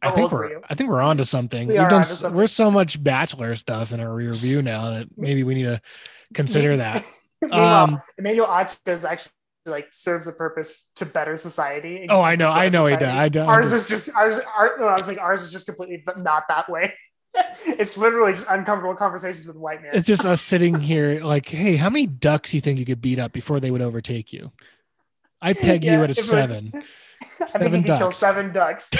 I 0.00 0.10
think 0.12 0.32
were? 0.32 0.62
I 0.68 0.74
think 0.74 0.88
we're 0.90 1.00
onto 1.02 1.24
something. 1.24 1.68
We 1.68 1.74
We 1.74 1.78
have 1.78 1.92
are 1.92 2.02
done 2.02 2.34
we're 2.34 2.46
so 2.48 2.70
much 2.70 3.02
bachelor 3.04 3.54
stuff 3.54 3.92
in 3.92 4.00
our 4.00 4.12
review 4.12 4.62
now 4.62 4.90
that 4.90 5.06
maybe 5.16 5.44
we 5.44 5.54
need 5.54 5.62
to 5.64 5.80
consider 6.34 6.76
that. 6.78 7.02
Meanwhile, 7.42 7.84
Um, 7.84 8.00
Emmanuel 8.18 8.46
Acho's 8.46 9.04
actually 9.04 9.32
like 9.66 9.88
serves 9.92 10.26
a 10.26 10.32
purpose 10.32 10.90
to 10.96 11.06
better 11.06 11.36
society. 11.36 12.06
Oh, 12.08 12.20
I 12.20 12.36
know, 12.36 12.48
I 12.48 12.68
know 12.68 12.86
he 12.86 12.96
does. 12.96 13.02
I 13.14 13.28
do- 13.28 13.40
Ours 13.40 13.72
is 13.72 13.88
just 13.88 14.14
ours. 14.16 14.38
Our, 14.56 14.76
no, 14.78 14.86
I 14.86 14.92
was 14.98 15.08
like, 15.08 15.18
ours 15.18 15.42
is 15.42 15.52
just 15.52 15.66
completely 15.66 16.02
not 16.18 16.44
that 16.48 16.68
way. 16.68 16.92
it's 17.66 17.96
literally 17.96 18.32
just 18.32 18.46
uncomfortable 18.50 18.94
conversations 18.94 19.46
with 19.46 19.56
white 19.56 19.80
men. 19.82 19.92
It's 19.94 20.06
just 20.06 20.26
us 20.26 20.40
sitting 20.52 20.74
here 20.80 21.24
like, 21.24 21.46
hey, 21.46 21.76
how 21.76 21.90
many 21.90 22.06
ducks 22.06 22.52
you 22.54 22.60
think 22.60 22.78
you 22.78 22.84
could 22.84 23.00
beat 23.00 23.18
up 23.18 23.32
before 23.32 23.60
they 23.60 23.70
would 23.70 23.82
overtake 23.82 24.32
you? 24.32 24.52
I 25.40 25.52
peg 25.52 25.82
Yeah, 25.84 25.98
you 25.98 26.04
at 26.04 26.10
a 26.10 26.12
it 26.12 26.16
was- 26.18 26.28
seven. 26.28 26.72
I 26.74 26.80
think 27.46 27.50
seven 27.50 27.72
he 27.74 27.82
could 27.88 27.98
kill 27.98 28.10
seven 28.12 28.52
ducks. 28.52 28.90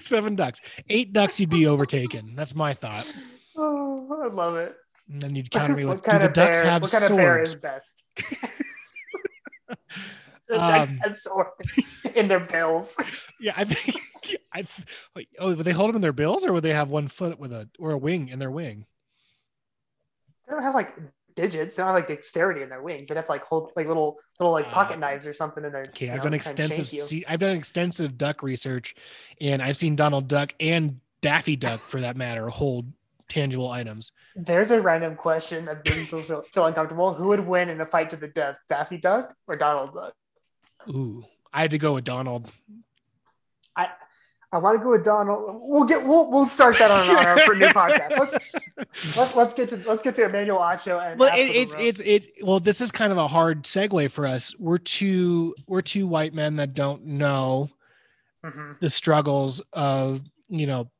seven 0.00 0.34
ducks. 0.36 0.60
Eight 0.90 1.12
ducks 1.12 1.40
you'd 1.40 1.48
be 1.50 1.66
overtaken. 1.66 2.34
That's 2.36 2.54
my 2.54 2.74
thought. 2.74 3.10
oh, 3.56 4.22
I 4.24 4.32
love 4.32 4.56
it. 4.56 4.74
And 5.12 5.20
then 5.22 5.34
you'd 5.36 5.50
counter 5.50 5.74
me 5.74 5.84
with, 5.84 5.98
what 5.98 6.04
kind 6.04 6.20
do 6.20 6.22
the 6.22 6.28
of 6.28 6.32
ducks 6.32 6.58
bear? 6.58 6.64
have 6.64 6.82
What 6.82 6.90
kind 6.90 7.04
swords? 7.04 7.10
of 7.10 7.16
bear 7.16 7.42
is 7.42 7.54
best? 7.56 8.10
the 10.48 10.56
ducks 10.58 10.92
Um, 10.92 10.98
have 10.98 11.16
swords 11.16 11.80
in 12.14 12.28
their 12.28 12.40
bills. 12.40 12.96
Yeah, 13.40 13.54
I 13.56 13.64
think. 13.64 13.96
I, 14.54 14.66
oh, 15.38 15.54
would 15.54 15.64
they 15.66 15.72
hold 15.72 15.88
them 15.90 15.96
in 15.96 16.02
their 16.02 16.12
bills, 16.12 16.46
or 16.46 16.52
would 16.52 16.62
they 16.62 16.72
have 16.74 16.90
one 16.90 17.08
foot 17.08 17.38
with 17.38 17.52
a 17.52 17.68
or 17.78 17.90
a 17.92 17.98
wing 17.98 18.28
in 18.28 18.38
their 18.38 18.50
wing? 18.50 18.86
They 20.46 20.52
don't 20.54 20.62
have 20.62 20.74
like 20.74 20.94
digits. 21.34 21.76
They 21.76 21.82
don't 21.82 21.88
have 21.88 21.96
like 21.96 22.08
dexterity 22.08 22.62
in 22.62 22.68
their 22.68 22.82
wings. 22.82 23.08
They'd 23.08 23.16
have 23.16 23.24
to 23.26 23.32
like 23.32 23.44
hold 23.44 23.72
like 23.76 23.86
little 23.86 24.18
little 24.38 24.52
like 24.52 24.66
Uh, 24.66 24.70
pocket 24.70 24.98
knives 24.98 25.26
or 25.26 25.32
something 25.32 25.64
in 25.64 25.72
their. 25.72 25.82
Okay, 25.88 26.10
I've 26.10 26.18
know, 26.18 26.24
done 26.24 26.34
extensive. 26.34 26.86
See, 26.86 27.24
I've 27.26 27.40
done 27.40 27.56
extensive 27.56 28.16
duck 28.16 28.42
research, 28.42 28.94
and 29.40 29.60
I've 29.62 29.76
seen 29.76 29.96
Donald 29.96 30.28
Duck 30.28 30.54
and 30.60 31.00
Daffy 31.20 31.56
Duck, 31.56 31.80
for 31.80 32.00
that 32.00 32.16
matter, 32.16 32.48
hold 32.48 32.86
tangible 33.32 33.70
items. 33.70 34.12
There's 34.36 34.70
a 34.70 34.80
random 34.80 35.16
question 35.16 35.64
that 35.64 35.84
made 35.84 35.94
people 35.94 36.20
feel, 36.22 36.42
feel 36.50 36.66
uncomfortable. 36.66 37.14
Who 37.14 37.28
would 37.28 37.40
win 37.40 37.68
in 37.70 37.80
a 37.80 37.86
fight 37.86 38.10
to 38.10 38.16
the 38.16 38.28
death, 38.28 38.58
Daffy 38.68 38.98
Duck 38.98 39.34
or 39.46 39.56
Donald 39.56 39.94
Duck? 39.94 40.14
Ooh, 40.88 41.24
I 41.52 41.62
had 41.62 41.70
to 41.70 41.78
go 41.78 41.94
with 41.94 42.04
Donald. 42.04 42.50
I 43.76 43.88
I 44.54 44.58
want 44.58 44.78
to 44.78 44.84
go 44.84 44.90
with 44.90 45.04
Donald. 45.04 45.60
We'll 45.62 45.84
get 45.86 46.06
we'll 46.06 46.30
we'll 46.30 46.46
start 46.46 46.78
that 46.78 46.90
on, 46.90 47.16
on 47.16 47.26
our 47.26 47.38
for 47.40 47.54
new 47.54 47.68
podcast. 47.68 48.18
Let's 48.18 48.54
let's 49.16 49.34
let's 49.34 49.54
get 49.54 49.68
to 49.70 49.76
let's 49.88 50.02
get 50.02 50.14
to 50.16 50.26
Emmanuel 50.26 50.58
Acho 50.58 51.00
and 51.10 51.18
Well, 51.18 51.34
it, 51.34 51.44
it's 51.44 51.74
it's 51.78 52.00
it's 52.00 52.28
well, 52.42 52.60
this 52.60 52.80
is 52.82 52.92
kind 52.92 53.12
of 53.12 53.18
a 53.18 53.28
hard 53.28 53.62
segue 53.64 54.10
for 54.10 54.26
us. 54.26 54.54
We're 54.58 54.78
two 54.78 55.54
we're 55.66 55.80
two 55.80 56.06
white 56.06 56.34
men 56.34 56.56
that 56.56 56.74
don't 56.74 57.04
know 57.06 57.70
Mhm. 58.44 58.80
the 58.80 58.90
struggles 58.90 59.62
of 59.72 60.20
you 60.48 60.66
know 60.66 60.90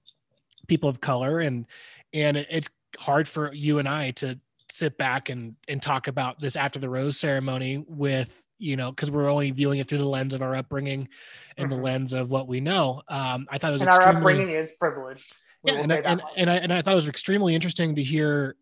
people 0.69 0.89
of 0.89 1.01
color 1.01 1.41
and 1.41 1.67
and 2.13 2.37
it- 2.37 2.47
it's 2.51 2.69
hard 2.99 3.27
for 3.29 3.53
you 3.53 3.79
and 3.79 3.89
I 3.89 4.11
to 4.13 4.39
sit 4.71 4.97
back 4.97 5.29
and 5.29 5.55
and 5.69 5.83
talk 5.83 6.09
about 6.09 6.41
this 6.41 6.57
after 6.57 6.79
the 6.79 6.89
rose 6.89 7.19
ceremony 7.19 7.79
with 7.89 8.43
you 8.59 8.77
know 8.77 8.91
because 8.91 9.11
we're 9.11 9.29
only 9.29 9.51
viewing 9.51 9.79
it 9.81 9.89
through 9.89 9.99
the 9.99 10.05
lens 10.09 10.33
of 10.35 10.41
our 10.41 10.55
upbringing 10.55 11.09
and 11.57 11.71
the 11.71 11.77
Mhm. 11.77 11.83
lens 11.83 12.13
of 12.15 12.31
what 12.31 12.49
we 12.49 12.61
know. 12.61 13.03
Um, 13.09 13.47
I 13.51 13.59
thought 13.59 13.71
it 13.71 13.73
was 13.73 13.83
and 13.83 13.91
our 13.91 13.97
extremely 13.97 14.19
upbringing 14.19 14.51
is 14.55 14.77
privileged. 14.79 15.35
We 15.63 15.73
yeah, 15.73 15.79
and, 15.79 15.89
say 15.89 15.99
I, 15.99 16.01
that 16.03 16.11
and, 16.11 16.23
and 16.37 16.51
I 16.51 16.57
and 16.57 16.73
I 16.73 16.83
thought 16.83 16.93
it 16.93 16.97
was 16.97 17.09
extremely 17.09 17.55
interesting 17.55 17.95
to 17.97 18.03
hear, 18.03 18.57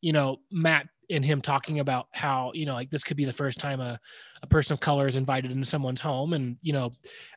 you 0.00 0.12
know, 0.12 0.38
Matt 0.50 0.88
and 1.10 1.24
him 1.24 1.40
talking 1.40 1.78
about 1.80 2.08
how 2.12 2.50
you 2.54 2.66
know 2.66 2.74
like 2.74 2.90
this 2.90 3.04
could 3.04 3.16
be 3.16 3.24
the 3.24 3.32
first 3.32 3.58
time 3.58 3.80
a, 3.80 3.98
a 4.42 4.46
person 4.46 4.72
of 4.72 4.80
color 4.80 5.06
is 5.06 5.16
invited 5.16 5.50
into 5.52 5.66
someone's 5.66 6.00
home, 6.00 6.32
and 6.32 6.58
you 6.62 6.72
know, 6.72 6.92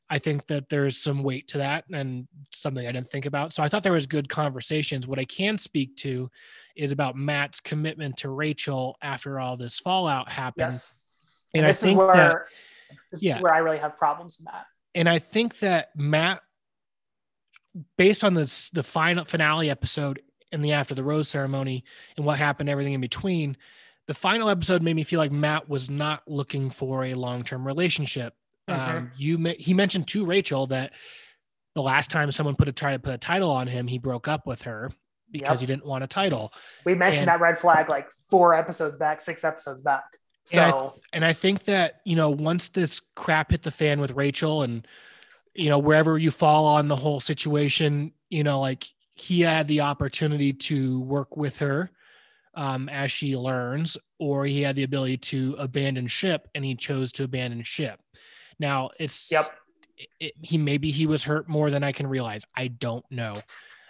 I 0.10 0.18
think 0.18 0.48
that 0.48 0.70
there's 0.70 0.98
some 0.98 1.22
weight 1.22 1.48
to 1.50 1.60
that 1.60 1.86
and 1.94 2.28
something 2.52 2.86
I 2.88 2.92
didn't 2.92 3.10
think 3.10 3.26
about. 3.26 3.54
So 3.54 3.62
I 3.62 3.70
thought 3.70 3.84
there 3.84 3.94
was 3.94 4.08
good 4.08 4.28
conversations. 4.28 5.08
What 5.08 5.20
I 5.20 5.26
can 5.26 5.58
speak 5.58 5.96
to 5.98 6.32
is 6.76 6.92
about 6.92 7.16
Matt's 7.16 7.60
commitment 7.60 8.18
to 8.18 8.30
Rachel 8.30 8.98
after 9.02 9.40
all 9.40 9.56
this 9.56 9.80
fallout 9.80 10.32
happened, 10.32 10.74
yes, 10.74 11.08
and 11.54 11.60
and 11.60 11.68
I 11.68 11.70
this 11.70 11.78
is 11.78 11.84
think 11.84 12.00
where 12.00 12.16
that 12.16 12.38
this 13.12 13.24
yeah. 13.24 13.38
is 13.38 13.44
where 13.44 13.54
I 13.54 13.60
really 13.60 13.78
have 13.78 13.98
problems 13.98 14.40
with 14.40 14.48
that. 14.48 14.66
and 14.96 15.08
I 15.08 15.20
think 15.20 15.60
that 15.60 15.90
Matt, 15.96 16.42
based 17.98 18.24
on 18.24 18.34
this 18.34 18.70
the 18.72 18.84
final 18.84 19.26
finale 19.26 19.70
episode 19.70 20.22
and 20.52 20.66
the 20.66 20.72
after 20.72 20.96
the 20.96 21.04
rose 21.04 21.30
ceremony 21.30 21.84
and 22.18 22.26
what 22.26 22.40
happened, 22.40 22.70
everything 22.70 22.94
in 22.94 23.02
between, 23.02 23.58
the 24.08 24.16
final 24.16 24.50
episode 24.50 24.82
made 24.82 24.96
me 24.96 25.04
feel 25.04 25.20
like 25.20 25.32
Matt 25.32 25.70
was 25.70 25.88
not 25.88 26.24
looking 26.28 26.72
for 26.72 27.06
a 27.06 27.14
long 27.14 27.44
term 27.44 27.68
relationship. 27.68 28.34
Mhm. 28.70 28.98
Um, 28.98 29.12
you 29.18 29.38
he 29.60 29.74
mentioned 29.74 30.08
to 30.10 30.26
Rachel 30.26 30.68
that 30.68 30.94
the 31.76 31.82
last 31.82 32.10
time 32.12 32.32
someone 32.32 32.56
put 32.56 32.68
a 32.68 32.72
try 32.72 32.94
to 32.94 33.00
put 33.00 33.14
a 33.14 33.18
title 33.18 33.50
on 33.52 33.68
him, 33.68 33.88
he 33.88 33.98
broke 33.98 34.28
up 34.28 34.46
with 34.48 34.64
her 34.64 34.92
because 35.32 35.62
Yep. 35.62 35.70
he 35.70 35.74
didn't 35.74 35.86
want 35.86 36.04
a 36.04 36.08
title. 36.08 36.52
We 36.86 36.96
mentioned 36.96 37.30
And- 37.30 37.40
that 37.40 37.42
red 37.42 37.58
flag 37.58 37.90
like 37.90 38.10
four 38.30 38.54
episodes 38.56 38.98
back, 38.98 39.22
six 39.22 39.44
episodes 39.44 39.82
back. 39.82 40.04
And 40.52 40.62
I- 40.62 40.72
So 40.72 41.00
and 41.14 41.24
I 41.26 41.34
think 41.34 41.66
that 41.66 42.02
you 42.06 42.16
know 42.16 42.30
once 42.30 42.70
this 42.70 43.00
crap 43.16 43.52
hit 43.52 43.62
the 43.64 43.72
fan 43.72 44.00
with 44.00 44.12
Rachel 44.12 44.64
and 44.64 44.88
you 45.54 45.70
know 45.70 45.80
wherever 45.80 46.18
you 46.18 46.32
fall 46.32 46.66
on 46.66 46.88
the 46.88 46.96
whole 46.96 47.20
situation, 47.20 48.14
you 48.30 48.44
know 48.44 48.60
like 48.60 48.88
he 49.16 49.42
had 49.42 49.68
the 49.68 49.82
opportunity 49.82 50.54
to 50.54 51.02
work 51.02 51.36
with 51.36 51.58
her 51.60 51.92
um, 52.56 52.90
as 52.90 53.12
she 53.12 53.38
learns, 53.38 53.98
or 54.18 54.46
he 54.46 54.62
had 54.62 54.76
the 54.76 54.84
ability 54.84 55.18
to 55.18 55.56
abandon 55.60 56.08
ship, 56.08 56.48
and 56.56 56.66
he 56.66 56.74
chose 56.76 57.12
to 57.12 57.24
abandon 57.24 57.62
ship. 57.64 58.00
Now 58.60 58.90
it's 59.00 59.32
Yep. 59.32 59.46
It, 60.20 60.34
he 60.42 60.58
maybe 60.58 60.92
he 60.92 61.06
was 61.08 61.24
hurt 61.26 61.50
more 61.50 61.70
than 61.70 61.84
I 61.84 61.92
can 61.92 62.08
realize. 62.08 62.44
I 62.56 62.68
don't 62.70 63.04
know, 63.12 63.34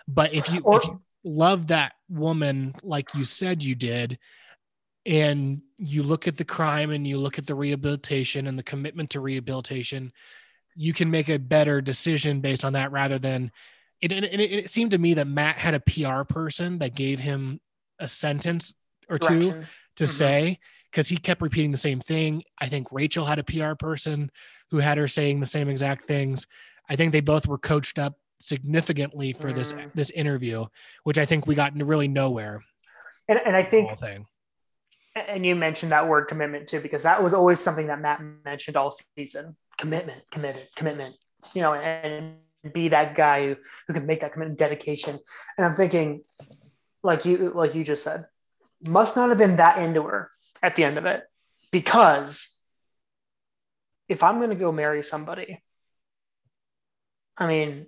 but 0.08 0.34
if 0.34 0.50
you 0.52 0.62
Or- 0.64 0.78
if 0.78 0.86
you 0.86 1.02
love 1.24 1.68
that 1.68 1.94
woman 2.08 2.74
like 2.82 3.14
you 3.14 3.24
said 3.24 3.62
you 3.64 3.76
did, 3.76 4.18
and 5.06 5.62
you 5.78 6.04
look 6.04 6.28
at 6.28 6.36
the 6.38 6.44
crime 6.46 6.92
and 6.92 7.06
you 7.08 7.18
look 7.18 7.38
at 7.40 7.48
the 7.48 7.56
rehabilitation 7.56 8.48
and 8.48 8.58
the 8.58 8.64
commitment 8.64 9.12
to 9.12 9.20
rehabilitation, 9.20 10.12
you 10.76 10.94
can 10.94 11.10
make 11.10 11.30
a 11.30 11.38
better 11.40 11.82
decision 11.82 12.42
based 12.42 12.66
on 12.66 12.74
that 12.74 12.92
rather 12.92 13.18
than 13.20 13.52
it. 14.02 14.12
And 14.12 14.26
it, 14.26 14.40
it 14.40 14.70
seemed 14.70 14.92
to 14.92 14.98
me 14.98 15.14
that 15.16 15.28
Matt 15.28 15.58
had 15.58 15.74
a 15.74 15.80
PR 15.80 16.24
person 16.24 16.80
that 16.80 16.96
gave 16.96 17.20
him 17.20 17.60
a 18.00 18.08
sentence 18.08 18.74
or 19.10 19.18
two 19.18 19.42
directions. 19.42 19.76
to 19.98 20.04
Mhm. 20.06 20.08
say 20.08 20.60
because 20.92 21.08
he 21.08 21.18
kept 21.18 21.42
repeating 21.42 21.72
the 21.72 21.78
same 21.78 22.00
thing. 22.00 22.44
I 22.60 22.68
think 22.68 22.92
Rachel 22.92 23.26
had 23.26 23.40
a 23.40 23.44
PR 23.44 23.76
person 23.76 24.32
who 24.72 24.78
had 24.78 24.98
her 24.98 25.08
saying 25.08 25.40
the 25.40 25.46
same 25.46 25.70
exact 25.70 26.04
things. 26.04 26.48
I 26.90 26.96
think 26.96 27.12
they 27.12 27.22
both 27.22 27.48
were 27.48 27.58
coached 27.58 28.00
up 28.00 28.18
significantly 28.40 29.34
for 29.34 29.52
this 29.54 29.74
Mm. 29.74 29.92
this 29.94 30.10
interview, 30.12 30.66
which 31.04 31.18
I 31.18 31.26
think 31.26 31.46
we 31.46 31.56
got 31.56 31.74
really 31.76 32.08
nowhere. 32.08 32.64
And, 33.28 33.40
and 33.46 33.56
I 33.56 33.64
think 33.64 33.90
and 35.16 35.46
you 35.46 35.56
mentioned 35.56 35.92
that 35.92 36.08
word 36.08 36.28
commitment 36.28 36.68
too, 36.68 36.80
because 36.80 37.04
that 37.04 37.24
was 37.24 37.34
always 37.34 37.60
something 37.60 37.88
that 37.88 38.00
Matt 38.00 38.22
mentioned 38.46 38.78
all 38.78 38.92
season. 38.92 39.56
Commitment, 39.78 40.22
committed, 40.32 40.68
commitment. 40.76 41.16
You 41.54 41.62
know, 41.62 41.74
and, 41.74 42.36
and 42.64 42.74
be 42.74 42.90
that 42.90 43.16
guy 43.16 43.48
who, 43.48 43.56
who 43.88 43.94
can 43.94 44.06
make 44.06 44.22
that 44.22 44.34
commitment, 44.34 44.60
dedication. 44.60 45.18
And 45.58 45.66
I'm 45.66 45.76
thinking, 45.76 46.24
like 47.04 47.26
you 47.26 47.52
like 47.56 47.76
you 47.76 47.84
just 47.84 48.04
said, 48.04 48.26
must 48.88 49.16
not 49.16 49.30
have 49.30 49.38
been 49.38 49.56
that 49.58 49.78
into 49.80 50.04
her 50.04 50.30
at 50.62 50.76
the 50.76 50.84
end 50.84 50.98
of 50.98 51.06
it. 51.06 51.24
Because 51.72 52.59
if 54.10 54.24
I'm 54.24 54.42
gonna 54.42 54.56
go 54.56 54.72
marry 54.72 55.04
somebody, 55.04 55.62
I 57.38 57.48
mean, 57.48 57.86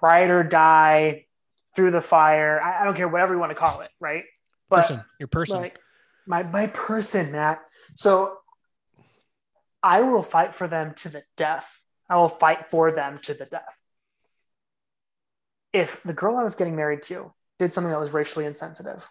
ride 0.00 0.30
or 0.30 0.44
die 0.44 1.26
through 1.74 1.90
the 1.90 2.02
fire, 2.02 2.60
I, 2.60 2.82
I 2.82 2.84
don't 2.84 2.94
care 2.94 3.08
whatever 3.08 3.32
you 3.32 3.40
want 3.40 3.50
to 3.50 3.56
call 3.56 3.80
it, 3.80 3.90
right? 3.98 4.24
But 4.68 4.82
person, 4.82 5.04
your 5.18 5.26
person. 5.26 5.56
like 5.56 5.78
my 6.26 6.42
my 6.42 6.66
person, 6.68 7.32
Matt. 7.32 7.60
So 7.96 8.36
I 9.82 10.02
will 10.02 10.22
fight 10.22 10.54
for 10.54 10.68
them 10.68 10.94
to 10.96 11.08
the 11.08 11.24
death. 11.36 11.82
I 12.08 12.16
will 12.16 12.28
fight 12.28 12.66
for 12.66 12.92
them 12.92 13.18
to 13.24 13.34
the 13.34 13.46
death. 13.46 13.86
If 15.72 16.02
the 16.02 16.12
girl 16.12 16.36
I 16.36 16.42
was 16.42 16.54
getting 16.54 16.76
married 16.76 17.02
to 17.04 17.32
did 17.58 17.72
something 17.72 17.90
that 17.90 17.98
was 17.98 18.12
racially 18.12 18.44
insensitive, 18.44 19.08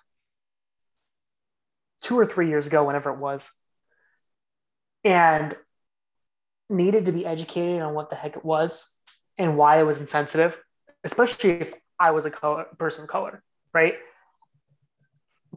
two 2.02 2.18
or 2.18 2.26
three 2.26 2.50
years 2.50 2.68
ago, 2.68 2.84
whenever 2.84 3.10
it 3.10 3.18
was, 3.18 3.60
and 5.04 5.56
needed 6.72 7.06
to 7.06 7.12
be 7.12 7.26
educated 7.26 7.82
on 7.82 7.94
what 7.94 8.10
the 8.10 8.16
heck 8.16 8.36
it 8.38 8.46
was 8.46 9.02
and 9.38 9.58
why 9.58 9.80
it 9.80 9.84
was 9.84 10.00
insensitive, 10.00 10.60
especially 11.04 11.52
if 11.52 11.74
I 12.00 12.12
was 12.12 12.26
a 12.26 12.32
color, 12.32 12.66
person 12.78 13.04
of 13.04 13.10
color, 13.10 13.44
right? 13.74 13.96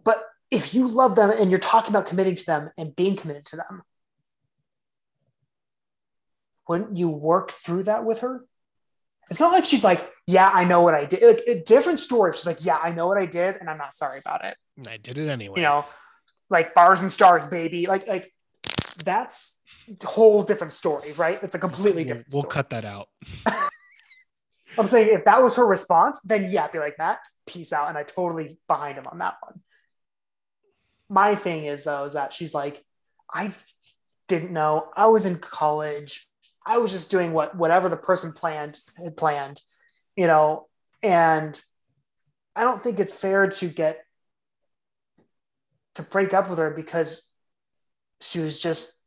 But 0.02 0.24
if 0.50 0.74
you 0.74 0.88
love 0.88 1.16
them 1.16 1.30
and 1.30 1.50
you're 1.50 1.58
talking 1.58 1.90
about 1.90 2.06
committing 2.06 2.34
to 2.36 2.46
them 2.46 2.70
and 2.76 2.94
being 2.94 3.16
committed 3.16 3.44
to 3.46 3.56
them, 3.56 3.82
wouldn't 6.68 6.96
you 6.96 7.08
work 7.08 7.50
through 7.50 7.84
that 7.84 8.04
with 8.04 8.20
her? 8.20 8.44
It's 9.30 9.40
not 9.40 9.52
like 9.52 9.64
she's 9.64 9.84
like, 9.84 10.10
yeah, 10.26 10.50
I 10.52 10.64
know 10.64 10.82
what 10.82 10.94
I 10.94 11.06
did. 11.06 11.22
Like 11.22 11.42
a 11.46 11.62
different 11.62 11.98
story. 11.98 12.32
She's 12.32 12.46
like, 12.46 12.64
yeah, 12.64 12.76
I 12.76 12.92
know 12.92 13.06
what 13.06 13.16
I 13.16 13.26
did, 13.26 13.56
and 13.56 13.70
I'm 13.70 13.78
not 13.78 13.94
sorry 13.94 14.18
about 14.18 14.44
it. 14.44 14.56
I 14.86 14.98
did 14.98 15.18
it 15.18 15.28
anyway. 15.28 15.60
You 15.60 15.62
know, 15.62 15.86
like 16.50 16.74
bars 16.74 17.00
and 17.02 17.10
stars, 17.10 17.46
baby. 17.46 17.86
Like, 17.86 18.06
like 18.06 18.32
that's 19.02 19.62
whole 20.02 20.42
different 20.42 20.72
story, 20.72 21.12
right? 21.12 21.38
It's 21.42 21.54
a 21.54 21.58
completely 21.58 22.04
we'll, 22.04 22.08
different. 22.08 22.26
we'll 22.32 22.42
story. 22.42 22.54
cut 22.54 22.70
that 22.70 22.84
out. 22.84 23.08
I'm 24.78 24.86
saying 24.86 25.10
if 25.12 25.24
that 25.24 25.42
was 25.42 25.56
her 25.56 25.66
response, 25.66 26.20
then 26.22 26.50
yeah, 26.50 26.68
be 26.68 26.78
like 26.78 26.98
Matt, 26.98 27.20
peace 27.46 27.72
out, 27.72 27.88
and 27.88 27.98
I 27.98 28.02
totally 28.02 28.48
behind 28.68 28.98
him 28.98 29.06
on 29.06 29.18
that 29.18 29.36
one. 29.40 29.60
My 31.08 31.34
thing 31.34 31.64
is 31.64 31.84
though, 31.84 32.04
is 32.04 32.14
that 32.14 32.32
she's 32.32 32.54
like, 32.54 32.84
I 33.32 33.52
didn't 34.28 34.52
know. 34.52 34.88
I 34.96 35.06
was 35.06 35.26
in 35.26 35.38
college. 35.38 36.26
I 36.66 36.78
was 36.78 36.92
just 36.92 37.10
doing 37.10 37.32
what 37.32 37.56
whatever 37.56 37.88
the 37.88 37.96
person 37.96 38.32
planned 38.32 38.78
had 39.02 39.16
planned, 39.16 39.60
you 40.16 40.26
know, 40.26 40.66
and 41.02 41.60
I 42.56 42.64
don't 42.64 42.82
think 42.82 42.98
it's 42.98 43.18
fair 43.18 43.48
to 43.48 43.66
get 43.68 44.04
to 45.96 46.02
break 46.02 46.32
up 46.32 46.48
with 46.48 46.58
her 46.58 46.70
because 46.70 47.30
she 48.20 48.38
was 48.40 48.60
just 48.60 49.03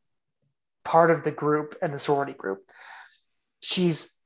part 0.88 1.12
of 1.12 1.24
the 1.24 1.32
group 1.32 1.76
and 1.82 1.94
the 1.94 2.00
sorority 2.00 2.32
group. 2.32 2.60
She's 3.60 4.24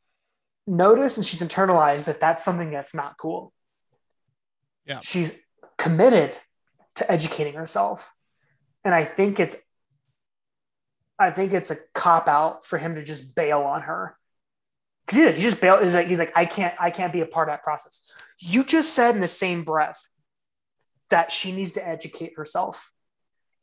noticed 0.68 1.18
and 1.18 1.26
she's 1.26 1.42
internalized 1.42 2.06
that 2.06 2.22
that's 2.22 2.46
something 2.46 2.70
that's 2.70 2.94
not 2.94 3.18
cool. 3.18 3.52
Yeah. 4.86 5.00
She's 5.02 5.42
committed 5.80 6.38
to 6.96 7.12
educating 7.12 7.56
herself. 7.56 8.14
And 8.86 8.94
I 8.94 9.04
think 9.04 9.40
it's 9.40 9.58
I 11.18 11.32
think 11.32 11.54
it's 11.54 11.72
a 11.72 11.76
cop 11.94 12.28
out 12.28 12.66
for 12.66 12.78
him 12.78 12.96
to 12.96 13.04
just 13.04 13.36
bail 13.36 13.62
on 13.62 13.82
her. 13.82 14.18
Cause 15.08 15.20
he, 15.20 15.32
he 15.32 15.42
just 15.42 15.62
bailed. 15.62 15.84
He's 15.84 15.94
like, 15.94 16.08
he's 16.08 16.20
like, 16.20 16.32
I 16.36 16.46
can't, 16.46 16.74
I 16.80 16.90
can't 16.90 17.14
be 17.14 17.22
a 17.22 17.28
part 17.28 17.48
of 17.48 17.54
that 17.54 17.64
process. 17.64 18.08
You 18.40 18.64
just 18.64 18.94
said 18.94 19.14
in 19.14 19.22
the 19.22 19.28
same 19.28 19.64
breath 19.64 20.08
that 21.12 21.32
she 21.32 21.52
needs 21.52 21.72
to 21.72 21.88
educate 21.88 22.34
herself. 22.38 22.91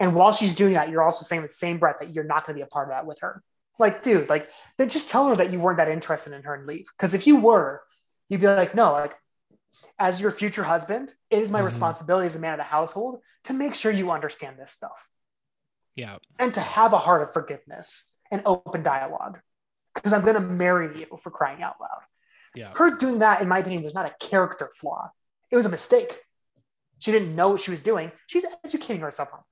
And 0.01 0.15
while 0.15 0.33
she's 0.33 0.55
doing 0.55 0.75
that, 0.75 0.91
you're 0.91 1.03
also 1.03 1.25
saying 1.25 1.43
the 1.43 1.49
same 1.49 1.79
breath 1.79 1.97
that 2.01 2.15
you're 2.15 2.25
not 2.25 2.47
going 2.47 2.55
to 2.55 2.59
be 2.59 2.63
a 2.63 2.67
part 2.67 2.89
of 2.89 2.93
that 2.93 3.07
with 3.07 3.21
her. 3.21 3.43
Like, 3.79 4.03
dude, 4.03 4.29
like, 4.29 4.49
then 4.77 4.89
just 4.89 5.11
tell 5.11 5.29
her 5.29 5.37
that 5.37 5.53
you 5.53 5.59
weren't 5.61 5.79
that 5.79 5.89
interested 5.89 6.33
in 6.33 6.43
her 6.43 6.55
and 6.55 6.67
leave. 6.67 6.87
Because 6.97 7.15
if 7.15 7.27
you 7.27 7.37
were, 7.41 7.83
you'd 8.29 8.41
be 8.41 8.47
like, 8.47 8.75
no, 8.75 8.93
like, 8.93 9.15
as 9.99 10.21
your 10.21 10.31
future 10.31 10.65
husband, 10.65 11.15
it 11.31 11.41
is 11.41 11.51
my 11.51 11.61
Mhm. 11.61 11.67
responsibility 11.67 12.27
as 12.27 12.37
a 12.37 12.41
man 12.41 12.53
of 12.55 12.59
the 12.59 12.65
household 12.65 13.23
to 13.45 13.53
make 13.53 13.75
sure 13.75 13.93
you 13.93 14.11
understand 14.11 14.59
this 14.59 14.73
stuff 14.73 15.09
Yeah. 15.95 16.19
and 16.39 16.53
to 16.55 16.61
have 16.61 16.93
a 16.93 16.99
heart 16.99 17.23
of 17.23 17.33
forgiveness 17.33 18.21
and 18.31 18.43
open 18.45 18.83
dialogue 18.83 19.41
because 19.95 20.13
I'm 20.13 20.23
going 20.23 20.35
to 20.35 20.41
marry 20.41 20.99
you 20.99 21.17
for 21.17 21.31
crying 21.31 21.63
out 21.63 21.81
loud. 21.81 22.03
Yeah. 22.55 22.73
Her 22.75 22.97
doing 22.97 23.21
that, 23.21 23.41
in 23.43 23.49
my 23.49 23.59
opinion, 23.59 23.85
was 23.85 23.95
not 23.95 24.07
a 24.07 24.15
character 24.27 24.69
flaw. 24.69 25.11
It 25.51 25.57
was 25.57 25.67
a 25.67 25.71
mistake. 25.71 26.25
She 26.99 27.13
didn't 27.13 27.37
know 27.37 27.51
what 27.51 27.61
she 27.61 27.71
was 27.71 27.83
doing. 27.83 28.11
She's 28.27 28.45
educating 28.65 29.03
herself 29.03 29.33
on. 29.33 29.45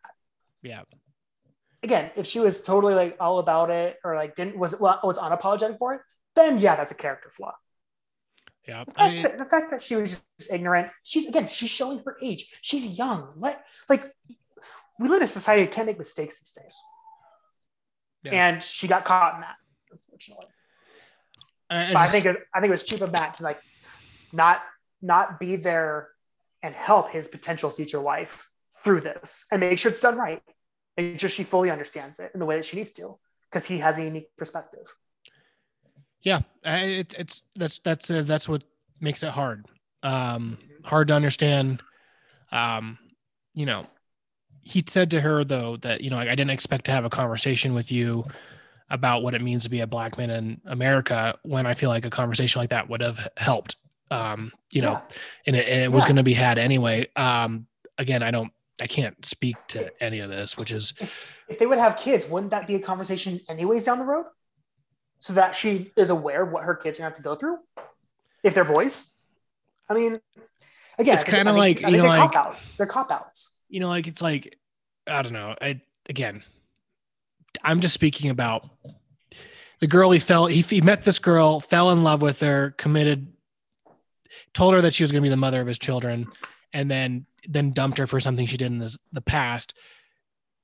Yeah. 0.67 0.83
Again, 1.83 2.11
if 2.17 2.27
she 2.27 2.41
was 2.41 2.63
totally 2.63 2.95
like 2.95 3.17
all 3.21 3.39
about 3.39 3.71
it 3.71 3.97
or 4.03 4.17
like 4.17 4.35
didn't 4.35 4.59
was 4.59 4.81
well, 4.81 4.99
was 5.05 5.19
unapologetic 5.19 5.79
for 5.79 5.95
it, 5.95 6.01
then 6.35 6.59
yeah, 6.59 6.75
that's 6.75 6.91
a 6.91 6.97
character 6.97 7.31
flaw. 7.31 7.55
Yeah. 8.67 8.85
The 8.85 8.93
I 8.97 9.11
fact, 9.11 9.23
that, 9.23 9.39
the 9.39 9.45
fact 9.45 9.71
that 9.71 9.83
she 9.83 9.95
was 9.95 10.25
just 10.39 10.53
ignorant, 10.53 10.91
she's 11.05 11.29
again, 11.29 11.47
she's 11.47 11.71
showing 11.71 12.03
her 12.05 12.17
age. 12.21 12.59
She's 12.63 12.99
young. 12.99 13.33
Let 13.37 13.65
like 13.89 14.03
we 14.99 15.09
live 15.09 15.19
in 15.19 15.25
a 15.25 15.29
society 15.29 15.65
that 15.65 15.73
can't 15.73 15.87
make 15.87 15.99
mistakes 15.99 16.41
these 16.41 16.51
days. 16.63 16.77
Yeah. 18.25 18.49
And 18.49 18.63
she 18.63 18.89
got 18.89 19.05
caught 19.05 19.35
in 19.37 19.43
that, 19.43 19.57
unfortunately. 19.93 20.47
I, 21.71 21.91
I 21.91 21.93
just- 21.93 22.13
think 22.13 22.25
it 22.25 22.29
was, 22.29 22.39
I 22.55 22.61
think 22.61 22.71
it 22.71 22.73
was 22.73 22.83
cheap 22.83 23.01
of 23.03 23.13
Matt 23.13 23.35
to 23.35 23.45
like 23.45 23.61
not 24.33 24.63
not 25.01 25.39
be 25.39 25.55
there 25.57 26.09
and 26.63 26.75
help 26.75 27.11
his 27.11 27.29
potential 27.29 27.71
future 27.71 28.01
wife 28.01 28.49
through 28.83 29.01
this 29.01 29.47
and 29.53 29.61
make 29.61 29.79
sure 29.79 29.93
it's 29.93 30.01
done 30.01 30.17
right. 30.17 30.43
Make 30.97 31.21
sure 31.21 31.29
she 31.29 31.43
fully 31.45 31.71
understands 31.71 32.19
it 32.21 32.31
in 32.33 32.41
the 32.41 32.47
way 32.47 32.57
that 32.57 32.65
she 32.65 32.77
needs 32.77 32.93
to, 32.93 33.19
because 33.51 33.67
he 33.67 33.79
has 33.79 33.99
a 33.99 34.05
unique 34.05 34.35
perspective. 34.37 34.87
yeah 36.23 36.41
I- 36.65 36.85
it, 37.03 37.15
it's 37.19 37.45
that's 37.55 37.79
that's 37.81 38.11
uh, 38.11 38.23
that's 38.23 38.49
what 38.49 38.65
makes 39.01 39.23
it 39.23 39.31
hard 39.31 39.67
um 40.03 40.59
hard 40.85 41.09
to 41.09 41.15
understand 41.15 41.81
um 42.53 42.99
you 43.55 43.67
know 43.67 43.87
he 44.63 44.83
said 44.87 45.11
to 45.13 45.21
her 45.21 45.45
though 45.45 45.77
that 45.79 46.01
you 46.01 46.11
know 46.11 46.19
i 46.19 46.25
didn't 46.25 46.51
expect 46.51 46.87
to 46.87 46.93
have 46.93 47.05
a 47.05 47.11
conversation 47.11 47.75
with 47.75 47.93
you 47.93 48.25
about 48.91 49.23
what 49.23 49.35
it 49.35 49.43
means 49.43 49.65
to 49.65 49.71
be 49.71 49.81
a 49.81 49.87
black 49.87 50.17
man 50.19 50.31
in 50.31 50.61
america 50.65 51.37
when 51.43 51.67
i 51.67 51.75
feel 51.75 51.91
like 51.91 52.05
a 52.07 52.11
conversation 52.11 52.61
like 52.61 52.71
that 52.71 52.89
would 52.89 53.01
have 53.03 53.29
helped 53.37 53.77
um 54.11 54.51
you 54.73 54.81
know 54.83 54.93
Yeah. 54.93 55.17
and 55.47 55.57
it, 55.57 55.69
and 55.69 55.83
it 55.83 55.93
was 55.93 56.05
Yeah. 56.05 56.09
going 56.09 56.17
to 56.17 56.23
be 56.23 56.35
had 56.35 56.59
anyway 56.59 57.07
um 57.17 57.67
again 57.99 58.23
i 58.23 58.31
don't 58.31 58.53
i 58.81 58.87
can't 58.87 59.25
speak 59.25 59.57
to 59.69 59.91
any 60.03 60.21
of 60.21 60.29
this 60.31 60.57
which 60.57 60.71
is 60.73 60.93
if 61.49 61.59
they 61.59 61.67
would 61.67 61.79
have 61.79 61.97
kids, 61.97 62.29
wouldn't 62.29 62.51
that 62.51 62.67
be 62.67 62.75
a 62.75 62.81
conversation 62.81 63.41
anyways 63.49 63.85
down 63.85 64.01
the 64.01 64.05
road? 64.05 64.27
So 65.21 65.33
that 65.35 65.55
she 65.55 65.93
is 65.97 66.11
aware 66.11 66.43
of 66.43 66.51
what 66.53 66.65
her 66.65 66.75
kids 66.75 66.99
are 66.99 67.03
going 67.03 67.13
to 67.13 67.17
have 67.17 67.23
to 67.23 67.23
go 67.23 67.35
through 67.37 67.59
if 68.43 68.53
they're 68.55 68.65
boys. 68.65 69.05
I 69.89 69.95
mean, 69.95 70.21
again, 70.99 71.15
It's 71.15 71.23
I 71.23 71.31
think- 71.45 71.47
like, 71.57 71.85
I 71.85 71.89
you 71.91 71.97
know, 71.99 72.03
they're 72.03 72.11
like- 72.11 72.33
cop 72.33 72.47
outs. 72.49 72.75
They're 72.75 72.87
cop 72.89 73.13
outs. 73.13 73.59
you 73.69 73.79
know, 73.79 73.89
like 73.89 74.09
it's 74.09 74.21
like 74.21 74.59
I 75.07 75.23
don't 75.23 75.33
know. 75.33 75.55
I 75.63 75.81
again, 76.09 76.43
I'm 77.63 77.79
just 77.81 77.95
speaking 77.95 78.29
about 78.31 78.69
the 79.79 79.87
girl 79.87 80.11
he 80.11 80.19
fell. 80.19 80.47
He, 80.47 80.63
he 80.63 80.81
met 80.81 81.03
this 81.03 81.21
girl, 81.21 81.61
fell 81.61 81.93
in 81.93 82.03
love 82.03 82.23
with 82.23 82.41
her, 82.41 82.73
committed, 82.77 83.33
told 84.53 84.75
her 84.75 84.81
that 84.81 84.95
she 84.95 85.05
was 85.05 85.13
going 85.13 85.23
to 85.23 85.27
be 85.27 85.31
the 85.31 85.37
mother 85.37 85.61
of 85.61 85.67
his 85.69 85.79
children, 85.79 86.27
and 86.73 86.91
then 86.91 87.27
then 87.49 87.73
dumped 87.73 87.99
her 87.99 88.07
for 88.07 88.21
something 88.21 88.47
she 88.47 88.57
did 88.57 88.67
in 88.67 88.79
this, 88.79 88.99
the 89.13 89.21
past, 89.21 89.75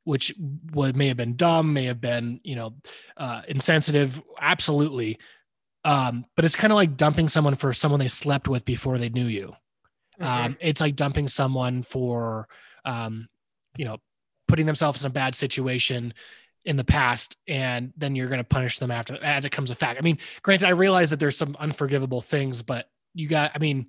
which 0.04 0.34
would 0.72 0.96
may 0.96 1.08
have 1.08 1.16
been 1.16 1.36
dumb, 1.36 1.72
may 1.72 1.84
have 1.86 2.00
been 2.00 2.40
you 2.44 2.56
know 2.56 2.74
uh, 3.16 3.42
insensitive, 3.48 4.22
absolutely. 4.40 5.18
Um, 5.84 6.26
but 6.36 6.44
it's 6.44 6.54
kind 6.54 6.72
of 6.72 6.76
like 6.76 6.96
dumping 6.96 7.28
someone 7.28 7.56
for 7.56 7.72
someone 7.72 7.98
they 7.98 8.08
slept 8.08 8.46
with 8.46 8.64
before 8.64 8.98
they 8.98 9.08
knew 9.08 9.26
you 9.26 9.56
Mm-hmm. 10.20 10.44
um, 10.44 10.56
it's 10.60 10.80
like 10.80 10.94
dumping 10.94 11.26
someone 11.26 11.82
for 11.82 12.46
um, 12.84 13.28
you 13.76 13.84
know 13.84 13.98
putting 14.46 14.66
themselves 14.66 15.02
in 15.02 15.06
a 15.06 15.10
bad 15.10 15.34
situation 15.34 16.12
in 16.64 16.76
the 16.76 16.84
past 16.84 17.36
and 17.48 17.92
then 17.96 18.14
you're 18.14 18.28
going 18.28 18.38
to 18.38 18.44
punish 18.44 18.78
them 18.78 18.90
after 18.90 19.14
as 19.24 19.44
it 19.44 19.50
comes 19.50 19.72
a 19.72 19.74
fact 19.74 19.98
i 19.98 20.02
mean 20.02 20.18
granted 20.42 20.66
i 20.66 20.70
realize 20.70 21.10
that 21.10 21.18
there's 21.18 21.36
some 21.36 21.56
unforgivable 21.58 22.20
things 22.20 22.62
but 22.62 22.88
you 23.14 23.26
got 23.26 23.50
i 23.54 23.58
mean 23.58 23.86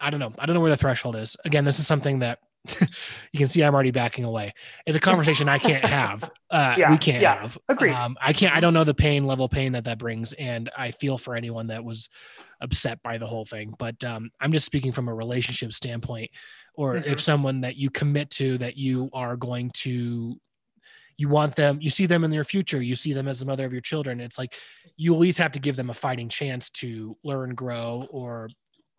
i 0.00 0.10
don't 0.10 0.20
know. 0.20 0.32
I 0.38 0.46
don't 0.46 0.54
know 0.54 0.60
where 0.60 0.70
the 0.70 0.76
threshold 0.76 1.16
is. 1.16 1.36
Again 1.44 1.64
this 1.64 1.78
is 1.78 1.86
something 1.86 2.20
that 2.20 2.38
you 2.80 3.38
can 3.38 3.46
see 3.46 3.62
i'm 3.62 3.74
already 3.74 3.90
backing 3.90 4.24
away. 4.24 4.54
It's 4.86 4.96
a 4.96 5.00
conversation 5.00 5.48
i 5.48 5.58
can't 5.58 5.84
have. 5.84 6.30
Uh, 6.54 6.76
Yeah, 6.78 6.90
we 6.92 6.98
can't 6.98 7.20
yeah, 7.20 7.40
have. 7.42 7.58
Agreed. 7.68 7.92
um, 7.92 8.16
i 8.20 8.32
can't 8.32 8.54
i 8.54 8.60
don't 8.60 8.74
know 8.74 8.84
the 8.84 8.94
pain 8.94 9.26
level 9.26 9.48
pain 9.48 9.72
that 9.72 9.82
that 9.84 9.98
brings 9.98 10.32
and 10.34 10.70
i 10.78 10.92
feel 10.92 11.18
for 11.18 11.34
anyone 11.34 11.66
that 11.66 11.82
was 11.84 12.08
upset 12.60 13.02
by 13.02 13.18
the 13.18 13.26
whole 13.26 13.44
thing 13.44 13.74
but 13.76 14.02
um, 14.04 14.30
i'm 14.40 14.52
just 14.52 14.64
speaking 14.64 14.92
from 14.92 15.08
a 15.08 15.14
relationship 15.14 15.72
standpoint 15.72 16.30
or 16.76 16.94
Mhm. 16.94 17.06
if 17.06 17.20
someone 17.20 17.60
that 17.62 17.74
you 17.76 17.90
commit 17.90 18.30
to 18.30 18.56
that 18.58 18.76
you 18.76 19.10
are 19.12 19.36
going 19.36 19.70
to 19.82 20.38
you 21.16 21.28
want 21.28 21.56
them 21.56 21.78
you 21.80 21.90
see 21.90 22.06
them 22.06 22.22
in 22.22 22.32
your 22.32 22.44
future 22.44 22.80
you 22.80 22.94
see 22.94 23.12
them 23.12 23.26
as 23.26 23.40
the 23.40 23.46
mother 23.46 23.64
of 23.66 23.72
your 23.72 23.82
children 23.82 24.20
it's 24.20 24.38
like 24.38 24.54
you 24.96 25.12
at 25.12 25.18
least 25.18 25.38
have 25.38 25.52
to 25.52 25.58
give 25.60 25.74
them 25.74 25.90
a 25.90 25.94
fighting 25.94 26.28
chance 26.28 26.70
to 26.70 27.16
learn 27.24 27.54
grow 27.56 28.06
or 28.10 28.48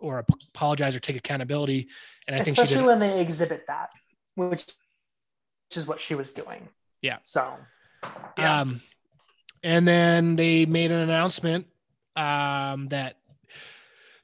or 0.06 0.20
ap- 0.20 0.30
apologize 0.50 0.96
or 0.96 1.00
take 1.00 1.16
accountability 1.16 1.88
and 2.28 2.36
i 2.36 2.40
think 2.40 2.56
she 2.56 2.62
Especially 2.64 2.86
when 2.86 3.00
they 3.00 3.20
exhibit 3.20 3.66
that, 3.68 3.90
which, 4.36 4.50
which 4.50 5.78
is 5.78 5.88
what 5.88 6.00
she 6.00 6.16
was 6.16 6.32
doing. 6.32 6.70
Yeah. 7.02 7.18
So, 7.24 7.58
yeah. 8.38 8.62
Um, 8.62 8.82
and 9.64 9.88
then 9.88 10.36
they 10.36 10.66
made 10.66 10.92
an 10.92 11.00
announcement 11.00 11.66
um, 12.16 12.88
that 12.90 13.18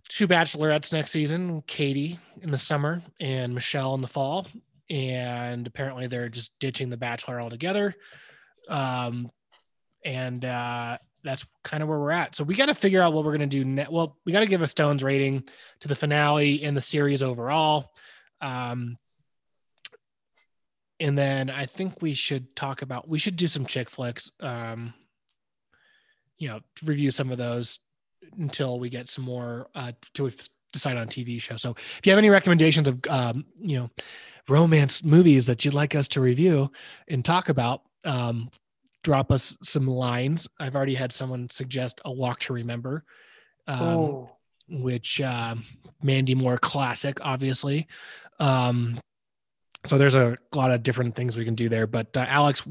two 0.07 0.27
bachelorettes 0.27 0.93
next 0.93 1.11
season, 1.11 1.63
Katie 1.65 2.19
in 2.41 2.51
the 2.51 2.57
summer 2.57 3.01
and 3.19 3.53
Michelle 3.53 3.95
in 3.95 4.01
the 4.01 4.07
fall. 4.07 4.47
And 4.89 5.65
apparently 5.65 6.07
they're 6.07 6.29
just 6.29 6.57
ditching 6.59 6.89
the 6.89 6.97
bachelor 6.97 7.41
altogether. 7.41 7.95
Um, 8.67 9.31
and 10.03 10.43
uh, 10.43 10.97
that's 11.23 11.45
kind 11.63 11.83
of 11.83 11.89
where 11.89 11.99
we're 11.99 12.11
at. 12.11 12.35
So 12.35 12.43
we 12.43 12.55
got 12.55 12.67
to 12.67 12.75
figure 12.75 13.01
out 13.01 13.13
what 13.13 13.23
we're 13.23 13.37
going 13.37 13.49
to 13.49 13.57
do. 13.57 13.65
Ne- 13.65 13.87
well, 13.89 14.17
we 14.25 14.31
got 14.31 14.41
to 14.41 14.45
give 14.45 14.61
a 14.61 14.67
Stones 14.67 15.03
rating 15.03 15.43
to 15.81 15.87
the 15.87 15.95
finale 15.95 16.63
and 16.63 16.75
the 16.75 16.81
series 16.81 17.21
overall. 17.21 17.91
Um, 18.41 18.97
and 20.99 21.17
then 21.17 21.49
I 21.49 21.65
think 21.65 22.01
we 22.01 22.13
should 22.13 22.55
talk 22.55 22.81
about 22.81 23.07
we 23.07 23.19
should 23.19 23.35
do 23.35 23.47
some 23.47 23.65
chick 23.65 23.89
flicks. 23.89 24.31
Um, 24.39 24.93
you 26.37 26.47
know, 26.47 26.59
review 26.83 27.11
some 27.11 27.31
of 27.31 27.37
those. 27.37 27.79
until 28.37 28.79
we 28.79 28.89
get 28.89 29.09
some 29.09 29.25
more 29.25 29.67
uh 29.75 29.91
to 30.13 30.31
decide 30.71 30.97
on 30.97 31.07
TV 31.07 31.41
show. 31.41 31.57
So 31.57 31.71
if 31.71 32.01
you 32.05 32.11
have 32.11 32.17
any 32.17 32.29
recommendations 32.29 32.87
of 32.87 32.99
um, 33.09 33.45
you 33.59 33.79
know, 33.79 33.89
romance 34.47 35.03
movies 35.03 35.45
that 35.47 35.65
you'd 35.65 35.73
like 35.73 35.95
us 35.95 36.07
to 36.09 36.21
review 36.21 36.71
and 37.07 37.23
talk 37.23 37.49
about, 37.49 37.81
um, 38.05 38.49
drop 39.03 39.31
us 39.31 39.57
some 39.63 39.87
lines. 39.87 40.47
I've 40.59 40.75
already 40.75 40.95
had 40.95 41.11
someone 41.11 41.49
suggest 41.49 42.01
A 42.05 42.11
Walk 42.11 42.39
to 42.41 42.53
Remember. 42.53 43.03
Um, 43.67 43.81
oh, 43.81 44.31
which 44.69 45.19
uh, 45.21 45.55
Mandy 46.01 46.35
Moore 46.35 46.57
classic, 46.57 47.19
obviously. 47.21 47.87
Um, 48.39 48.99
so 49.85 49.97
there's 49.97 50.15
a 50.15 50.37
lot 50.53 50.71
of 50.71 50.83
different 50.83 51.15
things 51.15 51.35
we 51.35 51.45
can 51.45 51.55
do 51.55 51.69
there. 51.69 51.87
But 51.87 52.15
uh, 52.15 52.25
Alex, 52.27 52.63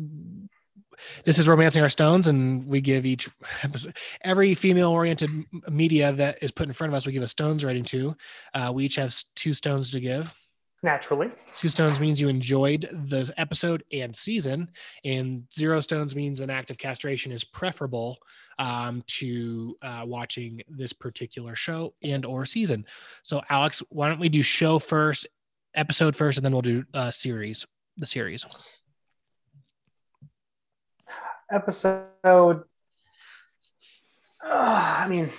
this 1.24 1.38
is 1.38 1.48
romancing 1.48 1.82
our 1.82 1.88
stones, 1.88 2.26
and 2.26 2.66
we 2.66 2.80
give 2.80 3.06
each 3.06 3.28
episode, 3.62 3.96
every 4.22 4.54
female-oriented 4.54 5.30
media 5.68 6.12
that 6.12 6.42
is 6.42 6.52
put 6.52 6.68
in 6.68 6.72
front 6.72 6.92
of 6.92 6.96
us, 6.96 7.06
we 7.06 7.12
give 7.12 7.22
a 7.22 7.28
stones 7.28 7.64
rating 7.64 7.84
to. 7.84 8.16
Uh, 8.54 8.70
we 8.74 8.84
each 8.84 8.96
have 8.96 9.14
two 9.34 9.54
stones 9.54 9.90
to 9.90 10.00
give. 10.00 10.34
Naturally. 10.82 11.30
Two 11.56 11.68
stones 11.68 12.00
means 12.00 12.20
you 12.20 12.28
enjoyed 12.28 12.88
the 13.08 13.30
episode 13.36 13.84
and 13.92 14.14
season, 14.14 14.70
and 15.04 15.44
zero 15.52 15.80
stones 15.80 16.16
means 16.16 16.40
an 16.40 16.50
act 16.50 16.70
of 16.70 16.78
castration 16.78 17.32
is 17.32 17.44
preferable 17.44 18.18
um, 18.58 19.02
to 19.06 19.76
uh, 19.82 20.02
watching 20.04 20.62
this 20.68 20.92
particular 20.92 21.54
show 21.54 21.94
and 22.02 22.24
or 22.24 22.44
season. 22.44 22.86
So, 23.22 23.42
Alex, 23.48 23.82
why 23.90 24.08
don't 24.08 24.20
we 24.20 24.28
do 24.28 24.42
show 24.42 24.78
first, 24.78 25.26
episode 25.74 26.16
first, 26.16 26.38
and 26.38 26.44
then 26.44 26.52
we'll 26.52 26.62
do 26.62 26.84
uh, 26.94 27.10
series, 27.10 27.66
the 27.96 28.06
series. 28.06 28.46
Episode. 31.50 32.64
Uh, 34.42 34.96
I 34.98 35.06
mean, 35.08 35.30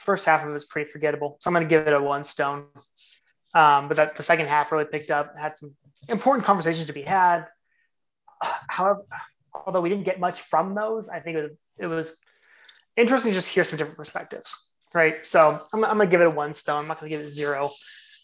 first 0.00 0.26
half 0.26 0.42
of 0.42 0.48
it 0.48 0.52
was 0.52 0.64
pretty 0.64 0.90
forgettable, 0.90 1.36
so 1.40 1.48
I'm 1.48 1.54
going 1.54 1.66
to 1.66 1.70
give 1.70 1.86
it 1.86 1.92
a 1.92 2.00
one 2.00 2.24
stone. 2.24 2.66
Um, 3.54 3.88
but 3.88 3.96
that 3.96 4.16
the 4.16 4.22
second 4.22 4.46
half 4.46 4.72
really 4.72 4.84
picked 4.84 5.10
up, 5.10 5.36
had 5.36 5.56
some 5.56 5.74
important 6.08 6.44
conversations 6.44 6.86
to 6.86 6.92
be 6.92 7.02
had. 7.02 7.46
However, 8.68 9.02
although 9.52 9.80
we 9.80 9.88
didn't 9.88 10.04
get 10.04 10.20
much 10.20 10.40
from 10.40 10.74
those, 10.74 11.08
I 11.08 11.20
think 11.20 11.36
it 11.36 11.42
was, 11.42 11.52
it 11.78 11.86
was 11.86 12.20
interesting 12.96 13.32
to 13.32 13.38
just 13.38 13.52
hear 13.52 13.64
some 13.64 13.76
different 13.76 13.98
perspectives. 13.98 14.70
Right. 14.92 15.24
So 15.24 15.62
I'm, 15.72 15.84
I'm 15.84 15.96
going 15.96 16.08
to 16.08 16.10
give 16.10 16.20
it 16.20 16.26
a 16.26 16.30
one 16.30 16.52
stone. 16.52 16.82
I'm 16.82 16.88
not 16.88 16.98
going 16.98 17.10
to 17.10 17.16
give 17.16 17.24
it 17.24 17.30
zero. 17.30 17.68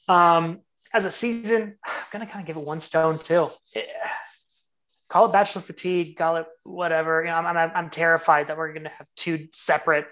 Um, 0.09 0.63
as 0.93 1.05
a 1.05 1.13
season, 1.13 1.77
I'm 1.85 1.93
going 2.13 2.27
to 2.27 2.33
kind 2.33 2.43
of 2.43 2.47
give 2.47 2.57
it 2.57 2.67
one 2.67 2.81
stone 2.81 3.19
too. 3.19 3.49
Call 5.09 5.27
it 5.27 5.33
bachelor 5.33 5.63
fatigue, 5.63 6.17
call 6.17 6.37
it 6.37 6.47
whatever. 6.65 7.23
You 7.23 7.29
know, 7.29 7.37
I'm, 7.37 7.47
I'm, 7.57 7.71
I'm 7.75 7.91
terrified 7.91 8.49
that 8.49 8.57
we're 8.57 8.73
going 8.73 8.85
to 8.85 8.91
have 8.91 9.07
two 9.15 9.47
separate, 9.53 10.07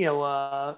you 0.00 0.06
know, 0.06 0.22
uh, 0.22 0.76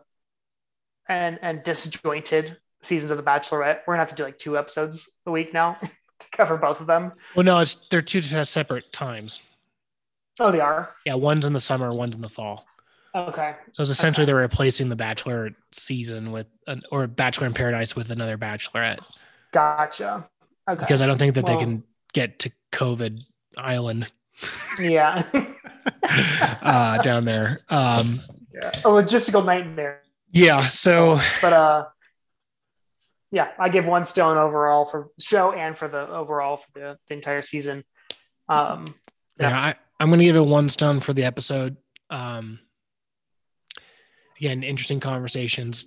and, 1.08 1.38
and 1.42 1.62
disjointed 1.62 2.56
seasons 2.82 3.12
of 3.12 3.16
The 3.16 3.22
Bachelorette. 3.22 3.82
We're 3.86 3.94
to 3.94 4.00
have 4.00 4.08
to 4.08 4.16
do 4.16 4.24
like 4.24 4.36
two 4.36 4.58
episodes 4.58 5.20
a 5.26 5.30
week 5.30 5.54
now 5.54 5.74
to 6.18 6.26
cover 6.32 6.56
both 6.56 6.80
of 6.80 6.88
them. 6.88 7.12
Well, 7.36 7.44
no, 7.44 7.60
it's 7.60 7.76
they're 7.88 8.00
two 8.00 8.20
separate 8.20 8.92
times. 8.92 9.38
Oh, 10.40 10.50
they 10.50 10.58
are. 10.58 10.90
Yeah, 11.06 11.14
one's 11.14 11.46
in 11.46 11.52
the 11.52 11.60
summer, 11.60 11.92
one's 11.92 12.16
in 12.16 12.20
the 12.20 12.28
fall. 12.28 12.66
Okay. 13.14 13.54
So 13.70 13.82
it's 13.82 13.92
essentially 13.92 14.24
they're 14.24 14.34
replacing 14.34 14.88
the 14.88 14.96
Bachelor 14.96 15.50
season 15.70 16.32
with 16.32 16.48
an, 16.66 16.82
or 16.90 17.06
Bachelor 17.06 17.46
in 17.46 17.54
Paradise 17.54 17.94
with 17.94 18.10
another 18.10 18.36
Bachelorette 18.36 19.08
Gotcha. 19.52 20.28
Okay. 20.68 20.80
because 20.80 21.00
I 21.00 21.06
don't 21.06 21.18
think 21.18 21.36
that 21.36 21.44
Well- 21.44 21.58
they 21.58 21.64
can 21.64 21.84
get 22.12 22.40
to 22.40 22.50
COVID 22.72 23.22
Island 23.56 24.10
yeah. 24.80 25.22
uh, 26.02 27.00
down 27.02 27.24
there. 27.24 27.60
Um. 27.68 28.20
A 28.60 28.88
logistical 28.88 29.44
nightmare. 29.44 30.02
yeah, 30.30 30.66
so 30.66 31.20
But 31.40 31.52
uh 31.52 31.86
yeah, 33.30 33.48
I 33.58 33.70
give 33.70 33.86
one 33.86 34.04
stone 34.04 34.36
overall 34.36 34.84
for 34.84 35.08
show 35.18 35.52
and 35.52 35.76
for 35.76 35.88
the 35.88 36.06
overall 36.08 36.58
for 36.58 36.68
the, 36.74 36.98
the 37.08 37.14
entire 37.14 37.42
season. 37.42 37.84
Um 38.48 38.94
yeah, 39.38 39.48
Yeah. 39.48 39.60
I, 39.60 39.74
I'm 40.00 40.10
gonna 40.10 40.24
give 40.24 40.36
it 40.36 40.40
one 40.40 40.68
stone 40.68 41.00
for 41.00 41.12
the 41.12 41.24
episode. 41.24 41.76
Um, 42.10 42.58
again, 44.36 44.62
interesting 44.62 45.00
conversations, 45.00 45.86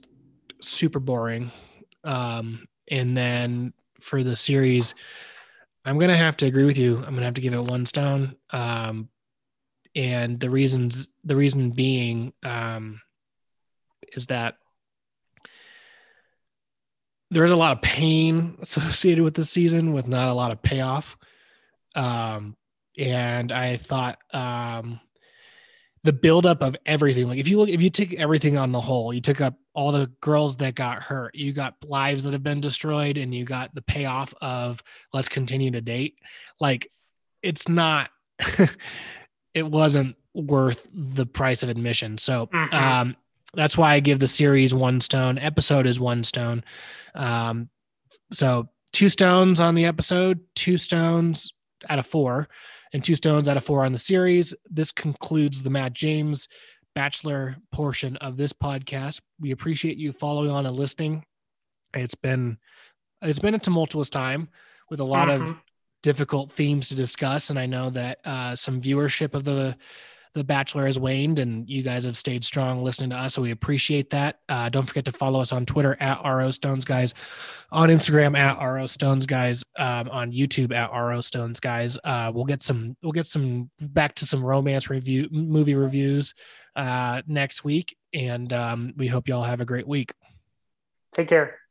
super 0.61 0.99
boring. 0.99 1.51
Um, 2.03 2.65
and 2.89 3.15
then 3.15 3.73
for 4.01 4.23
the 4.23 4.35
series, 4.35 4.95
I'm 5.83 5.99
gonna 5.99 6.17
have 6.17 6.37
to 6.37 6.45
agree 6.45 6.65
with 6.65 6.77
you. 6.77 6.97
I'm 6.97 7.13
gonna 7.13 7.25
have 7.25 7.33
to 7.35 7.41
give 7.41 7.53
it 7.53 7.59
one 7.61 7.85
stone. 7.85 8.35
Um, 8.51 9.09
and 9.95 10.39
the 10.39 10.49
reasons, 10.49 11.13
the 11.23 11.35
reason 11.35 11.71
being, 11.71 12.33
um, 12.43 13.01
is 14.13 14.27
that 14.27 14.55
there's 17.31 17.51
a 17.51 17.55
lot 17.55 17.71
of 17.71 17.81
pain 17.81 18.57
associated 18.61 19.23
with 19.23 19.33
this 19.33 19.49
season 19.49 19.93
with 19.93 20.07
not 20.07 20.29
a 20.29 20.33
lot 20.33 20.51
of 20.51 20.61
payoff. 20.61 21.17
Um, 21.95 22.55
and 22.97 23.51
I 23.51 23.77
thought 23.77 24.19
um, 24.31 24.99
the 26.03 26.13
buildup 26.13 26.61
of 26.61 26.75
everything, 26.85 27.27
like 27.27 27.39
if 27.39 27.47
you 27.47 27.57
look, 27.57 27.69
if 27.69 27.81
you 27.81 27.89
take 27.89 28.13
everything 28.13 28.57
on 28.57 28.71
the 28.71 28.81
whole, 28.81 29.13
you 29.13 29.21
took 29.21 29.41
up 29.41 29.55
all 29.73 29.91
the 29.91 30.11
girls 30.21 30.55
that 30.57 30.75
got 30.75 31.03
hurt, 31.03 31.35
you 31.35 31.51
got 31.51 31.75
lives 31.83 32.23
that 32.23 32.33
have 32.33 32.43
been 32.43 32.61
destroyed, 32.61 33.17
and 33.17 33.33
you 33.33 33.43
got 33.43 33.73
the 33.75 33.81
payoff 33.81 34.33
of 34.41 34.81
let's 35.13 35.29
continue 35.29 35.71
to 35.71 35.81
date. 35.81 36.15
Like 36.59 36.89
it's 37.41 37.67
not, 37.67 38.09
it 39.55 39.65
wasn't 39.65 40.15
worth 40.35 40.87
the 40.93 41.25
price 41.25 41.63
of 41.63 41.69
admission. 41.69 42.17
So 42.19 42.47
Mhm. 42.47 42.73
um, 42.73 43.15
that's 43.53 43.77
why 43.77 43.93
I 43.93 43.99
give 44.01 44.19
the 44.19 44.27
series 44.27 44.73
one 44.73 45.01
stone. 45.01 45.39
Episode 45.39 45.87
is 45.87 45.99
one 45.99 46.23
stone. 46.23 46.63
Um, 47.15 47.69
so 48.33 48.69
two 48.91 49.09
stones 49.09 49.61
on 49.61 49.73
the 49.75 49.85
episode, 49.85 50.41
two 50.55 50.77
stones 50.77 51.51
out 51.89 51.99
of 51.99 52.05
four, 52.05 52.49
and 52.93 53.03
two 53.03 53.15
stones 53.15 53.47
out 53.47 53.57
of 53.57 53.63
four 53.63 53.85
on 53.85 53.93
the 53.93 53.97
series. 53.97 54.53
This 54.69 54.91
concludes 54.91 55.63
the 55.63 55.69
Matt 55.69 55.93
James 55.93 56.47
Bachelor 56.95 57.57
portion 57.71 58.15
of 58.17 58.37
this 58.37 58.53
podcast. 58.53 59.21
We 59.39 59.51
appreciate 59.51 59.97
you 59.97 60.11
following 60.11 60.49
on 60.51 60.65
and 60.65 60.75
listening. 60.75 61.25
It's 61.93 62.15
been 62.15 62.57
it's 63.21 63.39
been 63.39 63.55
a 63.55 63.59
tumultuous 63.59 64.09
time 64.09 64.49
with 64.89 64.99
a 64.99 65.03
lot 65.03 65.29
of 65.29 65.41
Mhm. 65.41 65.59
Difficult 66.05 66.51
themes 66.51 66.87
to 66.87 66.95
discuss, 66.95 67.49
and 67.49 67.57
I 67.57 67.65
know 67.65 67.89
that 67.89 68.19
uh, 68.23 68.55
some 68.55 68.79
viewership 68.79 69.33
of 69.33 69.43
the 69.43 69.75
the 70.35 70.43
Bachelor 70.43 70.85
has 70.85 70.99
waned, 70.99 71.39
and 71.39 71.67
you 71.67 71.81
guys 71.81 72.03
have 72.03 72.17
stayed 72.17 72.43
strong 72.43 72.83
listening 72.83 73.09
to 73.09 73.15
us, 73.15 73.33
so 73.33 73.41
we 73.41 73.51
appreciate 73.51 74.09
that. 74.11 74.39
Uh, 74.49 74.67
don't 74.69 74.85
forget 74.85 75.05
to 75.05 75.11
follow 75.11 75.39
us 75.39 75.51
on 75.53 75.65
Twitter 75.65 75.97
at 76.01 76.21
RO 76.23 76.51
Stones 76.51 76.83
Guys, 76.85 77.13
on 77.71 77.87
Instagram 77.89 78.37
at 78.37 78.61
RO 78.61 78.85
Stones 78.85 79.25
Guys, 79.25 79.63
um, 79.79 80.09
on 80.09 80.31
YouTube 80.31 80.75
at 80.75 80.91
RO 80.91 81.21
Stones 81.21 81.59
Guys. 81.59 81.97
Uh, 82.03 82.31
we'll 82.35 82.45
get 82.45 82.61
some 82.61 82.95
we'll 83.01 83.13
get 83.13 83.25
some 83.25 83.71
back 83.79 84.13
to 84.15 84.25
some 84.27 84.45
romance 84.45 84.89
review 84.91 85.27
movie 85.31 85.75
reviews 85.75 86.35
uh, 86.75 87.23
next 87.25 87.63
week, 87.63 87.97
and 88.13 88.53
um, 88.53 88.93
we 88.95 89.07
hope 89.07 89.27
y'all 89.27 89.43
have 89.43 89.61
a 89.61 89.65
great 89.65 89.87
week. 89.87 90.11
take 91.11 91.29
care. 91.29 91.64